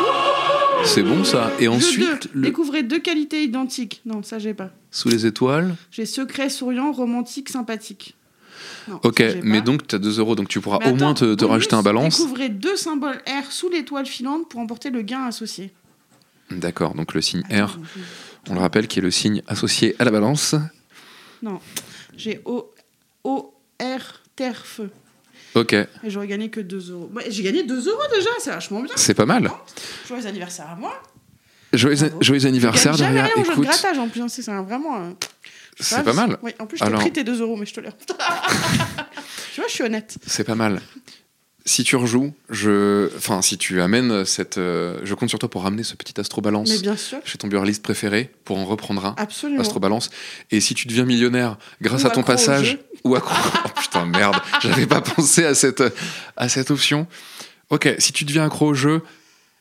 [0.84, 1.52] C'est bon ça.
[1.60, 4.02] Et ensuite, 2, le- découvrez deux qualités identiques.
[4.06, 4.72] Non, ça j'ai pas.
[4.92, 5.76] sous les étoiles.
[5.92, 8.16] J'ai secret, souriant, romantique, sympathique.
[8.88, 11.76] Non, Ok, mais donc t'as 2 euros, donc tu pourras au moins te, te rajouter
[11.76, 12.18] un balance.
[12.20, 15.72] Découvrez deux symboles R sous l'étoile filante pour emporter le gain associé.
[16.52, 17.80] D'accord, donc le signe Attends, R,
[18.50, 20.56] on le rappelle, qui est le signe associé à la balance.
[21.44, 21.60] Non,
[22.22, 22.72] j'ai O,
[23.24, 24.90] O, R, terre, feu.
[25.56, 27.10] Ok, Et j'aurais gagné que 2 euros.
[27.14, 28.94] Ouais, j'ai gagné 2 euros déjà, c'est vachement bien.
[28.96, 29.50] c'est pas mal.
[30.08, 30.94] Joyeux anniversaire à moi.
[31.74, 33.26] Joyeux, anniversaire derrière.
[33.36, 34.98] au jeu de Écoute, grattage en plus, hein, c'est vraiment.
[35.02, 35.10] euh,
[35.80, 36.38] sais c'est pas mal.
[36.44, 37.90] Oui, en plus, je t'ai Alors- pris tes 2 euros, mais je te les.
[38.08, 38.14] tu
[39.62, 40.16] vois, je suis honnête.
[40.26, 40.82] C'est pas mal.
[41.66, 45.64] Si tu rejoues, je, enfin, si tu amènes cette, euh, je compte sur toi pour
[45.64, 49.06] ramener ce petit Astro Balance Mais bien sûr, chez ton buraliste préféré pour en reprendre
[49.06, 49.16] un.
[49.18, 49.62] absolument.
[49.62, 50.10] Astro Balance.
[50.50, 53.36] Et si tu deviens millionnaire grâce Ou à ton passage ou accro,
[53.66, 55.84] oh putain merde, j'avais pas pensé à cette,
[56.36, 57.06] à cette option.
[57.70, 59.02] Ok, si tu deviens accro au jeu,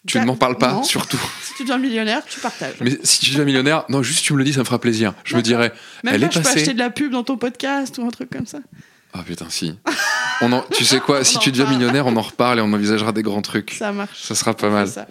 [0.07, 0.83] tu Bah, ne m'en parles pas, non.
[0.83, 1.21] surtout.
[1.43, 2.77] Si tu deviens millionnaire, tu partages.
[2.81, 5.13] Mais si tu deviens millionnaire, non, juste tu me le dis, ça me fera plaisir.
[5.25, 5.73] Je me dirais,
[6.05, 8.11] Même elle pas, est je peux acheter de la pub dans ton podcast ou un
[8.11, 8.61] truc comme ça.
[9.13, 9.79] Ah putain, si.
[10.41, 12.73] On en, tu sais quoi, si tu en deviens millionnaire, on en reparle et on
[12.73, 13.73] envisagera des grands trucs.
[13.73, 14.23] Ça marche.
[14.23, 14.89] Ça sera pas mal.
[14.89, 15.07] Ça.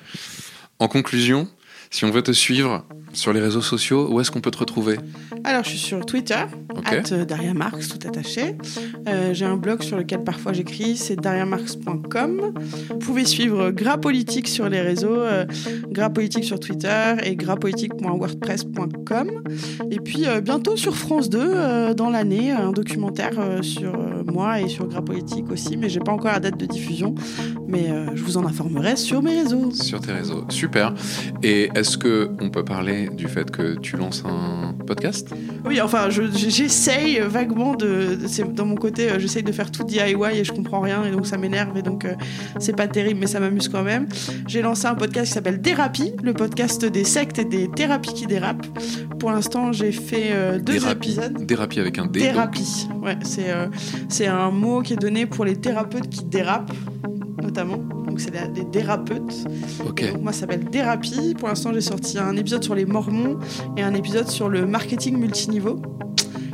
[0.79, 1.47] En conclusion,
[1.89, 4.99] si on veut te suivre sur les réseaux sociaux, où est-ce qu'on peut te retrouver
[5.43, 6.35] Alors, je suis sur Twitter,
[6.77, 6.85] Ok.
[6.93, 8.55] at euh, Daria Marx, tout attaché.
[9.07, 12.53] Euh, J'ai un blog sur lequel parfois j'écris, c'est dariamarx.com.
[12.89, 15.45] Vous pouvez suivre Gras Politique sur les réseaux, euh,
[15.89, 19.31] Gras Politique sur Twitter et graspolitique.wordpress.com.
[19.89, 23.97] Et puis euh, bientôt sur France 2, euh, dans l'année, un documentaire sur
[24.31, 27.15] moi et sur Gras Politique aussi, mais j'ai pas encore la date de diffusion.
[27.67, 29.71] Mais je vous en informerai sur mes réseaux.
[29.71, 30.45] Sur tes réseaux.
[30.49, 30.93] Super.
[31.43, 35.29] Et est-ce que on peut parler du fait que tu lances un podcast?
[35.65, 38.15] Oui, enfin, je- j'essaye vaguement de.
[38.15, 41.11] de- dans mon côté, euh, j'essaye de faire tout DIY et je comprends rien et
[41.11, 42.13] donc ça m'énerve et donc euh,
[42.59, 44.07] c'est pas terrible, mais ça m'amuse quand même.
[44.47, 48.25] J'ai lancé un podcast qui s'appelle Thérapie, le podcast des sectes et des thérapies qui
[48.27, 48.65] dérapent.
[49.19, 51.45] Pour l'instant, j'ai fait euh, deux épisodes.
[51.47, 52.19] Thérapie avec un D.
[52.19, 53.67] Thérapie, ouais, c'est euh,
[54.07, 56.71] c'est un mot qui est donné pour les thérapeutes qui dérapent,
[57.41, 57.77] notamment.
[57.77, 59.45] Donc c'est des thérapeutes.
[60.21, 61.35] Moi, ça s'appelle Thérapie.
[61.37, 63.39] Pour l'instant, j'ai sorti un épisode sur les Mormons
[63.77, 65.81] et un épisode sur le marketing multiniveau.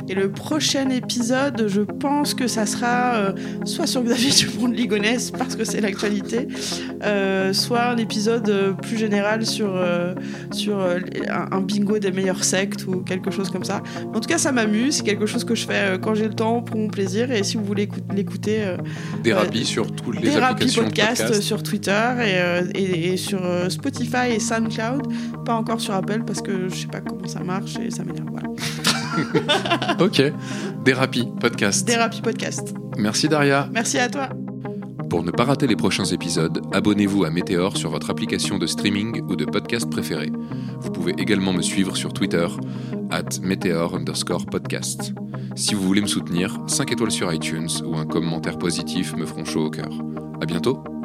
[0.08, 3.32] Et le prochain épisode, je pense que ça sera euh,
[3.64, 6.46] soit sur Xavier Dupont de Ligonnès, parce que c'est l'actualité,
[7.02, 10.14] euh, soit un épisode euh, plus général sur, euh,
[10.52, 11.00] sur euh,
[11.50, 13.82] un, bingo des meilleures sectes ou quelque chose comme ça.
[14.14, 14.96] En tout cas, ça m'amuse.
[14.98, 17.32] C'est quelque chose que je fais quand j'ai le temps pour mon plaisir.
[17.32, 18.76] Et si vous voulez écou- l'écouter, euh,
[19.24, 21.42] Thérapie sur toutes les applications podcast, podcast.
[21.42, 25.02] sur Twitter et, euh, et- et sur Spotify et SoundCloud.
[25.44, 28.28] Pas encore sur Apple parce que je sais pas comment ça marche et ça m'énerve.
[28.30, 28.48] Voilà.
[30.00, 30.22] Ok.
[30.84, 31.86] Thérapie podcast.
[31.86, 32.74] Thérapie podcast.
[32.96, 33.68] Merci Daria.
[33.72, 34.28] Merci à toi.
[35.08, 39.22] Pour ne pas rater les prochains épisodes, abonnez-vous à Météor sur votre application de streaming
[39.22, 40.32] ou de podcast préférée.
[40.80, 42.46] Vous pouvez également me suivre sur Twitter,
[43.10, 45.14] at Météor underscore podcast.
[45.54, 49.44] Si vous voulez me soutenir, 5 étoiles sur iTunes ou un commentaire positif me feront
[49.44, 49.90] chaud au cœur.
[50.42, 50.95] À bientôt!